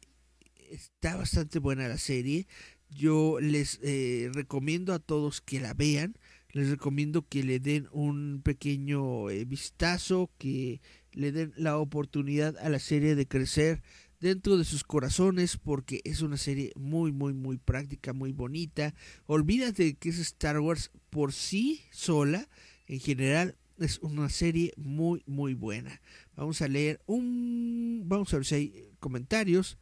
está 0.69 1.15
bastante 1.15 1.59
buena 1.59 1.87
la 1.87 1.97
serie. 1.97 2.45
Yo 2.89 3.39
les 3.39 3.79
eh, 3.83 4.31
recomiendo 4.33 4.93
a 4.93 4.99
todos 4.99 5.39
que 5.39 5.61
la 5.61 5.73
vean. 5.73 6.17
Les 6.51 6.69
recomiendo 6.69 7.27
que 7.27 7.43
le 7.43 7.59
den 7.59 7.87
un 7.91 8.41
pequeño 8.43 9.29
eh, 9.29 9.45
vistazo, 9.45 10.31
que 10.37 10.81
le 11.11 11.31
den 11.31 11.53
la 11.55 11.77
oportunidad 11.77 12.57
a 12.57 12.69
la 12.69 12.79
serie 12.79 13.15
de 13.15 13.27
crecer 13.27 13.81
dentro 14.19 14.57
de 14.57 14.65
sus 14.65 14.83
corazones 14.83 15.57
porque 15.57 16.01
es 16.03 16.21
una 16.21 16.37
serie 16.37 16.71
muy 16.75 17.11
muy 17.11 17.33
muy 17.33 17.57
práctica, 17.57 18.13
muy 18.13 18.31
bonita. 18.31 18.93
Olvídate 19.25 19.95
que 19.95 20.09
es 20.09 20.19
Star 20.19 20.59
Wars 20.59 20.91
por 21.09 21.33
sí 21.33 21.81
sola, 21.91 22.47
en 22.87 22.99
general 22.99 23.55
es 23.77 23.99
una 23.99 24.29
serie 24.29 24.73
muy 24.75 25.23
muy 25.25 25.53
buena. 25.53 26.01
Vamos 26.35 26.61
a 26.61 26.67
leer 26.67 26.99
un 27.05 28.03
vamos 28.05 28.33
a 28.33 28.37
ver 28.37 28.45
si 28.45 28.55
hay 28.55 28.85
comentarios. 28.99 29.77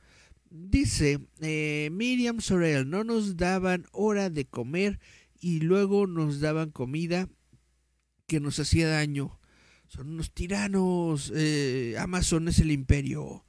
Dice 0.49 1.19
eh, 1.41 1.89
Miriam 1.91 2.39
Sorel, 2.39 2.89
no 2.89 3.03
nos 3.03 3.35
daban 3.35 3.85
hora 3.91 4.29
de 4.29 4.45
comer 4.45 4.99
y 5.39 5.59
luego 5.61 6.07
nos 6.07 6.39
daban 6.39 6.71
comida 6.71 7.29
que 8.27 8.39
nos 8.39 8.59
hacía 8.59 8.89
daño. 8.89 9.39
Son 9.87 10.09
unos 10.09 10.33
tiranos. 10.33 11.31
Eh, 11.35 11.95
Amazon 11.99 12.47
es 12.49 12.59
el 12.59 12.71
imperio. 12.71 13.45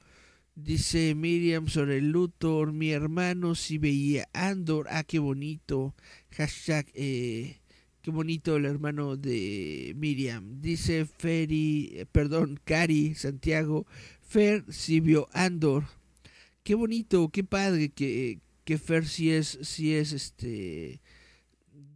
Dice 0.55 1.15
Miriam 1.15 1.67
sobre 1.67 1.97
el 1.97 2.11
Luthor. 2.11 2.71
Mi 2.71 2.91
hermano 2.91 3.55
si 3.55 3.77
veía 3.77 4.29
Andor. 4.33 4.87
Ah, 4.89 5.03
qué 5.03 5.19
bonito. 5.19 5.95
Hashtag. 6.31 6.87
Eh, 6.93 7.59
qué 8.01 8.11
bonito 8.11 8.55
el 8.55 8.65
hermano 8.65 9.17
de 9.17 9.93
Miriam. 9.97 10.61
Dice 10.61 11.05
Ferry. 11.05 11.91
Eh, 11.93 12.05
perdón, 12.05 12.59
Cari 12.63 13.15
Santiago. 13.15 13.85
Fer 14.21 14.63
si 14.69 15.01
vio 15.01 15.27
Andor. 15.33 15.85
Qué 16.63 16.75
bonito, 16.75 17.29
qué 17.29 17.43
padre 17.43 17.89
que, 17.89 18.39
que 18.63 18.77
Fer 18.77 19.03
es, 19.03 19.57
si 19.63 19.93
es 19.95 20.13
este 20.13 21.01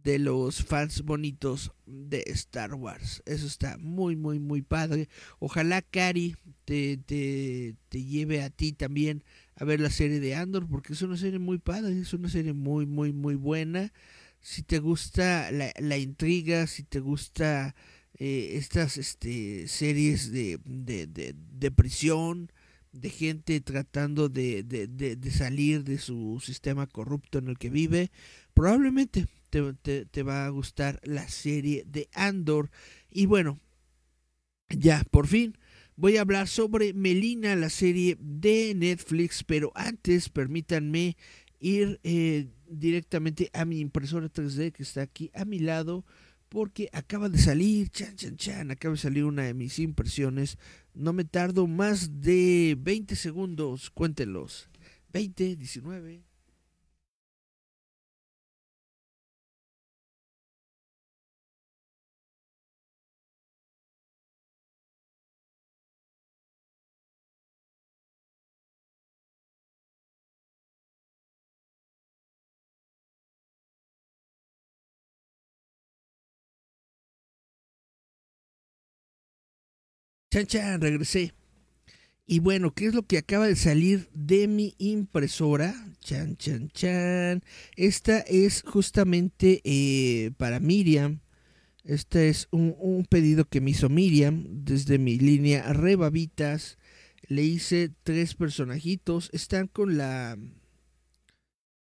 de 0.04 0.18
los 0.18 0.62
fans 0.62 1.02
bonitos 1.02 1.72
de 1.86 2.22
Star 2.26 2.74
Wars. 2.74 3.22
Eso 3.24 3.46
está 3.46 3.78
muy, 3.78 4.16
muy, 4.16 4.38
muy 4.38 4.60
padre. 4.60 5.08
Ojalá 5.38 5.80
Cari 5.82 6.36
te, 6.66 6.98
te, 6.98 8.04
lleve 8.04 8.42
a 8.42 8.50
ti 8.50 8.72
también 8.72 9.24
a 9.56 9.64
ver 9.64 9.80
la 9.80 9.90
serie 9.90 10.20
de 10.20 10.34
Andor, 10.34 10.68
porque 10.68 10.92
es 10.92 11.02
una 11.02 11.16
serie 11.16 11.38
muy 11.38 11.58
padre, 11.58 11.98
es 11.98 12.12
una 12.12 12.28
serie 12.28 12.52
muy, 12.52 12.84
muy, 12.84 13.12
muy 13.12 13.34
buena. 13.34 13.92
Si 14.40 14.62
te 14.62 14.78
gusta 14.78 15.50
la, 15.50 15.72
la 15.78 15.96
intriga, 15.96 16.66
si 16.66 16.82
te 16.82 17.00
gusta 17.00 17.74
eh, 18.18 18.50
estas 18.56 18.98
este, 18.98 19.66
series 19.68 20.30
de, 20.30 20.60
de, 20.64 21.06
de, 21.06 21.34
de 21.34 21.70
prisión, 21.70 22.52
de 22.92 23.10
gente 23.10 23.60
tratando 23.60 24.28
de, 24.28 24.62
de, 24.62 24.86
de, 24.86 25.30
salir 25.30 25.82
de 25.82 25.98
su 25.98 26.40
sistema 26.44 26.86
corrupto 26.86 27.38
en 27.38 27.48
el 27.48 27.58
que 27.58 27.70
vive, 27.70 28.12
probablemente 28.54 29.26
te, 29.60 30.22
va 30.22 30.46
a 30.46 30.50
gustar 30.50 31.00
la 31.04 31.28
serie 31.28 31.84
de 31.86 32.08
Andor. 32.14 32.70
Y 33.10 33.26
bueno, 33.26 33.58
ya, 34.68 35.04
por 35.10 35.26
fin 35.26 35.56
voy 35.96 36.16
a 36.16 36.22
hablar 36.22 36.48
sobre 36.48 36.92
Melina, 36.92 37.54
la 37.56 37.70
serie 37.70 38.16
de 38.18 38.74
Netflix, 38.74 39.44
pero 39.44 39.72
antes 39.74 40.28
permítanme 40.28 41.16
ir 41.60 42.00
eh, 42.02 42.48
directamente 42.68 43.50
a 43.52 43.64
mi 43.64 43.80
impresora 43.80 44.28
3D 44.28 44.72
que 44.72 44.82
está 44.82 45.02
aquí 45.02 45.30
a 45.34 45.44
mi 45.44 45.58
lado, 45.58 46.04
porque 46.48 46.88
acaba 46.92 47.28
de 47.28 47.38
salir, 47.38 47.90
chan, 47.90 48.16
chan, 48.16 48.36
chan, 48.36 48.70
acaba 48.70 48.94
de 48.94 49.00
salir 49.00 49.24
una 49.24 49.44
de 49.44 49.54
mis 49.54 49.78
impresiones. 49.78 50.58
No 50.94 51.12
me 51.12 51.24
tardo 51.24 51.66
más 51.66 52.20
de 52.20 52.76
20 52.78 53.16
segundos, 53.16 53.90
cuéntenlos. 53.90 54.68
20, 55.12 55.56
19. 55.56 56.22
Chan, 80.34 80.46
chan, 80.46 80.80
regresé. 80.80 81.32
Y 82.26 82.40
bueno, 82.40 82.74
¿qué 82.74 82.86
es 82.86 82.94
lo 82.94 83.04
que 83.04 83.18
acaba 83.18 83.46
de 83.46 83.54
salir 83.54 84.08
de 84.14 84.48
mi 84.48 84.74
impresora? 84.78 85.72
Chan, 86.00 86.36
chan, 86.38 86.70
chan. 86.70 87.44
Esta 87.76 88.18
es 88.18 88.64
justamente 88.66 89.60
eh, 89.62 90.32
para 90.36 90.58
Miriam. 90.58 91.20
Este 91.84 92.30
es 92.30 92.48
un, 92.50 93.06
pedido 93.08 93.44
que 93.44 93.60
me 93.60 93.70
hizo 93.70 93.88
Miriam 93.88 94.44
desde 94.48 94.98
mi 94.98 95.20
línea 95.20 95.72
Rebabitas. 95.72 96.78
Le 97.28 97.44
hice 97.44 97.92
tres 98.02 98.34
personajitos. 98.34 99.30
Están 99.32 99.68
con 99.68 99.96
la. 99.96 100.36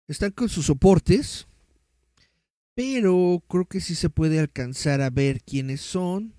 Están 0.06 0.32
con 0.32 0.50
sus 0.50 0.66
soportes. 0.66 1.46
Pero 2.74 3.42
creo 3.48 3.64
que 3.64 3.80
sí 3.80 3.94
se 3.94 4.10
puede 4.10 4.38
alcanzar 4.38 5.00
a 5.00 5.08
ver 5.08 5.40
quiénes 5.40 5.80
son. 5.80 6.33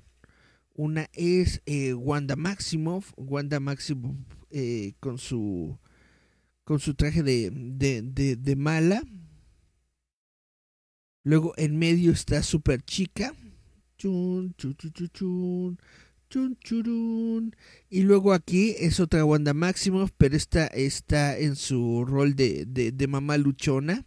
Una 0.78 1.09
es 1.13 1.61
eh, 1.65 1.93
Wanda 1.93 2.36
Maximoff, 2.36 3.13
Wanda 3.15 3.61
Maximoff 3.61 4.17
eh, 4.49 4.93
con 4.99 5.17
su 5.17 5.78
con 6.65 6.80
su 6.80 6.95
traje 6.95 7.23
de, 7.23 7.49
de, 7.53 8.01
de, 8.36 8.55
mala. 8.55 9.03
Luego 11.23 11.53
en 11.57 11.78
medio 11.78 12.11
está 12.11 12.43
Super 12.43 12.82
Chica. 12.82 13.34
Chun, 13.97 14.53
chun, 14.57 14.76
chun, 16.30 16.57
chun, 16.59 17.55
Y 17.89 18.01
luego 18.01 18.34
aquí 18.34 18.76
es 18.80 18.99
otra 18.99 19.23
Wanda 19.23 19.53
Maximoff, 19.53 20.11
pero 20.17 20.36
esta 20.36 20.65
está 20.67 21.38
en 21.38 21.55
su 21.55 22.03
rol 22.03 22.36
de, 22.36 22.65
de, 22.65 22.91
de 22.91 23.07
mamá 23.07 23.38
luchona. 23.38 24.05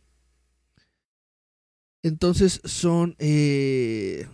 Entonces 2.03 2.61
son 2.65 3.15
eh, 3.19 4.27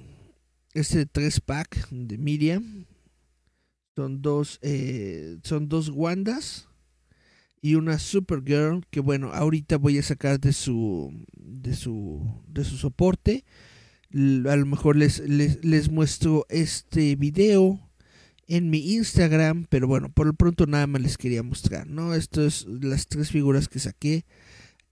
este 0.75 1.07
tres 1.07 1.41
pack 1.41 1.89
de 1.91 2.19
Miriam. 2.19 2.87
Son 3.97 4.23
dos, 4.23 4.59
eh, 4.63 5.39
son 5.45 5.69
dos 5.69 5.89
Wandas 5.89 6.69
y 7.63 7.77
una 7.77 7.99
Supergirl 7.99 8.85
que 8.91 9.01
bueno, 9.01 9.33
ahorita 9.33 9.79
voy 9.79 9.99
a 9.99 10.03
sacar 10.03 10.41
de 10.41 10.53
su 10.53 11.25
de 11.33 11.75
su 11.75 12.43
de 12.47 12.65
su 12.65 12.77
soporte. 12.77 13.45
A 14.13 14.57
lo 14.57 14.67
mejor 14.67 14.97
les, 14.97 15.21
les, 15.21 15.65
les 15.65 15.91
muestro 15.91 16.47
este 16.49 17.17
video 17.17 17.81
en 18.47 18.71
mi 18.71 18.95
Instagram, 18.95 19.67
pero 19.69 19.89
bueno, 19.89 20.13
por 20.13 20.27
lo 20.27 20.35
pronto 20.35 20.67
nada 20.67 20.87
más 20.87 21.03
les 21.03 21.17
quería 21.17 21.43
mostrar, 21.43 21.87
¿no? 21.87 22.15
Estas 22.15 22.67
las 22.67 23.07
tres 23.07 23.31
figuras 23.31 23.69
que 23.69 23.79
saqué, 23.79 24.25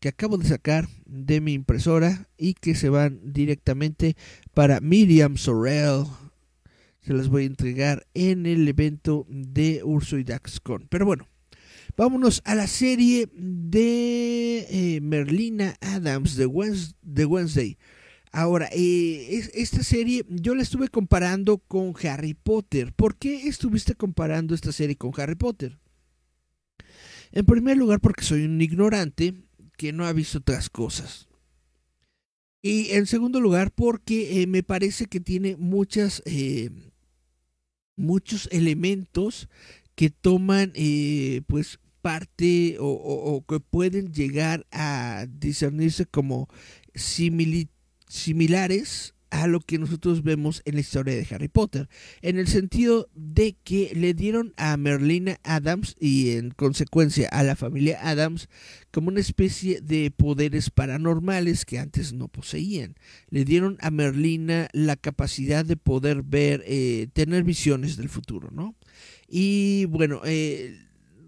que 0.00 0.08
acabo 0.08 0.38
de 0.38 0.48
sacar 0.48 0.88
de 1.06 1.40
mi 1.40 1.52
impresora 1.52 2.28
y 2.36 2.54
que 2.54 2.74
se 2.74 2.88
van 2.88 3.20
directamente 3.32 4.16
para 4.54 4.80
Miriam 4.80 5.36
Sorrell. 5.36 6.06
Se 7.00 7.12
las 7.12 7.28
voy 7.28 7.44
a 7.44 7.46
entregar 7.46 8.06
en 8.14 8.46
el 8.46 8.68
evento 8.68 9.26
de 9.28 9.82
Urso 9.82 10.18
y 10.18 10.24
Daxcon. 10.24 10.86
Pero 10.88 11.04
bueno, 11.04 11.28
vámonos 11.96 12.42
a 12.44 12.54
la 12.54 12.66
serie 12.66 13.28
de 13.34 14.66
eh, 14.70 15.00
Merlina 15.00 15.76
Adams 15.80 16.36
de, 16.36 16.46
Wednesday. 16.46 17.76
Ahora, 18.30 18.68
eh, 18.72 19.50
esta 19.54 19.82
serie 19.82 20.24
yo 20.28 20.54
la 20.54 20.62
estuve 20.62 20.88
comparando 20.88 21.58
con 21.58 21.92
Harry 22.04 22.34
Potter. 22.34 22.92
¿Por 22.92 23.16
qué 23.16 23.48
estuviste 23.48 23.94
comparando 23.94 24.54
esta 24.54 24.72
serie 24.72 24.96
con 24.96 25.12
Harry 25.16 25.34
Potter? 25.34 25.78
En 27.32 27.46
primer 27.46 27.76
lugar, 27.78 28.00
porque 28.00 28.24
soy 28.24 28.44
un 28.44 28.60
ignorante 28.60 29.34
que 29.76 29.92
no 29.92 30.06
ha 30.06 30.12
visto 30.12 30.38
otras 30.38 30.70
cosas. 30.70 31.28
Y 32.62 32.92
en 32.92 33.06
segundo 33.06 33.40
lugar, 33.40 33.72
porque 33.72 34.42
eh, 34.42 34.46
me 34.46 34.62
parece 34.62 35.06
que 35.06 35.20
tiene 35.20 35.56
muchas, 35.56 36.22
eh, 36.24 36.70
muchos 37.96 38.48
elementos 38.52 39.48
que 39.96 40.10
toman, 40.10 40.72
pues, 41.46 41.80
parte 42.00 42.76
o, 42.80 42.86
o, 42.86 43.44
que 43.46 43.60
pueden 43.60 44.12
llegar 44.12 44.66
a 44.70 45.26
discernirse 45.28 46.06
como 46.06 46.48
similitudes 46.94 47.82
similares 48.12 49.14
a 49.32 49.46
lo 49.46 49.60
que 49.60 49.78
nosotros 49.78 50.22
vemos 50.22 50.60
en 50.66 50.74
la 50.74 50.82
historia 50.82 51.14
de 51.14 51.26
Harry 51.30 51.48
Potter, 51.48 51.88
en 52.20 52.38
el 52.38 52.46
sentido 52.46 53.08
de 53.14 53.56
que 53.64 53.90
le 53.94 54.12
dieron 54.12 54.52
a 54.58 54.76
Merlina 54.76 55.40
Adams 55.42 55.96
y 55.98 56.32
en 56.32 56.50
consecuencia 56.50 57.28
a 57.30 57.42
la 57.42 57.56
familia 57.56 57.98
Adams 58.02 58.50
como 58.90 59.08
una 59.08 59.20
especie 59.20 59.80
de 59.80 60.10
poderes 60.10 60.68
paranormales 60.68 61.64
que 61.64 61.78
antes 61.78 62.12
no 62.12 62.28
poseían. 62.28 62.94
Le 63.30 63.46
dieron 63.46 63.78
a 63.80 63.90
Merlina 63.90 64.68
la 64.74 64.96
capacidad 64.96 65.64
de 65.64 65.78
poder 65.78 66.22
ver, 66.22 66.62
eh, 66.66 67.08
tener 67.14 67.42
visiones 67.42 67.96
del 67.96 68.10
futuro, 68.10 68.50
¿no? 68.52 68.74
Y 69.28 69.86
bueno, 69.86 70.20
eh, 70.26 70.76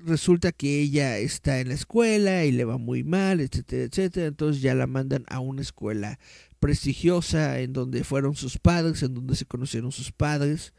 resulta 0.05 0.52
que 0.52 0.80
ella 0.80 1.18
está 1.18 1.61
en 1.61 1.68
la 1.68 1.74
escuela 1.74 2.44
y 2.44 2.52
le 2.52 2.64
va 2.64 2.78
muy 2.78 3.02
mal, 3.02 3.40
etcétera, 3.40 3.84
etcétera. 3.84 4.26
Entonces 4.26 4.62
ya 4.62 4.74
la 4.74 4.86
mandan 4.86 5.24
a 5.28 5.40
una 5.40 5.62
escuela 5.62 6.18
prestigiosa 6.64 7.60
en 7.60 7.74
donde 7.74 8.04
fueron 8.04 8.36
sus 8.36 8.56
padres, 8.56 9.02
en 9.02 9.12
donde 9.12 9.36
se 9.36 9.44
conocieron 9.44 9.92
sus 9.92 10.12
padres. 10.12 10.72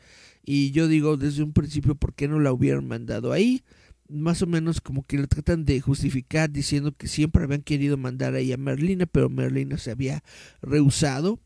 Y 0.44 0.72
yo 0.72 0.88
digo 0.88 1.16
desde 1.16 1.44
un 1.44 1.54
principio, 1.54 1.94
¿por 1.94 2.16
qué 2.16 2.28
no 2.28 2.40
la 2.40 2.52
hubieran 2.52 2.88
mandado 2.88 3.32
ahí? 3.32 3.64
Más 4.10 4.42
o 4.42 4.48
menos 4.48 4.82
como 4.82 5.06
que 5.06 5.20
le 5.20 5.28
tratan 5.28 5.64
de 5.64 5.80
justificar 5.82 6.50
diciendo 6.50 6.92
que 6.92 7.08
siempre 7.08 7.44
habían 7.44 7.62
querido 7.62 7.98
mandar 7.98 8.34
ahí 8.34 8.52
a 8.52 8.58
Merlina, 8.58 9.06
pero 9.06 9.30
Merlina 9.30 9.78
se 9.78 9.92
había 9.92 10.24
rehusado. 10.60 11.40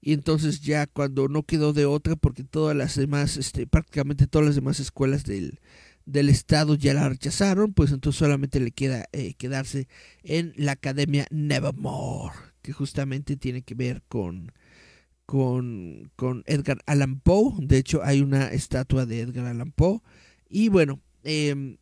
Y 0.00 0.14
entonces 0.14 0.62
ya 0.62 0.88
cuando 0.88 1.28
no 1.28 1.44
quedó 1.44 1.72
de 1.72 1.86
otra, 1.86 2.16
porque 2.16 2.42
todas 2.42 2.76
las 2.76 2.96
demás, 2.96 3.36
este, 3.36 3.68
prácticamente 3.68 4.26
todas 4.26 4.46
las 4.46 4.56
demás 4.56 4.80
escuelas 4.80 5.22
del, 5.22 5.60
del 6.06 6.28
estado 6.28 6.74
ya 6.74 6.92
la 6.92 7.08
rechazaron, 7.08 7.72
pues 7.72 7.92
entonces 7.92 8.18
solamente 8.18 8.58
le 8.58 8.72
queda 8.72 9.04
eh, 9.12 9.34
quedarse 9.34 9.86
en 10.24 10.54
la 10.56 10.72
Academia 10.72 11.28
Nevermore 11.30 12.45
que 12.66 12.72
justamente 12.72 13.36
tiene 13.36 13.62
que 13.62 13.76
ver 13.76 14.02
con, 14.08 14.50
con, 15.24 16.10
con 16.16 16.42
Edgar 16.46 16.82
Allan 16.86 17.20
Poe. 17.20 17.54
De 17.60 17.78
hecho, 17.78 18.02
hay 18.02 18.20
una 18.20 18.48
estatua 18.48 19.06
de 19.06 19.20
Edgar 19.20 19.46
Allan 19.46 19.70
Poe. 19.70 20.00
Y 20.48 20.68
bueno, 20.68 21.00
eh, 21.22 21.78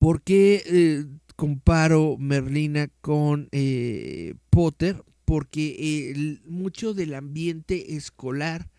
¿por 0.00 0.22
qué 0.22 0.60
eh, 0.66 1.04
comparo 1.36 2.16
Merlina 2.18 2.88
con 3.00 3.48
eh, 3.52 4.34
Potter? 4.50 5.04
Porque 5.24 6.40
mucho 6.44 6.92
del 6.92 7.14
ambiente 7.14 7.94
escolar 7.94 8.71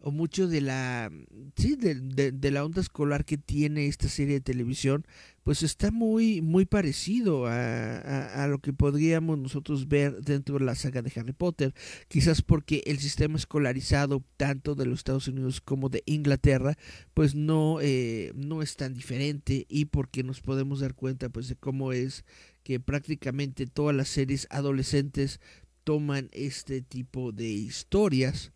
o 0.00 0.10
mucho 0.12 0.46
de 0.46 0.60
la 0.60 1.10
sí 1.56 1.74
de, 1.74 2.30
de, 2.32 2.50
la 2.50 2.64
onda 2.64 2.80
escolar 2.80 3.24
que 3.24 3.36
tiene 3.36 3.86
esta 3.86 4.08
serie 4.08 4.34
de 4.34 4.40
televisión 4.40 5.04
pues 5.42 5.62
está 5.62 5.90
muy 5.90 6.40
muy 6.40 6.66
parecido 6.66 7.46
a, 7.46 8.44
a, 8.44 8.46
lo 8.46 8.60
que 8.60 8.72
podríamos 8.72 9.38
nosotros 9.38 9.88
ver 9.88 10.20
dentro 10.22 10.58
de 10.58 10.64
la 10.64 10.74
saga 10.74 11.02
de 11.02 11.10
Harry 11.16 11.32
Potter. 11.32 11.74
Quizás 12.08 12.42
porque 12.42 12.82
el 12.86 12.98
sistema 12.98 13.36
escolarizado 13.36 14.22
tanto 14.36 14.74
de 14.74 14.86
los 14.86 15.00
Estados 15.00 15.26
Unidos 15.26 15.60
como 15.60 15.88
de 15.88 16.02
Inglaterra 16.06 16.76
pues 17.14 17.34
no 17.34 17.78
eh, 17.80 18.32
no 18.36 18.62
es 18.62 18.76
tan 18.76 18.94
diferente 18.94 19.66
y 19.68 19.86
porque 19.86 20.22
nos 20.22 20.40
podemos 20.40 20.80
dar 20.80 20.94
cuenta 20.94 21.28
pues 21.28 21.48
de 21.48 21.56
cómo 21.56 21.92
es 21.92 22.24
que 22.62 22.78
prácticamente 22.78 23.66
todas 23.66 23.96
las 23.96 24.08
series 24.08 24.46
adolescentes 24.50 25.40
toman 25.82 26.28
este 26.32 26.82
tipo 26.82 27.32
de 27.32 27.48
historias 27.48 28.52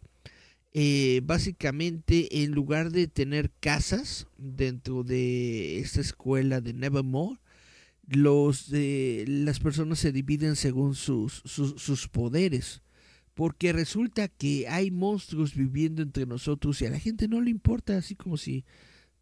eh, 0.74 1.20
básicamente 1.24 2.42
en 2.42 2.52
lugar 2.52 2.90
de 2.92 3.06
tener 3.06 3.50
casas 3.60 4.26
dentro 4.38 5.04
de 5.04 5.78
esta 5.80 6.00
escuela 6.00 6.62
de 6.62 6.72
Nevermore, 6.72 7.38
los 8.06 8.70
de 8.70 9.24
las 9.28 9.60
personas 9.60 9.98
se 9.98 10.12
dividen 10.12 10.56
según 10.56 10.94
sus, 10.94 11.42
sus, 11.44 12.08
poderes. 12.08 12.82
Porque 13.34 13.72
resulta 13.72 14.28
que 14.28 14.66
hay 14.68 14.90
monstruos 14.90 15.54
viviendo 15.54 16.02
entre 16.02 16.26
nosotros 16.26 16.80
y 16.80 16.86
a 16.86 16.90
la 16.90 16.98
gente 16.98 17.28
no 17.28 17.40
le 17.40 17.50
importa, 17.50 17.96
así 17.96 18.14
como 18.14 18.36
si, 18.36 18.64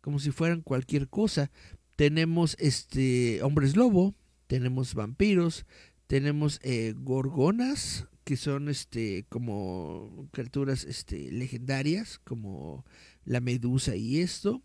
como 0.00 0.18
si 0.18 0.30
fueran 0.30 0.62
cualquier 0.62 1.08
cosa. 1.08 1.50
Tenemos 1.96 2.56
este 2.58 3.42
hombres 3.42 3.76
lobo, 3.76 4.14
tenemos 4.46 4.94
vampiros, 4.94 5.64
tenemos 6.06 6.58
eh, 6.62 6.94
gorgonas, 6.96 8.08
que 8.30 8.36
son 8.36 8.68
este 8.68 9.26
como 9.28 10.28
criaturas 10.30 10.84
este 10.84 11.32
legendarias 11.32 12.20
como 12.20 12.84
la 13.24 13.40
medusa 13.40 13.96
y 13.96 14.20
esto. 14.20 14.62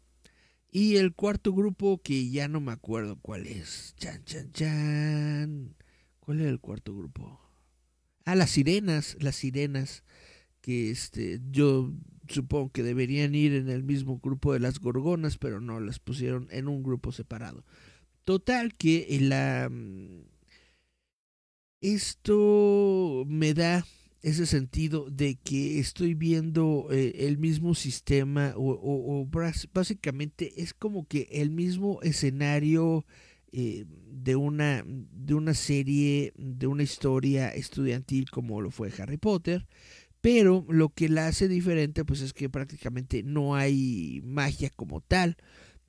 Y 0.70 0.97
el 0.97 1.16
cuarto 1.16 1.51
grupo 1.51 1.99
que 1.99 2.30
ya 2.30 2.47
no 2.47 2.61
me 2.61 2.74
acuerdo 2.74 3.18
cuál 3.20 3.47
es. 3.47 3.95
Chan 3.97 4.24
chan 4.24 4.51
chan. 4.51 5.76
Cuál 6.20 6.41
era 6.41 6.51
el 6.51 6.59
cuarto 6.59 6.95
grupo 6.95 7.41
ah 8.26 8.36
las 8.36 8.51
sirenas 8.51 9.18
las 9.20 9.36
sirenas 9.36 10.03
que 10.61 10.91
este 10.91 11.41
yo 11.49 11.91
supongo 12.28 12.70
que 12.70 12.84
deberían 12.84 13.34
ir 13.34 13.55
en 13.55 13.70
el 13.70 13.82
mismo 13.82 14.20
grupo 14.20 14.53
de 14.53 14.59
las 14.59 14.78
gorgonas 14.78 15.39
pero 15.39 15.59
no 15.59 15.80
las 15.80 15.97
pusieron 15.97 16.47
en 16.51 16.68
un 16.68 16.84
grupo 16.84 17.11
separado. 17.11 17.66
Total 18.26 18.76
que 18.76 19.07
la 19.22 19.72
esto 21.93 23.25
me 23.27 23.53
da 23.53 23.86
ese 24.21 24.47
sentido 24.47 25.07
de 25.11 25.36
que 25.36 25.79
estoy 25.79 26.15
viendo 26.15 26.88
eh, 26.91 27.27
el 27.27 27.38
mismo 27.38 27.75
sistema 27.75 28.53
o, 28.57 29.27
básicamente 29.71 30.63
es 30.63 30.73
como 30.73 31.07
que 31.07 31.27
el 31.31 31.51
mismo 31.51 32.01
escenario 32.01 33.05
eh, 33.51 33.86
de 34.11 34.36
una 34.36 34.83
de 34.86 35.36
una 35.36 35.53
serie 35.53 36.33
de 36.38 36.65
una 36.65 36.81
historia 36.81 37.49
estudiantil 37.49 38.31
como 38.31 38.61
lo 38.61 38.71
fue 38.71 38.91
Harry 38.97 39.17
Potter 39.17 39.67
pero 40.21 40.65
lo 40.69 40.89
que 40.89 41.07
la 41.07 41.27
hace 41.27 41.47
diferente 41.47 42.03
pues 42.03 42.21
es 42.21 42.33
que 42.33 42.49
prácticamente 42.49 43.21
no 43.21 43.53
hay 43.55 44.21
magia 44.23 44.71
como 44.75 45.01
tal 45.01 45.38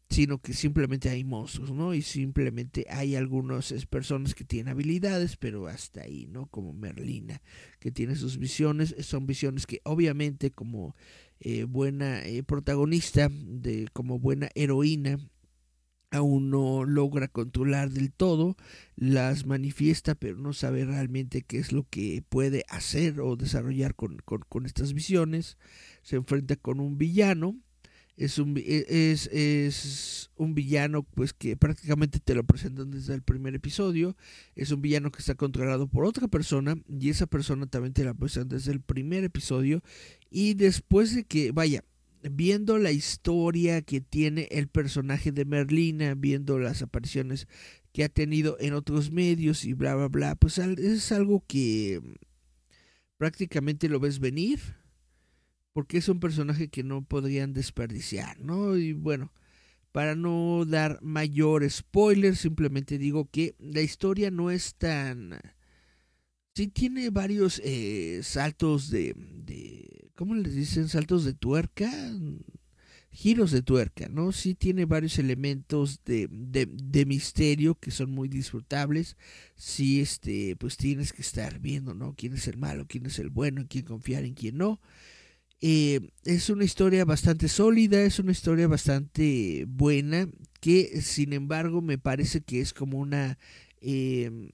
sino 0.09 0.39
que 0.39 0.53
simplemente 0.53 1.09
hay 1.09 1.25
monstruos, 1.25 1.73
¿no? 1.73 1.93
Y 1.93 2.03
simplemente 2.03 2.87
hay 2.89 3.17
algunas 3.17 3.73
personas 3.87 4.35
que 4.35 4.45
tienen 4.45 4.73
habilidades, 4.73 5.37
pero 5.37 5.67
hasta 5.67 6.03
ahí, 6.03 6.27
¿no? 6.29 6.47
Como 6.47 6.73
Merlina, 6.73 7.43
que 7.81 7.91
tiene 7.91 8.15
sus 8.15 8.39
visiones, 8.39 8.95
son 9.01 9.27
visiones 9.27 9.67
que 9.67 9.81
obviamente 9.85 10.53
como 10.53 10.95
eh, 11.41 11.65
buena 11.65 12.25
eh, 12.25 12.43
protagonista, 12.45 13.29
de, 13.31 13.89
como 13.93 14.19
buena 14.19 14.49
heroína, 14.55 15.19
aún 16.11 16.51
no 16.51 16.85
logra 16.85 17.27
controlar 17.27 17.91
del 17.91 18.13
todo, 18.13 18.57
las 18.95 19.45
manifiesta, 19.45 20.15
pero 20.15 20.39
no 20.39 20.53
sabe 20.53 20.85
realmente 20.85 21.43
qué 21.43 21.59
es 21.59 21.73
lo 21.73 21.85
que 21.91 22.23
puede 22.29 22.65
hacer 22.69 23.21
o 23.21 23.37
desarrollar 23.37 23.97
con, 23.97 24.19
con 24.25 24.67
estas 24.67 24.95
visiones, 24.95 25.59
se 26.03 26.17
enfrenta 26.17 26.55
con 26.55 26.79
un 26.79 26.97
villano, 26.97 27.57
es 28.17 28.39
un, 28.39 28.57
e, 28.57 28.87
es, 29.13 29.27
es 29.33 30.31
un 30.37 30.55
villano 30.55 31.03
pues 31.03 31.33
que 31.33 31.57
prácticamente 31.57 32.19
te 32.19 32.35
lo 32.35 32.45
presentan 32.45 32.91
desde 32.91 33.15
el 33.15 33.23
primer 33.23 33.55
episodio. 33.55 34.17
Es 34.55 34.71
un 34.71 34.81
villano 34.81 35.11
que 35.11 35.21
está 35.21 35.35
controlado 35.35 35.87
por 35.87 36.05
otra 36.05 36.29
persona 36.29 36.77
y 36.89 37.11
esa 37.11 37.27
persona 37.27 37.67
también 37.67 37.93
te 37.93 38.05
la 38.05 38.15
presentan 38.15 38.57
desde 38.57 38.73
el 38.73 38.81
primer 38.81 39.25
episodio 39.25 39.83
Y 40.31 40.55
después 40.55 41.15
de 41.15 41.25
que, 41.25 41.53
vaya, 41.53 41.85
viendo 42.31 42.79
la 42.79 42.93
historia 42.93 43.83
que 43.83 44.01
tiene 44.01 44.49
el 44.51 44.69
personaje 44.69 45.33
de 45.33 45.45
Merlina, 45.45 46.15
viendo 46.15 46.59
las 46.59 46.83
apariciones 46.83 47.47
que 47.93 48.05
ha 48.05 48.09
tenido 48.09 48.57
en 48.61 48.75
otros 48.75 49.11
medios 49.11 49.65
y 49.65 49.73
bla, 49.75 49.95
bla, 49.95 50.09
bla, 50.09 50.35
pues 50.35 50.59
es 50.59 51.13
algo 51.13 51.45
que 51.47 52.01
prácticamente 53.17 53.89
lo 53.89 54.01
ves 54.01 54.19
venir, 54.19 54.61
porque 55.77 55.99
es 55.99 56.09
un 56.09 56.21
personaje 56.21 56.69
que 56.69 56.83
no 56.83 57.05
podrían 57.05 57.53
desperdiciar, 57.53 58.41
¿no? 58.41 58.79
Y 58.79 58.95
bueno, 58.95 59.31
para 59.93 60.15
no 60.15 60.65
dar 60.65 60.99
mayor 61.03 61.71
spoiler, 61.71 62.35
simplemente 62.35 62.97
digo 62.97 63.29
que 63.31 63.55
la 63.59 63.83
historia 63.83 64.31
no 64.31 64.51
es 64.51 64.75
tan... 64.77 65.39
Sí 66.55 66.69
tiene 66.69 67.11
varios 67.11 67.61
eh, 67.63 68.21
saltos 68.23 68.89
de, 68.89 69.13
de... 69.19 70.09
¿Cómo 70.15 70.35
les 70.35 70.55
dicen? 70.55 70.89
Saltos 70.89 71.27
de 71.27 71.35
tuerca 71.35 71.93
giros 73.11 73.51
de 73.51 73.61
tuerca, 73.61 74.09
¿no? 74.09 74.33
Sí 74.33 74.55
tiene 74.55 74.87
varios 74.87 75.19
elementos 75.19 76.01
de, 76.05 76.29
de, 76.31 77.07
misterio 77.07 77.75
que 77.75 77.91
son 77.91 78.11
muy 78.11 78.29
disfrutables. 78.29 79.17
Sí, 79.57 80.01
este, 80.01 80.57
pues 80.57 80.79
tienes 80.79 81.13
que 81.13 81.21
estar 81.23 81.59
viendo, 81.59 81.95
¿no? 81.95 82.15
Quién 82.15 82.33
es 82.35 82.49
el 82.49 82.57
malo, 82.57 82.87
quién 82.87 83.05
es 83.07 83.19
el 83.19 83.29
bueno, 83.31 83.61
en 83.61 83.67
quién 83.67 83.85
confiar, 83.85 84.25
en 84.25 84.35
quién 84.35 84.57
no. 84.59 84.81
Eh, 85.61 86.11
es 86.25 86.51
una 86.51 86.65
historia 86.65 87.05
bastante 87.05 87.49
sólida, 87.49 88.03
es 88.03 88.19
una 88.19 88.33
historia 88.33 88.69
bastante 88.69 89.65
buena, 89.69 90.29
que 90.61 91.01
sin 91.01 91.33
embargo 91.33 91.81
me 91.83 91.99
parece 91.99 92.41
que 92.43 92.61
es 92.61 92.73
como 92.73 92.99
una... 92.99 93.39
Eh, 93.81 94.51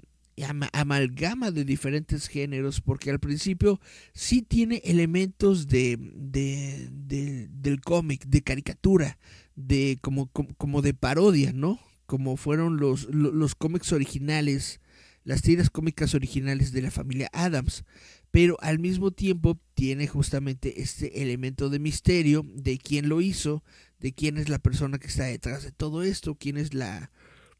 amalgama 0.73 1.51
de 1.51 1.65
diferentes 1.65 2.29
géneros, 2.29 2.81
porque 2.81 3.11
al 3.11 3.21
principio 3.21 3.81
sí 4.15 4.43
tiene 4.43 4.81
elementos 4.85 5.69
de, 5.69 5.99
de, 6.01 7.49
del 7.51 7.81
cómic, 7.81 8.25
de 8.27 8.43
caricatura, 8.43 9.19
de 9.55 9.99
como, 10.01 10.29
como, 10.29 10.83
de 10.83 10.95
parodia, 10.95 11.53
¿no? 11.53 11.79
Como 12.07 12.37
fueron 12.37 12.79
los, 12.79 13.05
los, 13.13 13.55
cómics 13.55 13.93
originales, 13.93 14.81
las 15.25 15.43
tiras 15.43 15.71
cómicas 15.71 16.15
originales 16.15 16.73
de 16.73 16.83
la 16.83 16.91
familia 16.91 17.29
Adams. 17.33 17.85
Pero 18.33 18.57
al 18.61 18.81
mismo 18.81 19.13
tiempo 19.13 19.61
tiene 19.75 20.09
justamente 20.09 20.83
este 20.83 21.23
elemento 21.23 21.71
de 21.71 21.79
misterio 21.79 22.45
de 22.53 22.79
quién 22.79 23.09
lo 23.09 23.21
hizo, 23.21 23.63
de 24.01 24.13
quién 24.13 24.39
es 24.39 24.49
la 24.49 24.59
persona 24.59 24.99
que 24.99 25.07
está 25.07 25.25
detrás 25.25 25.63
de 25.63 25.71
todo 25.71 26.03
esto, 26.03 26.35
quién 26.35 26.57
es 26.57 26.75
la, 26.75 27.13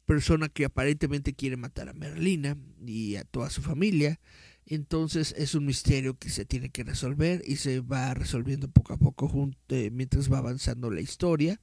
persona 0.05 0.49
que 0.49 0.65
aparentemente 0.65 1.33
quiere 1.33 1.57
matar 1.57 1.89
a 1.89 1.93
Merlina 1.93 2.57
y 2.85 3.15
a 3.15 3.23
toda 3.23 3.49
su 3.49 3.61
familia. 3.61 4.19
Entonces 4.65 5.33
es 5.37 5.55
un 5.55 5.65
misterio 5.65 6.17
que 6.17 6.29
se 6.29 6.45
tiene 6.45 6.69
que 6.69 6.83
resolver 6.83 7.41
y 7.45 7.57
se 7.57 7.81
va 7.81 8.13
resolviendo 8.13 8.69
poco 8.69 8.93
a 8.93 8.97
poco 8.97 9.27
junto, 9.27 9.57
eh, 9.69 9.89
mientras 9.91 10.31
va 10.31 10.37
avanzando 10.37 10.89
la 10.89 11.01
historia. 11.01 11.59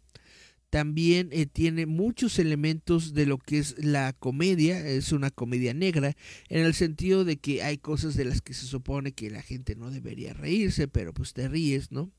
También 0.71 1.31
eh, 1.33 1.47
tiene 1.47 1.87
muchos 1.87 2.39
elementos 2.39 3.13
de 3.13 3.27
lo 3.27 3.39
que 3.39 3.59
es 3.59 3.77
la 3.85 4.13
comedia, 4.13 4.87
es 4.87 5.13
una 5.13 5.31
comedia 5.31 5.75
negra, 5.75 6.17
en 6.49 6.65
el 6.65 6.75
sentido 6.75 7.25
de 7.25 7.37
que 7.37 7.63
hay 7.63 7.79
cosas 7.79 8.15
de 8.15 8.25
las 8.25 8.41
que 8.41 8.55
se 8.55 8.67
supone 8.67 9.13
que 9.13 9.31
la 9.31 9.43
gente 9.43 9.75
no 9.75 9.91
debería 9.91 10.33
reírse, 10.33 10.87
pero 10.89 11.13
pues 11.13 11.33
te 11.33 11.49
ríes, 11.49 11.91
¿no? 11.91 12.13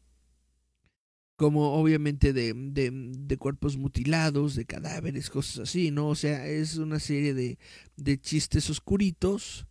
como 1.41 1.73
obviamente 1.73 2.33
de, 2.33 2.53
de, 2.53 3.37
cuerpos 3.37 3.75
mutilados, 3.75 4.53
de 4.53 4.65
cadáveres, 4.65 5.31
cosas 5.31 5.67
así, 5.67 5.89
¿no? 5.89 6.09
O 6.09 6.13
sea, 6.13 6.45
es 6.45 6.77
una 6.77 6.99
serie 6.99 7.33
de, 7.33 7.57
de 7.95 8.19
chistes 8.19 8.69
oscuritos 8.69 9.65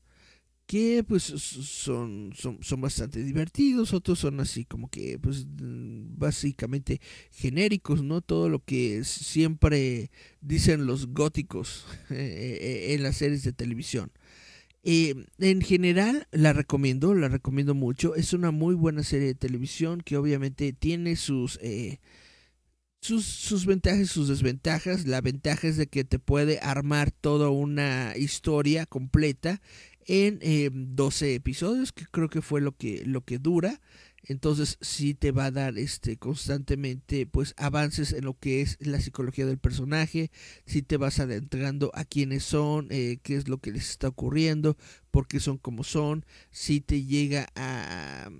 que 0.70 1.02
pues 1.02 1.24
son, 1.24 2.32
son, 2.32 2.62
son, 2.62 2.80
bastante 2.80 3.24
divertidos, 3.24 3.92
otros 3.92 4.20
son 4.20 4.38
así 4.38 4.64
como 4.64 4.88
que 4.88 5.18
pues 5.18 5.44
básicamente 5.48 7.00
genéricos, 7.32 8.04
¿no? 8.04 8.20
Todo 8.20 8.48
lo 8.48 8.62
que 8.64 9.02
siempre 9.02 10.12
dicen 10.40 10.86
los 10.86 11.08
góticos 11.08 11.86
eh, 12.10 12.58
eh, 12.60 12.94
en 12.94 13.02
las 13.02 13.16
series 13.16 13.42
de 13.42 13.52
televisión. 13.52 14.12
Eh, 14.84 15.16
en 15.40 15.60
general 15.60 16.28
la 16.30 16.52
recomiendo, 16.52 17.16
la 17.16 17.26
recomiendo 17.26 17.74
mucho. 17.74 18.14
Es 18.14 18.32
una 18.32 18.52
muy 18.52 18.76
buena 18.76 19.02
serie 19.02 19.26
de 19.26 19.34
televisión 19.34 20.02
que 20.02 20.16
obviamente 20.18 20.72
tiene 20.72 21.16
sus, 21.16 21.58
sus, 23.00 23.24
sus 23.24 23.66
ventajas 23.66 24.02
y 24.02 24.06
sus 24.06 24.28
desventajas. 24.28 25.04
La 25.04 25.20
ventaja 25.20 25.66
es 25.66 25.76
de 25.76 25.88
que 25.88 26.04
te 26.04 26.20
puede 26.20 26.60
armar 26.60 27.10
toda 27.10 27.50
una 27.50 28.14
historia 28.16 28.86
completa 28.86 29.60
en 30.10 30.40
eh, 30.42 30.70
12 30.72 31.36
episodios, 31.36 31.92
que 31.92 32.04
creo 32.04 32.28
que 32.28 32.42
fue 32.42 32.60
lo 32.60 32.76
que, 32.76 33.04
lo 33.06 33.20
que 33.20 33.38
dura. 33.38 33.80
Entonces 34.24 34.76
sí 34.80 35.14
te 35.14 35.30
va 35.30 35.46
a 35.46 35.50
dar 35.50 35.78
este 35.78 36.16
constantemente 36.18 37.26
pues 37.26 37.54
avances 37.56 38.12
en 38.12 38.24
lo 38.24 38.38
que 38.38 38.60
es 38.60 38.76
la 38.80 39.00
psicología 39.00 39.46
del 39.46 39.58
personaje. 39.58 40.30
Si 40.66 40.82
te 40.82 40.96
vas 40.96 41.20
adentrando 41.20 41.90
a 41.94 42.04
quiénes 42.04 42.42
son 42.42 42.88
eh, 42.90 43.18
qué 43.22 43.36
es 43.36 43.48
lo 43.48 43.58
que 43.58 43.70
les 43.70 43.88
está 43.88 44.08
ocurriendo 44.08 44.76
por 45.10 45.26
qué 45.26 45.40
son 45.40 45.58
como 45.58 45.84
son. 45.84 46.26
Si 46.50 46.80
te 46.80 47.04
llega 47.04 47.46
a, 47.54 48.30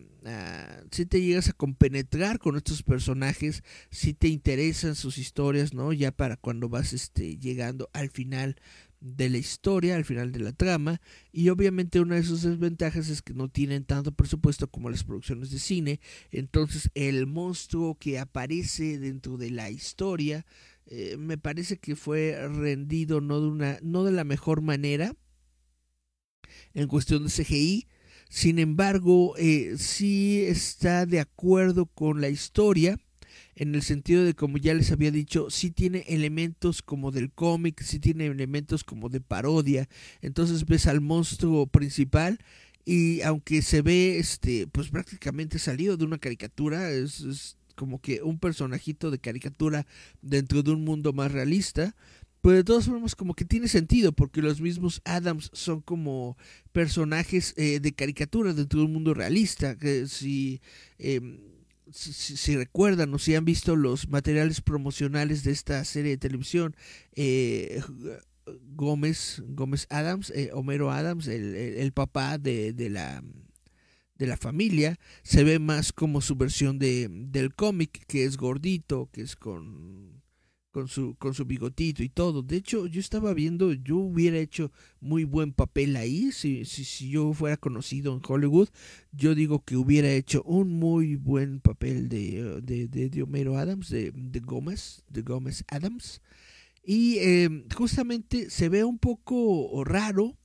si 0.91 1.07
te 1.07 1.23
llegas 1.23 1.49
a 1.49 1.55
compenetrar 1.55 2.41
con 2.41 2.57
estos 2.57 2.83
personajes. 2.83 3.63
Si 3.91 4.13
te 4.13 4.29
interesan 4.29 4.97
sus 4.97 5.19
historias 5.19 5.73
no 5.73 5.93
ya 5.93 6.11
para 6.11 6.37
cuando 6.37 6.69
vas 6.69 6.93
este 6.93 7.39
llegando 7.39 7.89
al 7.93 8.11
final 8.11 8.57
de 9.01 9.31
la 9.31 9.39
historia 9.39 9.97
al 9.97 10.05
final 10.05 10.31
de 10.31 10.41
la 10.41 10.53
trama 10.53 11.01
y 11.33 11.49
obviamente 11.49 12.01
una 12.01 12.17
de 12.17 12.23
sus 12.23 12.43
desventajas 12.43 13.09
es 13.09 13.23
que 13.23 13.33
no 13.33 13.49
tienen 13.49 13.85
tanto 13.85 14.13
presupuesto 14.13 14.71
como 14.71 14.91
las 14.91 15.05
producciones 15.05 15.51
de 15.51 15.59
cine. 15.59 16.01
Entonces 16.31 16.91
el 16.95 17.27
monstruo 17.27 17.97
que 17.99 18.19
aparece 18.19 18.99
dentro 18.99 19.39
de 19.39 19.51
la 19.51 19.71
historia 19.71 20.45
eh, 20.87 21.17
me 21.19 21.39
parece 21.39 21.79
que 21.79 21.97
fue 21.97 22.37
rendido 22.49 23.21
no 23.21 23.41
de 23.41 23.49
una 23.49 23.79
no 23.83 24.05
de 24.05 24.13
la 24.13 24.25
mejor 24.25 24.61
manera 24.61 25.15
en 26.75 26.89
cuestión 26.89 27.25
de 27.25 27.31
CGI 27.31 27.87
sin 28.29 28.59
embargo 28.59 29.37
eh, 29.37 29.75
sí 29.79 30.43
está 30.47 31.07
de 31.07 31.21
acuerdo 31.21 31.87
con 31.87 32.21
la 32.21 32.29
historia 32.29 32.99
en 33.61 33.75
el 33.75 33.83
sentido 33.83 34.25
de, 34.25 34.33
como 34.33 34.57
ya 34.57 34.73
les 34.73 34.91
había 34.91 35.11
dicho, 35.11 35.51
sí 35.51 35.71
tiene 35.71 36.07
elementos 36.09 36.81
como 36.81 37.11
del 37.11 37.31
cómic, 37.31 37.83
sí 37.83 37.99
tiene 37.99 38.25
elementos 38.25 38.85
como 38.85 39.11
de 39.11 39.21
parodia. 39.21 39.87
Entonces 40.23 40.65
ves 40.65 40.87
al 40.87 41.03
monstruo 41.03 41.67
principal 41.67 42.39
y 42.87 43.21
aunque 43.21 43.61
se 43.61 43.83
ve, 43.83 44.19
este, 44.19 44.67
pues 44.67 44.89
prácticamente 44.89 45.59
salido 45.59 45.99
de 45.99 46.07
una 46.07 46.17
caricatura, 46.17 46.91
es, 46.91 47.59
como 47.75 48.01
que 48.01 48.23
un 48.23 48.39
personajito 48.39 49.11
de 49.11 49.19
caricatura 49.19 49.87
dentro 50.23 50.63
de 50.63 50.71
un 50.71 50.83
mundo 50.83 51.13
más 51.13 51.31
realista. 51.31 51.95
Pero 52.41 52.57
de 52.57 52.65
todas 52.65 52.87
formas 52.87 53.15
como 53.15 53.35
que 53.35 53.45
tiene 53.45 53.69
sentido 53.69 54.13
porque 54.13 54.41
los 54.41 54.63
mismos 54.63 55.03
Adams 55.05 55.51
son 55.53 55.83
como 55.83 56.39
personajes 56.73 57.53
eh, 57.59 57.79
de 57.79 57.93
caricatura 57.93 58.55
dentro 58.55 58.81
de 58.81 58.87
un 58.87 58.95
mundo 58.95 59.13
realista. 59.13 59.77
Que 59.77 60.07
si 60.07 60.63
em, 60.99 61.50
si, 61.93 62.57
recuerdan 62.57 63.13
o 63.15 63.19
si 63.19 63.35
han 63.35 63.45
visto 63.45 63.77
los 63.77 64.09
materiales 64.09 64.61
promocionales 64.61 65.45
de 65.45 65.53
esta 65.53 65.85
serie 65.85 66.13
de 66.13 66.19
televisión, 66.19 66.77
eh, 67.15 67.83
Gómez, 68.75 69.43
Gómez 69.47 69.87
Adams, 69.91 70.31
eh, 70.31 70.51
Homero 70.53 70.91
Adams, 70.91 71.29
el, 71.29 71.55
el, 71.55 71.93
papá 71.93 72.39
de, 72.39 72.73
de, 72.73 72.91
la 72.91 73.23
de 74.17 74.27
la 74.27 74.37
familia, 74.37 74.99
se 75.23 75.45
ve 75.45 75.59
más 75.59 75.93
como 75.93 76.21
su 76.21 76.37
versión 76.37 76.79
de, 76.79 77.09
del 77.11 77.55
cómic, 77.55 78.05
que 78.07 78.25
es 78.25 78.37
gordito, 78.37 79.09
que 79.13 79.23
es 79.23 79.37
con 79.37 80.10
con 80.71 80.89
su, 80.89 81.15
con 81.17 81.35
su 81.35 81.45
bigotito 81.45 82.03
y 82.03 82.09
todo. 82.09 82.43
De 82.43 82.57
hecho, 82.57 82.87
yo 82.87 83.01
estaba 83.01 83.35
viendo, 83.35 83.73
yo 83.73 83.97
hubiera 83.97 84.39
hecho 84.39 84.73
muy 85.01 85.25
buen 85.25 85.53
papel 85.53 85.97
ahí. 85.97 86.33
Si, 86.33 86.65
si, 86.65 86.85
si 86.85 87.11
yo 87.11 87.33
fuera 87.33 87.57
conocido 87.57 88.15
en 88.15 88.23
Hollywood, 88.27 88.69
yo 89.13 89.35
digo 89.35 89.65
que 89.65 89.77
hubiera 89.77 90.11
hecho 90.11 90.43
un 90.45 90.69
muy 90.71 91.17
buen 91.17 91.61
papel 91.61 92.09
de, 92.09 92.61
de, 92.63 92.89
de, 92.89 93.23
Homero 93.23 93.57
Adams, 93.57 93.91
de, 93.91 94.13
de 94.15 94.41
Gómez, 94.41 95.03
de 95.09 95.23
Gómez 95.23 95.65
Adams. 95.69 96.21
Y 96.83 97.19
eh, 97.19 97.65
justamente 97.77 98.51
se 98.51 98.69
ve 98.69 98.85
un 98.85 98.99
poco 98.99 99.85
raro 99.85 100.37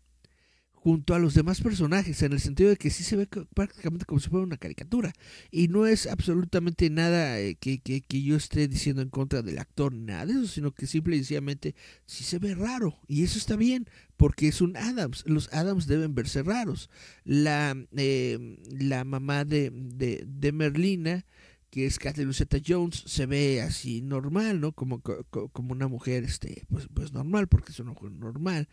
junto 0.86 1.16
a 1.16 1.20
los 1.20 1.34
demás 1.34 1.62
personajes, 1.62 2.22
en 2.22 2.34
el 2.34 2.40
sentido 2.40 2.70
de 2.70 2.78
que 2.78 2.92
sí 2.92 3.04
se 3.04 3.16
ve 3.16 3.28
prácticamente 3.56 4.06
como 4.06 4.20
si 4.20 4.30
fuera 4.30 4.46
una 4.46 4.58
caricatura. 4.58 5.14
Y 5.50 5.68
no 5.68 5.88
es 5.88 6.06
absolutamente 6.06 6.92
nada 6.92 7.40
eh, 7.40 7.56
que, 7.56 7.80
que, 7.80 8.02
que, 8.02 8.22
yo 8.22 8.36
esté 8.36 8.68
diciendo 8.68 9.02
en 9.02 9.10
contra 9.10 9.42
del 9.42 9.58
actor, 9.58 9.92
nada 9.94 10.28
de 10.28 10.34
eso, 10.34 10.46
sino 10.46 10.76
que 10.76 10.86
simple 10.86 11.16
y 11.16 11.20
sencillamente 11.22 11.74
sí 12.06 12.24
se 12.24 12.38
ve 12.38 12.54
raro. 12.54 13.00
Y 13.08 13.24
eso 13.24 13.40
está 13.40 13.56
bien, 13.56 13.90
porque 14.16 14.48
es 14.48 14.62
un 14.62 14.78
Adams. 14.78 15.24
Los 15.26 15.52
Adams 15.52 15.88
deben 15.88 16.14
verse 16.14 16.44
raros. 16.44 16.92
La, 17.24 17.76
eh, 17.98 18.60
la 18.70 19.06
mamá 19.06 19.44
de, 19.44 19.72
de, 19.74 20.52
Merlina 20.52 21.26
que 21.72 21.88
es 21.88 21.98
Kathleen 21.98 22.28
Lucetta 22.28 22.60
Jones, 22.66 23.04
se 23.08 23.26
ve 23.26 23.64
así 23.64 24.04
normal, 24.04 24.62
¿no? 24.62 24.72
Como, 24.72 25.02
como 25.02 25.72
una 25.72 25.88
mujer, 25.88 26.24
este, 26.24 26.64
pues, 26.70 26.88
pues 26.94 27.12
normal, 27.12 27.48
porque 27.48 27.72
es 27.72 27.80
una 27.80 27.92
mujer 27.94 28.12
normal 28.12 28.70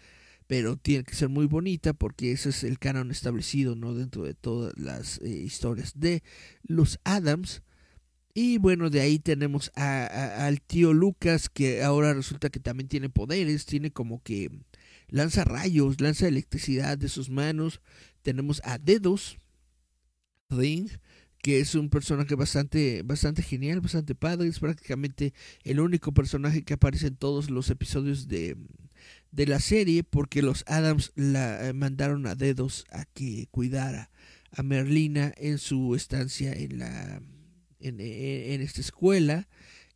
pero 0.53 0.77
tiene 0.77 1.03
que 1.05 1.15
ser 1.15 1.31
muy 1.31 1.47
bonita 1.47 1.95
porque 1.95 2.31
ese 2.31 2.51
es 2.51 2.63
el 2.63 2.79
canon 2.79 3.11
establecido 3.11 3.75
no 3.75 3.95
dentro 3.95 4.25
de 4.25 4.35
todas 4.35 4.77
las 4.77 5.19
eh, 5.23 5.31
historias 5.31 5.99
de 5.99 6.23
los 6.63 7.01
Adams. 7.05 7.63
Y 8.35 8.59
bueno 8.59 8.91
de 8.91 9.01
ahí 9.01 9.19
tenemos 9.19 9.73
al 9.77 10.61
tío 10.61 10.93
Lucas 10.93 11.49
que 11.49 11.83
ahora 11.83 12.13
resulta 12.13 12.51
que 12.51 12.61
también 12.61 12.89
tiene 12.89 13.09
poderes 13.09 13.65
tiene 13.65 13.93
como 13.93 14.23
que 14.23 14.51
lanza 15.09 15.45
rayos 15.45 16.03
lanza 16.03 16.29
electricidad 16.29 16.99
de 16.99 17.09
sus 17.09 17.31
manos. 17.31 17.81
Tenemos 18.21 18.61
a 18.63 18.77
Dedos 18.77 19.39
Ring 20.51 20.91
que 21.39 21.61
es 21.61 21.75
un 21.75 21.89
personaje 21.89 22.35
bastante, 22.35 23.03
bastante 23.03 23.43
genial, 23.43 23.81
bastante 23.81 24.15
padre. 24.15 24.49
Es 24.49 24.61
prácticamente 24.61 25.33
el 25.65 25.81
único 25.81 26.13
personaje 26.13 26.63
que 26.63 26.75
aparece 26.75 27.07
en 27.07 27.17
todos 27.17 27.49
los 27.49 27.71
episodios 27.71 28.29
de, 28.29 28.57
de 29.33 29.47
la 29.47 29.59
serie, 29.59 30.05
porque 30.05 30.43
los 30.43 30.65
Adams 30.67 31.13
la 31.17 31.69
eh, 31.69 31.73
mandaron 31.73 32.27
a 32.27 32.35
dedos 32.35 32.87
a 32.93 33.05
que 33.07 33.49
cuidara 33.51 34.11
a 34.53 34.63
Merlina 34.63 35.33
en 35.37 35.59
su 35.59 35.95
estancia 35.95 36.53
en 36.53 36.79
la 36.79 37.23
en, 37.81 38.01
en 38.01 38.61
esta 38.61 38.81
escuela 38.81 39.49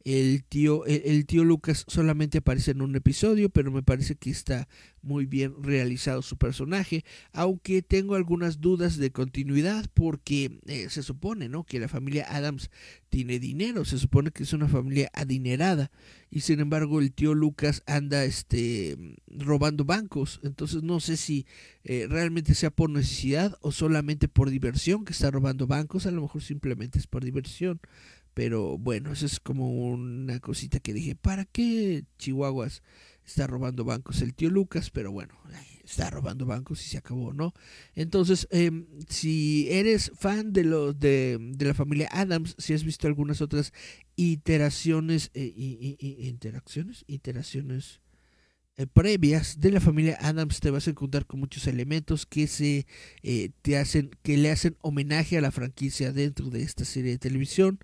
el 0.07 0.45
tío, 0.45 0.87
el, 0.87 1.27
tío 1.27 1.43
Lucas 1.43 1.85
solamente 1.89 2.39
aparece 2.39 2.71
en 2.71 2.81
un 2.81 2.95
episodio, 2.95 3.51
pero 3.51 3.73
me 3.73 3.83
parece 3.83 4.15
que 4.15 4.31
está 4.31 4.69
muy 5.03 5.27
bien 5.27 5.53
realizado 5.65 6.23
su 6.23 6.37
personaje, 6.37 7.05
aunque 7.33 7.83
tengo 7.83 8.15
algunas 8.15 8.61
dudas 8.61 8.99
de 8.99 9.11
continuidad 9.11 9.91
porque 9.95 10.61
eh, 10.67 10.87
se 10.91 11.03
supone, 11.03 11.49
¿no? 11.49 11.65
Que 11.65 11.81
la 11.81 11.89
familia 11.89 12.25
Adams 12.31 12.71
tiene 13.09 13.41
dinero, 13.41 13.85
se 13.85 13.99
supone 13.99 14.31
que 14.31 14.45
es 14.45 14.53
una 14.53 14.69
familia 14.69 15.11
adinerada 15.13 15.91
y 16.31 16.41
sin 16.41 16.61
embargo 16.61 17.01
el 17.01 17.13
tío 17.13 17.35
Lucas 17.35 17.83
anda, 17.87 18.25
este, 18.25 19.17
robando 19.27 19.85
bancos, 19.85 20.39
entonces 20.45 20.85
no 20.85 21.01
sé 21.01 21.17
si 21.17 21.47
eh, 21.83 22.07
realmente 22.09 22.55
sea 22.55 22.71
por 22.71 22.91
necesidad 22.91 23.59
o 23.61 23.73
solamente 23.73 24.29
por 24.29 24.51
diversión 24.51 25.05
que 25.05 25.15
está 25.15 25.33
robando 25.33 25.67
bancos, 25.67 26.07
a 26.07 26.13
lo 26.13 26.23
mejor 26.23 26.43
simplemente 26.43 27.01
es 27.01 27.09
por 27.09 27.25
diversión. 27.25 27.81
Pero 28.37 28.77
bueno, 28.77 29.13
eso 29.13 29.25
es 29.25 29.41
como 29.41 29.71
una 29.71 30.41
cosita 30.41 30.79
que 30.79 30.93
dije, 30.93 31.15
¿para 31.17 31.47
qué 31.47 32.05
Chihuahuas 32.19 32.83
está 33.25 33.47
robando 33.47 33.83
bancos 33.83 34.21
el 34.21 34.35
tío 34.35 34.51
Lucas? 34.51 34.91
Pero 34.91 35.11
bueno, 35.11 35.33
está 35.83 36.11
robando 36.11 36.45
bancos 36.45 36.85
y 36.85 36.89
se 36.91 36.99
acabó, 36.99 37.33
¿no? 37.33 37.55
Entonces, 37.95 38.47
em, 38.51 38.85
si 39.09 39.69
eres 39.71 40.13
fan 40.19 40.53
de, 40.53 40.65
los 40.65 41.01
de, 41.01 41.39
de, 41.41 41.65
la 41.65 41.73
familia 41.73 42.11
Adams, 42.13 42.55
si 42.59 42.75
has 42.75 42.85
visto 42.85 43.07
algunas 43.07 43.41
otras 43.41 43.73
iteraciones, 44.17 45.31
eh, 45.33 45.97
interacciones, 45.99 47.05
iteraciones 47.07 48.03
eh, 48.79 48.87
previas 48.87 49.61
de 49.61 49.71
la 49.71 49.81
familia 49.81 50.19
Adams, 50.21 50.61
te 50.61 50.71
vas 50.71 50.87
a 50.87 50.91
encontrar 50.91 51.25
con 51.25 51.41
muchos 51.41 51.67
elementos 51.67 52.27
que 52.27 52.47
se 52.47 52.87
eh, 53.23 53.49
te 53.63 53.79
hacen, 53.79 54.11
que 54.23 54.37
le 54.37 54.51
hacen 54.51 54.77
homenaje 54.83 55.39
a 55.39 55.41
la 55.41 55.51
franquicia 55.51 56.13
dentro 56.13 56.51
de 56.51 56.63
esta 56.63 56.85
serie 56.85 57.13
de 57.13 57.19
televisión 57.19 57.79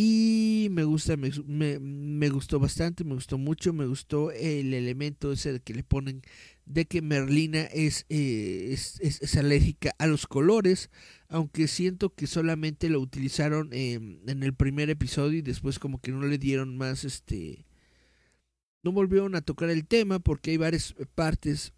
y 0.00 0.68
me 0.70 0.84
gusta 0.84 1.16
me, 1.16 1.80
me, 1.80 2.28
gustó 2.28 2.60
bastante 2.60 3.02
me 3.02 3.14
gustó 3.14 3.36
mucho 3.36 3.72
me 3.72 3.84
gustó 3.84 4.30
el 4.30 4.72
elemento 4.72 5.32
ese 5.32 5.58
que 5.58 5.74
le 5.74 5.82
ponen 5.82 6.22
de 6.66 6.84
que 6.84 7.02
Merlina 7.02 7.62
es, 7.62 8.06
eh, 8.08 8.68
es, 8.70 9.00
es, 9.00 9.36
alérgica 9.36 9.92
a 9.98 10.06
los 10.06 10.28
colores 10.28 10.88
aunque 11.28 11.66
siento 11.66 12.14
que 12.14 12.28
solamente 12.28 12.88
lo 12.90 13.00
utilizaron 13.00 13.72
en 13.72 14.20
el 14.44 14.54
primer 14.54 14.88
episodio 14.88 15.40
y 15.40 15.42
después 15.42 15.80
como 15.80 16.00
que 16.00 16.12
no 16.12 16.24
le 16.24 16.38
dieron 16.38 16.78
más 16.78 17.02
este 17.02 17.66
no 18.84 18.92
volvieron 18.92 19.34
a 19.34 19.40
tocar 19.40 19.68
el 19.68 19.84
tema 19.84 20.20
porque 20.20 20.52
hay 20.52 20.58
varias 20.58 20.94
partes 21.16 21.72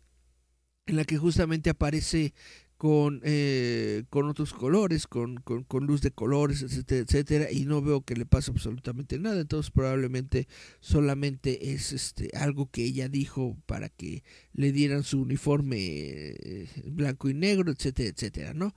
en 0.85 0.97
la 0.97 1.07
que 1.07 1.17
justamente 1.17 1.71
aparece 1.71 2.35
con, 2.81 3.21
eh, 3.25 4.05
con 4.09 4.27
otros 4.27 4.55
colores, 4.55 5.07
con, 5.07 5.37
con, 5.37 5.65
con, 5.65 5.85
luz 5.85 6.01
de 6.01 6.13
colores, 6.13 6.63
etcétera, 6.63 7.03
etcétera, 7.03 7.53
y 7.53 7.67
no 7.67 7.83
veo 7.83 8.01
que 8.01 8.15
le 8.17 8.25
pase 8.25 8.51
absolutamente 8.51 9.19
nada, 9.19 9.43
entonces 9.43 9.71
probablemente 9.71 10.49
solamente 10.81 11.75
es 11.75 11.93
este 11.93 12.31
algo 12.35 12.71
que 12.71 12.83
ella 12.87 13.11
dijo 13.11 13.59
para 13.67 13.91
que 13.91 14.25
le 14.55 14.73
dieran 14.73 15.03
su 15.03 15.21
uniforme 15.21 15.77
eh, 15.79 16.69
blanco 16.87 17.29
y 17.29 17.35
negro, 17.35 17.71
etcétera, 17.71 18.09
etcétera, 18.09 18.55
¿no? 18.55 18.75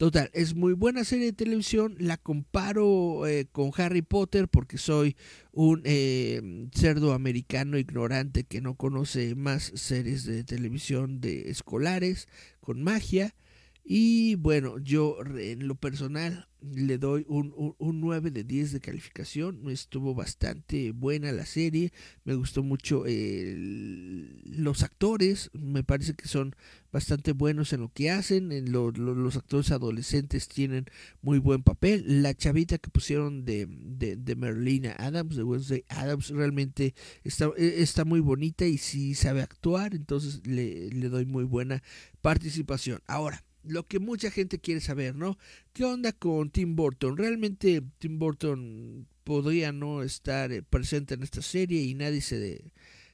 Total, 0.00 0.30
es 0.32 0.54
muy 0.54 0.72
buena 0.72 1.04
serie 1.04 1.26
de 1.26 1.32
televisión. 1.34 1.94
La 1.98 2.16
comparo 2.16 3.26
eh, 3.26 3.46
con 3.52 3.70
Harry 3.76 4.00
Potter 4.00 4.48
porque 4.48 4.78
soy 4.78 5.14
un 5.52 5.82
cerdo 6.72 7.12
americano 7.12 7.76
ignorante 7.76 8.44
que 8.44 8.62
no 8.62 8.76
conoce 8.76 9.34
más 9.34 9.70
series 9.74 10.24
de 10.24 10.42
televisión 10.42 11.20
de 11.20 11.50
escolares 11.50 12.28
con 12.62 12.82
magia. 12.82 13.34
Y 13.92 14.36
bueno, 14.36 14.78
yo 14.78 15.16
en 15.36 15.66
lo 15.66 15.74
personal 15.74 16.46
le 16.62 16.96
doy 16.96 17.26
un, 17.26 17.74
un, 17.76 18.00
9 18.00 18.30
de 18.30 18.44
10 18.44 18.70
de 18.70 18.78
calificación. 18.78 19.68
Estuvo 19.68 20.14
bastante 20.14 20.92
buena 20.92 21.32
la 21.32 21.44
serie. 21.44 21.92
Me 22.22 22.36
gustó 22.36 22.62
mucho 22.62 23.02
los 23.04 24.84
actores. 24.84 25.50
Me 25.54 25.82
parece 25.82 26.14
que 26.14 26.28
son 26.28 26.54
bastante 26.92 27.32
buenos 27.32 27.72
en 27.72 27.80
lo 27.80 27.92
que 27.92 28.12
hacen. 28.12 28.52
En 28.52 28.70
los 28.70 29.36
actores 29.36 29.72
adolescentes 29.72 30.46
tienen 30.46 30.86
muy 31.20 31.40
buen 31.40 31.64
papel. 31.64 32.22
La 32.22 32.32
chavita 32.32 32.78
que 32.78 32.90
pusieron 32.90 33.44
de, 33.44 33.66
de, 33.66 34.36
Merlina 34.36 34.94
Adams, 35.00 35.34
de 35.34 35.42
Wednesday 35.42 35.84
Adams, 35.88 36.28
realmente 36.28 36.94
está, 37.24 37.50
e, 37.56 37.82
está 37.82 38.04
muy 38.04 38.20
bonita 38.20 38.66
y 38.66 38.78
sí 38.78 39.16
sabe 39.16 39.42
actuar. 39.42 39.96
Entonces 39.96 40.46
le, 40.46 40.90
le 40.90 41.08
doy 41.08 41.26
muy 41.26 41.42
buena 41.42 41.82
participación. 42.22 43.00
Ahora 43.08 43.42
lo 43.62 43.86
que 43.86 43.98
mucha 43.98 44.30
gente 44.30 44.58
quiere 44.58 44.80
saber, 44.80 45.14
¿no? 45.14 45.38
¿Qué 45.72 45.84
onda 45.84 46.12
con 46.12 46.50
Tim 46.50 46.76
Burton? 46.76 47.16
¿Realmente 47.16 47.82
Tim 47.98 48.18
Burton 48.18 49.06
podría 49.24 49.72
no 49.72 50.02
estar 50.02 50.52
eh, 50.52 50.62
presente 50.62 51.14
en 51.14 51.22
esta 51.22 51.42
serie 51.42 51.82
y 51.82 51.94
nadie 51.94 52.20
se 52.20 52.72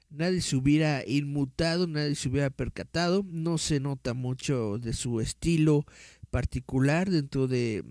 nadie 0.09 0.41
se 0.41 0.57
hubiera 0.57 1.03
inmutado, 1.07 1.87
nadie 1.87 2.15
se 2.15 2.29
hubiera 2.29 2.51
percatado? 2.51 3.25
No 3.29 3.59
se 3.59 3.81
nota 3.81 4.15
mucho 4.15 4.79
de 4.79 4.93
su 4.93 5.21
estilo 5.21 5.85
particular 6.31 7.11
dentro 7.11 7.47
de 7.49 7.83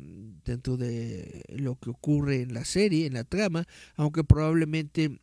dentro 0.43 0.78
de 0.78 1.43
lo 1.49 1.76
que 1.78 1.89
ocurre 1.89 2.41
en 2.41 2.53
la 2.53 2.66
serie, 2.66 3.06
en 3.06 3.14
la 3.14 3.24
trama, 3.24 3.66
aunque 3.95 4.24
probablemente 4.24 5.20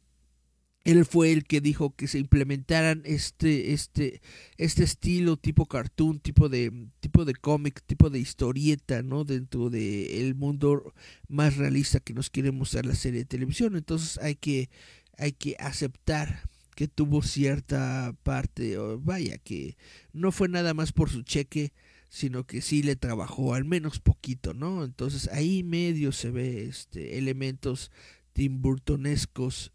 él 0.85 1.05
fue 1.05 1.33
el 1.33 1.45
que 1.45 1.61
dijo 1.61 1.95
que 1.95 2.09
se 2.09 2.19
implementaran 2.19 3.03
este 3.05 3.73
este 3.73 4.21
este 4.57 4.83
estilo 4.85 5.37
tipo 5.37 5.67
cartoon 5.67 6.19
tipo 6.19 6.49
de 6.49 6.89
tipo 7.01 7.25
de 7.25 7.35
cómic 7.35 7.83
tipo 7.87 8.11
de 8.11 8.19
historieta 8.19 9.03
no 9.03 9.25
dentro 9.25 9.71
de 9.71 10.21
el 10.21 10.35
mundo 10.35 10.93
más 11.29 11.57
realista 11.57 12.01
que 12.01 12.15
nos 12.15 12.31
quiere 12.31 12.51
mostrar 12.51 12.87
la 12.87 12.95
serie 12.95 13.21
de 13.21 13.27
televisión. 13.27 13.77
Entonces 13.77 14.19
hay 14.19 14.35
que 14.35 14.71
hay 15.19 15.33
que 15.33 15.57
aceptar 15.61 16.49
que 16.75 16.89
tuvo 16.89 17.23
cierta 17.23 18.17
parte 18.23 18.77
vaya 18.99 19.39
que 19.39 19.77
no 20.13 20.33
fue 20.33 20.49
nada 20.49 20.75
más 20.75 20.93
por 20.93 21.11
su 21.11 21.23
cheque 21.23 21.73
sino 22.09 22.45
que 22.45 22.61
sí 22.61 22.83
le 22.83 22.97
trabajó 22.97 23.55
al 23.55 23.65
menos 23.65 24.01
poquito 24.01 24.55
no 24.55 24.85
entonces 24.85 25.29
ahí 25.29 25.63
medio 25.63 26.13
se 26.13 26.31
ve 26.31 26.65
este 26.65 27.19
elementos 27.19 27.91
timburtonescos 28.33 29.73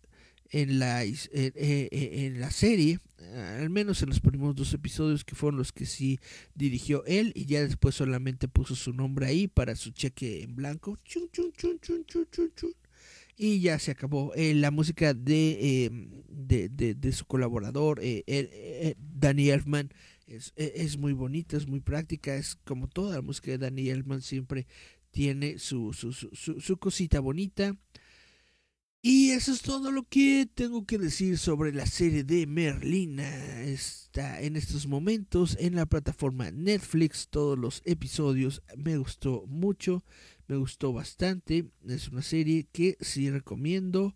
en 0.51 0.79
la, 0.79 1.03
en, 1.03 1.19
en, 1.31 2.39
la 2.39 2.51
serie, 2.51 2.99
al 3.59 3.69
menos 3.69 4.01
en 4.01 4.09
los 4.09 4.19
primeros 4.19 4.55
dos 4.55 4.73
episodios 4.73 5.23
que 5.23 5.35
fueron 5.35 5.57
los 5.57 5.71
que 5.71 5.85
sí 5.85 6.19
dirigió 6.55 7.03
él 7.05 7.31
y 7.35 7.45
ya 7.45 7.61
después 7.61 7.95
solamente 7.95 8.47
puso 8.47 8.75
su 8.75 8.93
nombre 8.93 9.25
ahí 9.25 9.47
para 9.47 9.75
su 9.75 9.91
cheque 9.91 10.43
en 10.43 10.55
blanco. 10.55 10.97
y 13.37 13.59
ya 13.59 13.77
se 13.77 13.91
acabó. 13.91 14.33
la 14.35 14.71
música 14.71 15.13
de, 15.13 15.91
de, 16.27 16.69
de, 16.69 17.11
su 17.11 17.25
colaborador, 17.25 17.99
eh, 18.01 18.95
Danny 18.97 19.49
Elfman, 19.49 19.91
es, 20.25 20.53
es, 20.55 20.97
muy 20.97 21.13
bonita, 21.13 21.55
es 21.55 21.67
muy 21.67 21.79
práctica, 21.79 22.35
es 22.35 22.55
como 22.65 22.87
toda 22.87 23.15
la 23.15 23.21
música 23.21 23.51
de 23.51 23.59
Danny 23.59 23.89
Elfman 23.89 24.21
siempre 24.21 24.67
tiene 25.11 25.57
su, 25.59 25.93
su, 25.93 26.11
su, 26.11 26.59
su 26.59 26.77
cosita 26.77 27.19
bonita. 27.19 27.77
Y 29.09 29.29
eso 29.29 29.53
es 29.53 29.61
todo 29.61 29.89
lo 29.89 30.03
que 30.03 30.49
tengo 30.53 30.85
que 30.85 30.97
decir 30.97 31.37
sobre 31.37 31.71
la 31.71 31.85
serie 31.85 32.25
de 32.25 32.45
Merlina. 32.45 33.61
Está 33.61 34.41
en 34.41 34.57
estos 34.57 34.85
momentos 34.85 35.55
en 35.61 35.75
la 35.75 35.85
plataforma 35.85 36.51
Netflix. 36.51 37.29
Todos 37.29 37.57
los 37.57 37.81
episodios 37.85 38.61
me 38.75 38.97
gustó 38.97 39.45
mucho, 39.47 40.03
me 40.49 40.57
gustó 40.57 40.91
bastante. 40.91 41.71
Es 41.87 42.09
una 42.09 42.21
serie 42.21 42.67
que 42.69 42.97
sí 42.99 43.29
recomiendo 43.29 44.13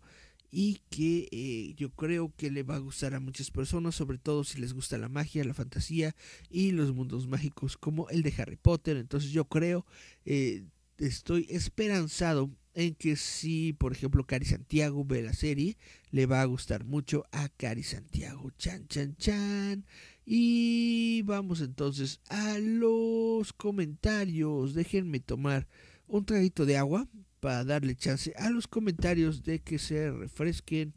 y 0.50 0.82
que 0.90 1.26
eh, 1.32 1.72
yo 1.74 1.88
creo 1.94 2.30
que 2.36 2.50
le 2.50 2.62
va 2.62 2.74
a 2.74 2.80
gustar 2.80 3.14
a 3.14 3.20
muchas 3.20 3.50
personas, 3.50 3.94
sobre 3.94 4.18
todo 4.18 4.44
si 4.44 4.60
les 4.60 4.74
gusta 4.74 4.98
la 4.98 5.08
magia, 5.08 5.42
la 5.42 5.54
fantasía 5.54 6.14
y 6.50 6.72
los 6.72 6.92
mundos 6.92 7.26
mágicos 7.26 7.78
como 7.78 8.10
el 8.10 8.22
de 8.22 8.34
Harry 8.36 8.56
Potter. 8.56 8.98
Entonces 8.98 9.30
yo 9.30 9.46
creo, 9.46 9.86
eh, 10.26 10.66
estoy 10.98 11.46
esperanzado 11.48 12.50
en 12.74 12.94
que 12.94 13.16
si, 13.16 13.72
por 13.72 13.92
ejemplo, 13.92 14.24
Cari 14.24 14.46
Santiago 14.46 15.04
ve 15.04 15.22
la 15.22 15.34
serie, 15.34 15.76
le 16.10 16.26
va 16.26 16.40
a 16.40 16.46
gustar 16.46 16.84
mucho 16.84 17.24
a 17.32 17.48
Cari 17.48 17.82
Santiago. 17.82 18.50
Chan, 18.58 18.86
chan, 18.88 19.16
chan. 19.16 19.84
Y 20.24 21.22
vamos 21.22 21.60
entonces 21.60 22.20
a 22.28 22.58
los 22.58 23.52
comentarios. 23.52 24.74
Déjenme 24.74 25.20
tomar 25.20 25.68
un 26.06 26.24
traguito 26.24 26.66
de 26.66 26.76
agua 26.76 27.08
para 27.40 27.64
darle 27.64 27.96
chance 27.96 28.32
a 28.36 28.50
los 28.50 28.68
comentarios 28.68 29.42
de 29.42 29.60
que 29.60 29.78
se 29.78 30.10
refresquen 30.10 30.94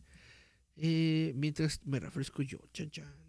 eh, 0.78 1.34
mientras 1.36 1.82
me 1.86 2.00
refresco 2.00 2.42
yo. 2.44 2.60
Chan, 2.72 2.90
chan. 2.92 3.25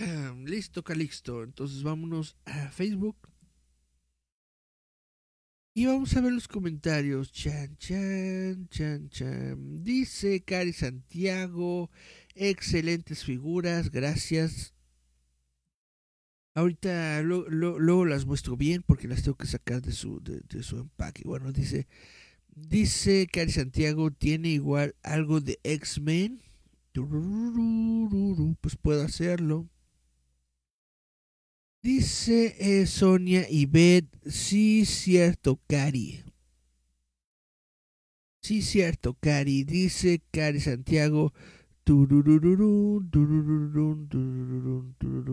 listo, 0.44 0.82
Calixto. 0.82 1.42
Entonces 1.42 1.82
vámonos 1.82 2.36
a 2.44 2.70
Facebook. 2.70 3.16
Y 5.72 5.86
vamos 5.86 6.16
a 6.16 6.20
ver 6.20 6.32
los 6.32 6.48
comentarios. 6.48 7.32
Chan, 7.32 7.76
chan, 7.76 8.68
chan, 8.68 9.08
chan. 9.08 9.82
Dice 9.82 10.42
Cari 10.42 10.72
Santiago. 10.72 11.90
Excelentes 12.34 13.24
figuras, 13.24 13.90
gracias. 13.90 14.74
Ahorita 16.54 17.22
luego 17.22 18.04
las 18.04 18.26
muestro 18.26 18.56
bien 18.56 18.82
porque 18.82 19.06
las 19.06 19.22
tengo 19.22 19.36
que 19.36 19.46
sacar 19.46 19.80
de 19.80 19.92
su, 19.92 20.20
de, 20.20 20.62
su 20.62 20.78
empaque. 20.78 21.22
Bueno, 21.24 21.52
dice, 21.52 21.86
dice 22.48 23.28
Cari 23.32 23.52
Santiago, 23.52 24.10
tiene 24.10 24.48
igual 24.48 24.96
algo 25.02 25.40
de 25.40 25.60
X-Men. 25.62 26.42
Pues 28.60 28.76
puedo 28.76 29.02
hacerlo. 29.04 29.68
Dice 31.82 32.56
eh, 32.58 32.86
Sonia 32.86 33.46
y 33.48 33.64
Beth, 33.64 34.04
sí 34.26 34.84
cierto, 34.84 35.58
Cari. 35.66 36.22
Sí 38.42 38.60
cierto, 38.60 39.14
Cari. 39.14 39.64
Dice 39.64 40.20
Cari 40.30 40.60
Santiago, 40.60 41.32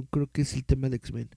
creo 0.10 0.28
que 0.32 0.42
es 0.42 0.54
el 0.54 0.64
tema 0.64 0.90
de 0.90 0.96
X-Men. 0.96 1.30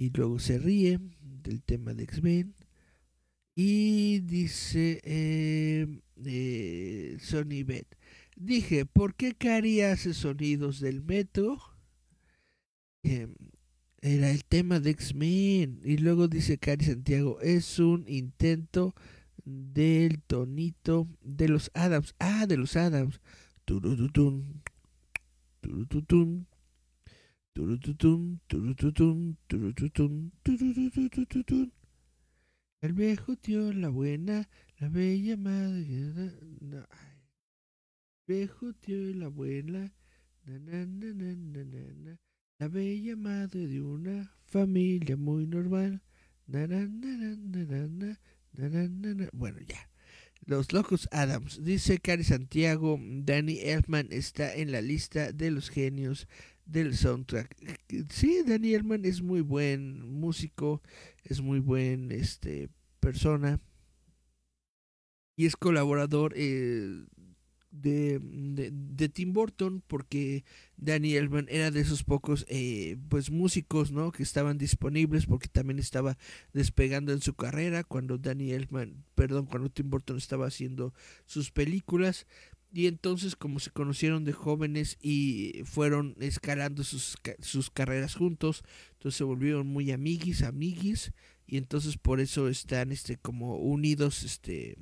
Y 0.00 0.10
luego 0.10 0.38
se 0.38 0.58
ríe 0.58 1.00
del 1.20 1.62
tema 1.62 1.94
de 1.94 2.04
X-Men. 2.04 2.54
Y 3.60 4.20
dice 4.20 5.00
eh, 5.02 5.88
eh, 6.24 7.16
Sony 7.20 7.64
Bet. 7.66 7.88
Dije, 8.36 8.86
¿por 8.86 9.16
qué 9.16 9.34
Cari 9.34 9.80
hace 9.80 10.14
sonidos 10.14 10.78
del 10.78 11.02
metro? 11.02 11.58
Eh, 13.02 13.26
era 14.00 14.30
el 14.30 14.44
tema 14.44 14.78
de 14.78 14.90
X-Men. 14.90 15.80
Y 15.82 15.96
luego 15.96 16.28
dice 16.28 16.58
Cari 16.58 16.84
Santiago, 16.84 17.40
es 17.40 17.80
un 17.80 18.04
intento 18.06 18.94
del 19.44 20.22
tonito 20.22 21.08
de 21.20 21.48
los 21.48 21.72
Adams. 21.74 22.14
Ah, 22.20 22.46
de 22.46 22.58
los 22.58 22.76
Adams. 22.76 23.20
Turututun, 23.64 24.62
turututun, 25.60 26.46
turututun, 27.52 28.40
turututun, 28.46 29.36
turututun. 30.46 31.72
El 32.80 32.92
viejo 32.92 33.34
tío, 33.34 33.72
la 33.72 33.88
buena, 33.88 34.48
la 34.78 34.88
bella 34.88 35.36
madre. 35.36 35.84
viejo 38.24 38.72
tío, 38.74 39.14
la. 39.14 39.30
Na, 40.44 40.58
na, 40.60 40.86
na, 40.86 42.18
la 42.60 42.68
bella 42.68 43.16
madre 43.16 43.66
de 43.66 43.82
una 43.82 44.32
familia 44.44 45.16
muy 45.16 45.48
normal. 45.48 46.00
Bueno, 49.32 49.58
ya. 49.66 49.90
Los 50.46 50.72
Locos 50.72 51.08
Adams. 51.10 51.64
Dice 51.64 51.98
Cari 51.98 52.22
Santiago, 52.22 52.98
Danny 53.02 53.58
Elfman 53.58 54.06
está 54.12 54.54
en 54.54 54.70
la 54.70 54.80
lista 54.80 55.32
de 55.32 55.50
los 55.50 55.68
genios 55.68 56.28
del 56.68 56.94
soundtrack. 56.96 57.56
Sí, 58.10 58.42
Danny 58.46 58.74
Elfman 58.74 59.04
es 59.04 59.22
muy 59.22 59.40
buen 59.40 60.02
músico, 60.06 60.82
es 61.24 61.40
muy 61.40 61.60
buen 61.60 62.12
este 62.12 62.68
persona. 63.00 63.60
Y 65.36 65.46
es 65.46 65.56
colaborador 65.56 66.34
eh, 66.36 67.04
de, 67.70 68.18
de, 68.20 69.08
Tim 69.08 69.32
Burton 69.32 69.82
porque 69.86 70.44
Danny 70.76 71.14
Elfman 71.14 71.46
era 71.48 71.70
de 71.70 71.80
esos 71.80 72.02
pocos 72.02 72.44
eh, 72.48 72.96
pues 73.08 73.30
músicos 73.30 73.92
no 73.92 74.10
que 74.10 74.22
estaban 74.22 74.58
disponibles 74.58 75.26
porque 75.26 75.48
también 75.48 75.78
estaba 75.78 76.18
despegando 76.52 77.12
en 77.12 77.20
su 77.20 77.34
carrera 77.34 77.84
cuando 77.84 78.18
Danny 78.18 78.50
Elfman 78.50 79.04
perdón 79.14 79.46
cuando 79.46 79.70
Tim 79.70 79.90
Burton 79.90 80.16
estaba 80.16 80.46
haciendo 80.46 80.92
sus 81.26 81.50
películas 81.50 82.26
y 82.72 82.86
entonces 82.86 83.36
como 83.36 83.60
se 83.60 83.70
conocieron 83.70 84.24
de 84.24 84.32
jóvenes 84.32 84.98
y 85.00 85.62
fueron 85.64 86.16
escalando 86.20 86.84
sus, 86.84 87.16
sus 87.40 87.70
carreras 87.70 88.14
juntos 88.14 88.62
entonces 88.92 89.16
se 89.16 89.24
volvieron 89.24 89.66
muy 89.66 89.90
amiguis 89.90 90.42
amiguis 90.42 91.12
y 91.46 91.56
entonces 91.56 91.96
por 91.96 92.20
eso 92.20 92.48
están 92.48 92.92
este 92.92 93.16
como 93.16 93.56
unidos 93.56 94.22
este 94.22 94.76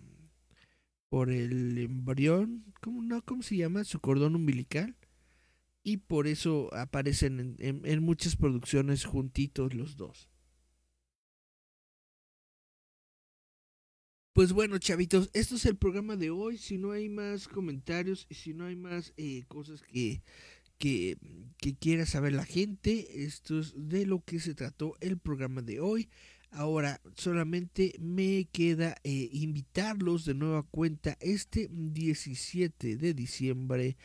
por 1.09 1.31
el 1.31 1.79
embrión, 1.79 2.65
¿cómo, 2.81 3.03
no, 3.03 3.23
¿cómo 3.25 3.43
se 3.43 3.57
llama? 3.57 3.85
Su 3.85 4.01
cordón 4.01 4.35
umbilical. 4.35 4.97
Y 5.83 5.99
por 5.99 6.27
eso 6.27 6.69
aparecen 6.75 7.57
en, 7.59 8.03
muchas 8.03 8.35
producciones 8.35 9.05
juntitos 9.05 9.73
los 9.73 9.97
dos. 9.97 10.29
Pues 14.37 14.53
bueno, 14.53 14.77
chavitos, 14.77 15.31
esto 15.33 15.55
es 15.55 15.65
el 15.65 15.77
programa 15.77 16.15
de 16.15 16.29
hoy. 16.29 16.59
Si 16.59 16.77
no 16.77 16.93
hay 16.93 17.09
más 17.09 17.49
comentarios 17.49 18.27
y 18.29 18.35
si 18.35 18.53
no 18.53 18.67
hay 18.67 18.77
más 18.77 19.15
eh, 19.17 19.45
cosas 19.49 19.81
que, 19.81 20.21
que, 20.77 21.17
quiera 21.81 22.05
saber 22.05 22.35
la 22.35 22.45
gente, 22.45 23.25
esto 23.25 23.59
es 23.59 23.73
de 23.75 24.05
lo 24.05 24.23
que 24.23 24.39
se 24.39 24.55
trató 24.55 24.95
el 25.01 25.17
programa 25.17 25.63
de 25.63 25.81
hoy. 25.81 26.11
Ahora 26.51 27.01
solamente 27.15 27.95
me 27.99 28.47
queda 28.53 28.97
eh, 29.05 29.31
invitarlos 29.33 30.27
de 30.27 30.35
nueva 30.35 30.65
cuenta 30.65 31.17
este 31.21 31.71
17 31.71 32.99
de 32.99 33.15
diciembre 33.15 33.97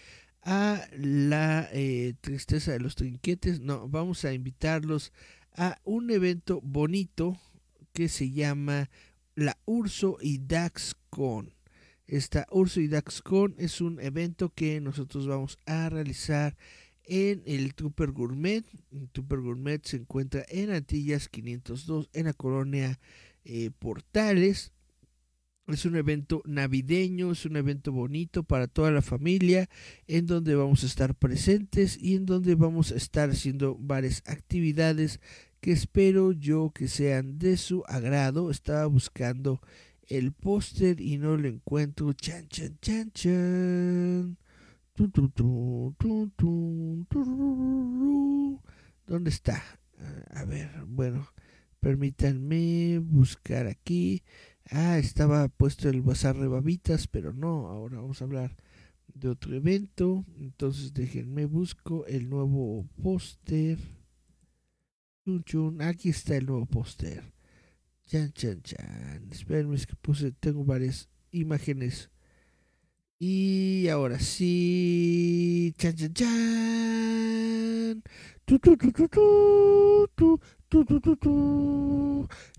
a 0.44 0.88
la 0.98 1.68
eh, 1.74 2.14
tristeza 2.22 2.72
de 2.72 2.80
los 2.80 2.96
trinquetes. 2.96 3.60
No, 3.60 3.90
vamos 3.90 4.24
a 4.24 4.32
invitarlos 4.32 5.12
a 5.58 5.82
un 5.84 6.10
evento 6.10 6.62
bonito 6.62 7.38
que 7.92 8.08
se 8.08 8.32
llama 8.32 8.90
la 9.36 9.58
Urso 9.66 10.18
y 10.22 10.40
DaxCon. 10.40 11.54
Esta 12.08 12.46
Urso 12.52 12.82
y 12.82 12.88
DaxCon 12.88 13.56
es 13.58 13.82
un 13.82 14.00
evento 14.00 14.50
que 14.54 14.82
nosotros 14.82 15.28
vamos 15.28 15.58
a 15.66 15.90
realizar 15.90 16.58
en 17.04 17.42
el 17.46 17.74
Trooper 17.74 18.12
Gourmet. 18.12 18.66
El 18.92 19.10
Trooper 19.10 19.40
Gourmet 19.40 19.86
se 19.86 19.98
encuentra 19.98 20.46
en 20.50 20.72
Antillas 20.72 21.30
502 21.30 22.10
en 22.14 22.26
la 22.26 22.34
colonia 22.34 23.00
eh, 23.44 23.72
Portales. 23.78 24.72
Es 25.68 25.86
un 25.86 25.96
evento 25.96 26.42
navideño, 26.46 27.32
es 27.32 27.46
un 27.46 27.56
evento 27.56 27.92
bonito 27.92 28.44
para 28.44 28.68
toda 28.68 28.92
la 28.92 29.02
familia, 29.02 29.70
en 30.08 30.26
donde 30.26 30.56
vamos 30.56 30.84
a 30.84 30.88
estar 30.88 31.16
presentes 31.16 31.98
y 31.98 32.16
en 32.16 32.26
donde 32.26 32.56
vamos 32.56 32.92
a 32.92 32.96
estar 32.96 33.30
haciendo 33.30 33.78
varias 33.80 34.24
actividades 34.26 35.22
que 35.62 35.72
espero 35.72 36.32
yo 36.32 36.72
que 36.74 36.88
sean 36.88 37.38
de 37.38 37.56
su 37.56 37.84
agrado. 37.88 38.50
Estaba 38.50 38.88
buscando 38.88 39.62
el 40.08 40.34
póster 40.34 41.00
y 41.00 41.18
no 41.18 41.38
lo 41.38 41.48
encuentro. 41.48 42.12
Chan, 42.14 42.48
chan, 42.50 42.78
chan, 42.82 43.12
chan. 43.14 44.38
¿Dónde 49.08 49.30
está? 49.30 49.64
A 50.32 50.46
ver, 50.46 50.72
bueno, 50.88 51.28
permítanme 51.80 53.00
buscar 53.00 53.68
aquí. 53.68 54.24
Ah, 54.70 54.98
estaba 54.98 55.48
puesto 55.48 55.90
el 55.90 56.02
bazar 56.02 56.38
de 56.38 56.48
babitas, 56.48 57.08
pero 57.08 57.34
no, 57.34 57.68
ahora 57.68 57.98
vamos 57.98 58.22
a 58.22 58.26
hablar 58.26 58.56
de 59.14 59.30
otro 59.30 59.56
evento. 59.56 60.26
Entonces 60.40 60.94
déjenme 60.94 61.46
busco 61.46 62.06
el 62.08 62.30
nuevo 62.30 62.88
póster. 63.02 63.78
Aquí 65.82 66.10
está 66.10 66.36
el 66.36 66.48
nuevo 66.48 66.66
póster. 66.66 67.24
Chan, 68.08 68.32
chan, 68.34 68.62
chan. 68.64 69.30
Espérenme, 69.32 69.76
es 69.76 69.86
que 69.86 69.96
puse, 69.96 70.32
tengo 70.32 70.66
varias 70.66 71.10
imágenes 71.32 72.10
y 73.20 73.88
ahora 73.90 74.20
sí. 74.20 75.76
Chan, 75.78 75.96
chan, 75.96 76.14
chan. 76.14 78.04
Tu, 78.46 78.58
tu, 78.58 78.76
tu, 78.76 78.92
tu, 78.92 80.10
tu, 80.16 80.40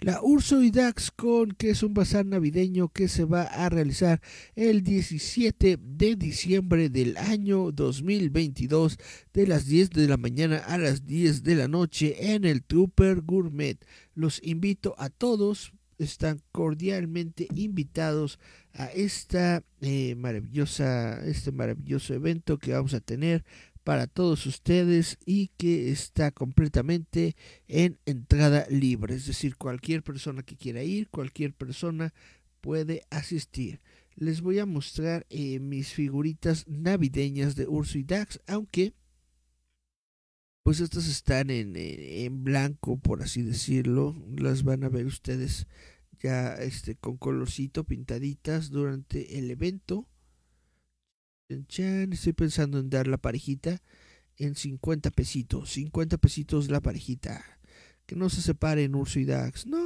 La 0.00 0.20
Urso 0.20 0.62
y 0.62 0.70
Dax 0.70 1.10
Con, 1.12 1.52
que 1.52 1.70
es 1.70 1.82
un 1.82 1.94
bazar 1.94 2.26
navideño 2.26 2.88
que 2.88 3.08
se 3.08 3.24
va 3.24 3.44
a 3.44 3.70
realizar 3.70 4.20
el 4.54 4.82
17 4.82 5.78
de 5.80 6.16
diciembre 6.16 6.90
del 6.90 7.16
año 7.16 7.72
2022 7.72 8.98
de 9.32 9.46
las 9.46 9.66
10 9.66 9.90
de 9.90 10.08
la 10.08 10.18
mañana 10.18 10.58
a 10.58 10.76
las 10.76 11.06
10 11.06 11.42
de 11.42 11.54
la 11.54 11.68
noche 11.68 12.34
en 12.34 12.44
el 12.44 12.62
Trooper 12.62 13.22
Gourmet. 13.22 13.78
Los 14.14 14.42
invito 14.42 14.94
a 14.98 15.08
todos, 15.08 15.72
están 15.96 16.42
cordialmente 16.52 17.48
invitados 17.54 18.38
a 18.74 18.86
esta 18.86 19.62
eh, 19.80 20.14
maravillosa, 20.16 21.24
este 21.24 21.50
maravilloso 21.50 22.12
evento 22.12 22.58
que 22.58 22.74
vamos 22.74 22.92
a 22.92 23.00
tener 23.00 23.42
para 23.84 24.06
todos 24.06 24.46
ustedes 24.46 25.18
y 25.26 25.48
que 25.56 25.90
está 25.90 26.30
completamente 26.30 27.36
en 27.68 27.98
entrada 28.06 28.66
libre. 28.70 29.14
Es 29.14 29.26
decir, 29.26 29.56
cualquier 29.56 30.02
persona 30.02 30.42
que 30.42 30.56
quiera 30.56 30.82
ir, 30.82 31.08
cualquier 31.08 31.52
persona 31.54 32.14
puede 32.60 33.02
asistir. 33.10 33.80
Les 34.14 34.40
voy 34.40 34.58
a 34.58 34.66
mostrar 34.66 35.26
eh, 35.30 35.58
mis 35.58 35.92
figuritas 35.92 36.66
navideñas 36.68 37.56
de 37.56 37.66
Urso 37.66 37.98
y 37.98 38.04
Dax, 38.04 38.40
aunque 38.46 38.94
pues 40.62 40.78
estas 40.80 41.08
están 41.08 41.50
en, 41.50 41.74
en, 41.76 42.44
blanco, 42.44 42.96
por 42.96 43.22
así 43.22 43.42
decirlo. 43.42 44.14
Las 44.36 44.62
van 44.62 44.84
a 44.84 44.88
ver 44.88 45.06
ustedes 45.06 45.66
ya 46.20 46.54
este, 46.54 46.94
con 46.94 47.16
colorcito 47.16 47.82
pintaditas 47.82 48.70
durante 48.70 49.38
el 49.38 49.50
evento. 49.50 50.06
Estoy 51.48 52.32
pensando 52.32 52.78
en 52.78 52.90
dar 52.90 53.06
la 53.06 53.18
parejita 53.18 53.82
en 54.36 54.54
50 54.54 55.10
pesitos. 55.10 55.70
50 55.72 56.18
pesitos 56.18 56.70
la 56.70 56.80
parejita. 56.80 57.44
Que 58.06 58.16
no 58.16 58.30
se 58.30 58.42
separen 58.42 58.94
Urso 58.94 59.18
y 59.20 59.24
Dax. 59.24 59.66
No. 59.66 59.78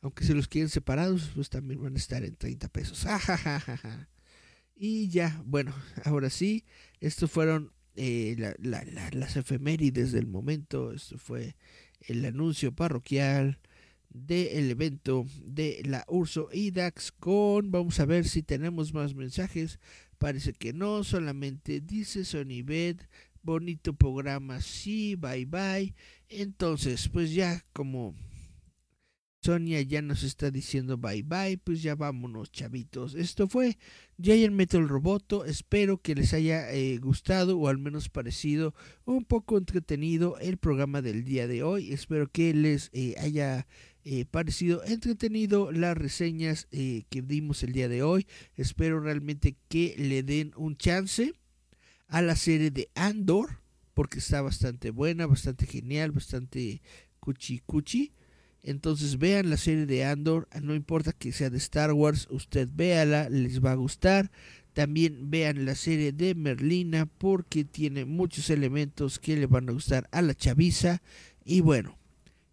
Aunque 0.00 0.24
se 0.24 0.34
los 0.34 0.48
quieren 0.48 0.68
separados, 0.68 1.30
pues 1.34 1.48
también 1.48 1.82
van 1.82 1.94
a 1.94 1.98
estar 1.98 2.24
en 2.24 2.34
30 2.34 2.68
pesos. 2.68 3.06
y 4.76 5.08
ya, 5.08 5.40
bueno, 5.46 5.74
ahora 6.04 6.28
sí, 6.28 6.64
estos 7.00 7.30
fueron 7.30 7.72
eh, 7.94 8.54
las 8.58 9.36
efemérides 9.36 10.10
del 10.10 10.26
momento. 10.26 10.92
Esto 10.92 11.18
fue 11.18 11.54
el 12.00 12.24
anuncio 12.24 12.72
parroquial 12.72 13.60
del 14.12 14.70
evento 14.70 15.26
de 15.44 15.82
la 15.84 16.04
Urso 16.08 16.48
y 16.52 16.70
Dax 16.70 17.12
con 17.12 17.70
vamos 17.70 17.98
a 18.00 18.04
ver 18.04 18.26
si 18.26 18.42
tenemos 18.42 18.92
más 18.92 19.14
mensajes 19.14 19.78
parece 20.18 20.52
que 20.52 20.72
no 20.72 21.04
solamente 21.04 21.80
dice 21.80 22.24
Sonibet 22.24 23.08
bonito 23.42 23.94
programa 23.94 24.60
sí 24.60 25.16
bye 25.16 25.46
bye 25.46 25.94
entonces 26.28 27.08
pues 27.08 27.32
ya 27.32 27.64
como 27.72 28.14
Sonia 29.44 29.82
ya 29.82 30.02
nos 30.02 30.22
está 30.22 30.52
diciendo 30.52 30.98
bye 30.98 31.24
bye, 31.24 31.58
pues 31.58 31.82
ya 31.82 31.96
vámonos 31.96 32.52
chavitos. 32.52 33.16
Esto 33.16 33.48
fue 33.48 33.76
Giant 34.16 34.54
Metal 34.54 34.88
Roboto, 34.88 35.44
espero 35.44 36.00
que 36.00 36.14
les 36.14 36.32
haya 36.32 36.72
eh, 36.72 36.98
gustado 36.98 37.58
o 37.58 37.66
al 37.66 37.78
menos 37.78 38.08
parecido 38.08 38.72
un 39.04 39.24
poco 39.24 39.58
entretenido 39.58 40.38
el 40.38 40.58
programa 40.58 41.02
del 41.02 41.24
día 41.24 41.48
de 41.48 41.64
hoy. 41.64 41.92
Espero 41.92 42.30
que 42.30 42.54
les 42.54 42.88
eh, 42.92 43.16
haya 43.18 43.66
eh, 44.04 44.24
parecido 44.24 44.82
entretenido 44.84 45.70
las 45.70 45.96
reseñas 45.96 46.66
eh, 46.72 47.04
que 47.08 47.22
dimos 47.22 47.62
el 47.62 47.72
día 47.72 47.88
de 47.88 48.02
hoy. 48.02 48.26
Espero 48.56 49.00
realmente 49.00 49.56
que 49.68 49.94
le 49.96 50.22
den 50.22 50.52
un 50.56 50.76
chance 50.76 51.34
a 52.08 52.20
la 52.20 52.36
serie 52.36 52.70
de 52.70 52.90
Andor, 52.94 53.60
porque 53.94 54.18
está 54.18 54.42
bastante 54.42 54.90
buena, 54.90 55.26
bastante 55.26 55.66
genial, 55.66 56.10
bastante 56.10 56.82
cuchi 57.20 57.60
cuchi. 57.60 58.12
Entonces 58.64 59.18
vean 59.18 59.50
la 59.50 59.56
serie 59.56 59.86
de 59.86 60.04
Andor, 60.04 60.48
no 60.62 60.74
importa 60.74 61.12
que 61.12 61.32
sea 61.32 61.50
de 61.50 61.58
Star 61.58 61.92
Wars, 61.92 62.28
usted 62.30 62.68
véala, 62.72 63.28
les 63.28 63.64
va 63.64 63.72
a 63.72 63.76
gustar. 63.76 64.30
También 64.72 65.30
vean 65.30 65.64
la 65.64 65.74
serie 65.74 66.12
de 66.12 66.34
Merlina 66.34 67.06
porque 67.06 67.64
tiene 67.64 68.04
muchos 68.04 68.50
elementos 68.50 69.18
que 69.18 69.36
le 69.36 69.46
van 69.46 69.68
a 69.68 69.72
gustar 69.72 70.08
a 70.12 70.22
la 70.22 70.34
chaviza. 70.34 71.02
Y 71.44 71.60
bueno, 71.60 71.98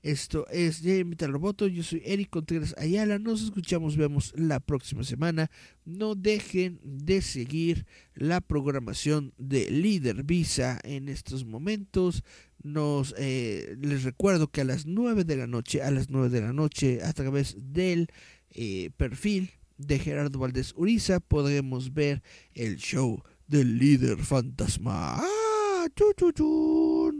esto 0.01 0.47
es 0.49 0.81
de 0.81 1.03
Metal 1.03 1.31
Roboto. 1.31 1.67
Yo 1.67 1.83
soy 1.83 2.01
Eric 2.05 2.29
Contreras 2.29 2.73
Ayala. 2.77 3.19
Nos 3.19 3.43
escuchamos, 3.43 3.97
vemos 3.97 4.33
la 4.35 4.59
próxima 4.59 5.03
semana. 5.03 5.51
No 5.85 6.15
dejen 6.15 6.79
de 6.83 7.21
seguir 7.21 7.85
la 8.13 8.39
programación 8.39 9.33
de 9.37 9.69
Líder 9.69 10.23
Visa 10.23 10.79
en 10.83 11.09
estos 11.09 11.45
momentos. 11.45 12.23
Nos 12.63 13.13
eh, 13.17 13.75
les 13.81 14.03
recuerdo 14.03 14.47
que 14.47 14.61
a 14.61 14.65
las 14.65 14.85
9 14.85 15.23
de 15.25 15.35
la 15.35 15.47
noche, 15.47 15.81
a 15.81 15.91
las 15.91 16.09
9 16.09 16.29
de 16.29 16.41
la 16.41 16.53
noche, 16.53 17.03
a 17.03 17.11
través 17.13 17.55
del 17.59 18.07
eh, 18.51 18.91
perfil 18.95 19.51
de 19.77 19.99
Gerardo 19.99 20.39
Valdés 20.39 20.73
Uriza, 20.75 21.19
podremos 21.19 21.93
ver 21.93 22.21
el 22.53 22.77
show 22.77 23.21
del 23.47 23.77
líder 23.77 24.17
fantasma. 24.17 25.15
¡Ah! 25.17 25.49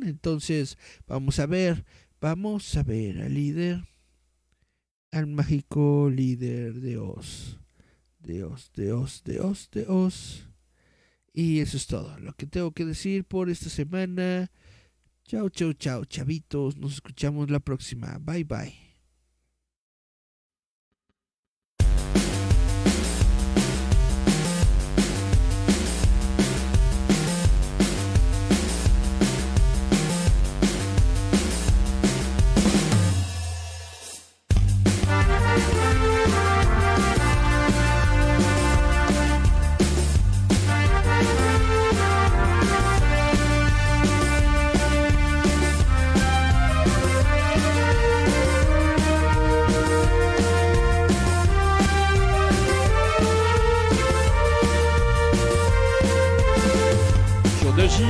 Entonces, 0.03 0.77
vamos 1.07 1.39
a 1.39 1.45
ver 1.45 1.85
Vamos 2.21 2.75
a 2.75 2.83
ver 2.83 3.21
al 3.21 3.33
líder, 3.33 3.87
al 5.11 5.25
mágico 5.27 6.09
líder 6.13 6.73
de 6.73 6.97
Oz. 6.97 7.57
De 8.19 8.43
Oz, 8.43 8.71
de 8.73 8.91
Oz, 8.91 9.23
de 9.23 9.39
Oz, 9.39 9.69
de 9.71 9.85
Oz. 9.87 10.49
Y 11.33 11.59
eso 11.59 11.77
es 11.77 11.87
todo 11.87 12.19
lo 12.19 12.33
que 12.33 12.45
tengo 12.45 12.71
que 12.73 12.83
decir 12.83 13.23
por 13.23 13.49
esta 13.49 13.69
semana. 13.69 14.51
Chao, 15.23 15.49
chao, 15.49 15.71
chao, 15.71 16.03
chavitos. 16.03 16.75
Nos 16.75 16.95
escuchamos 16.95 17.49
la 17.49 17.61
próxima. 17.61 18.17
Bye, 18.19 18.43
bye. 18.43 18.88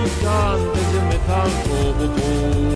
utan 0.05 0.59
det 0.73 0.85
som 0.91 1.07
är 1.07 1.21
tankar 1.27 2.03
och 2.03 2.59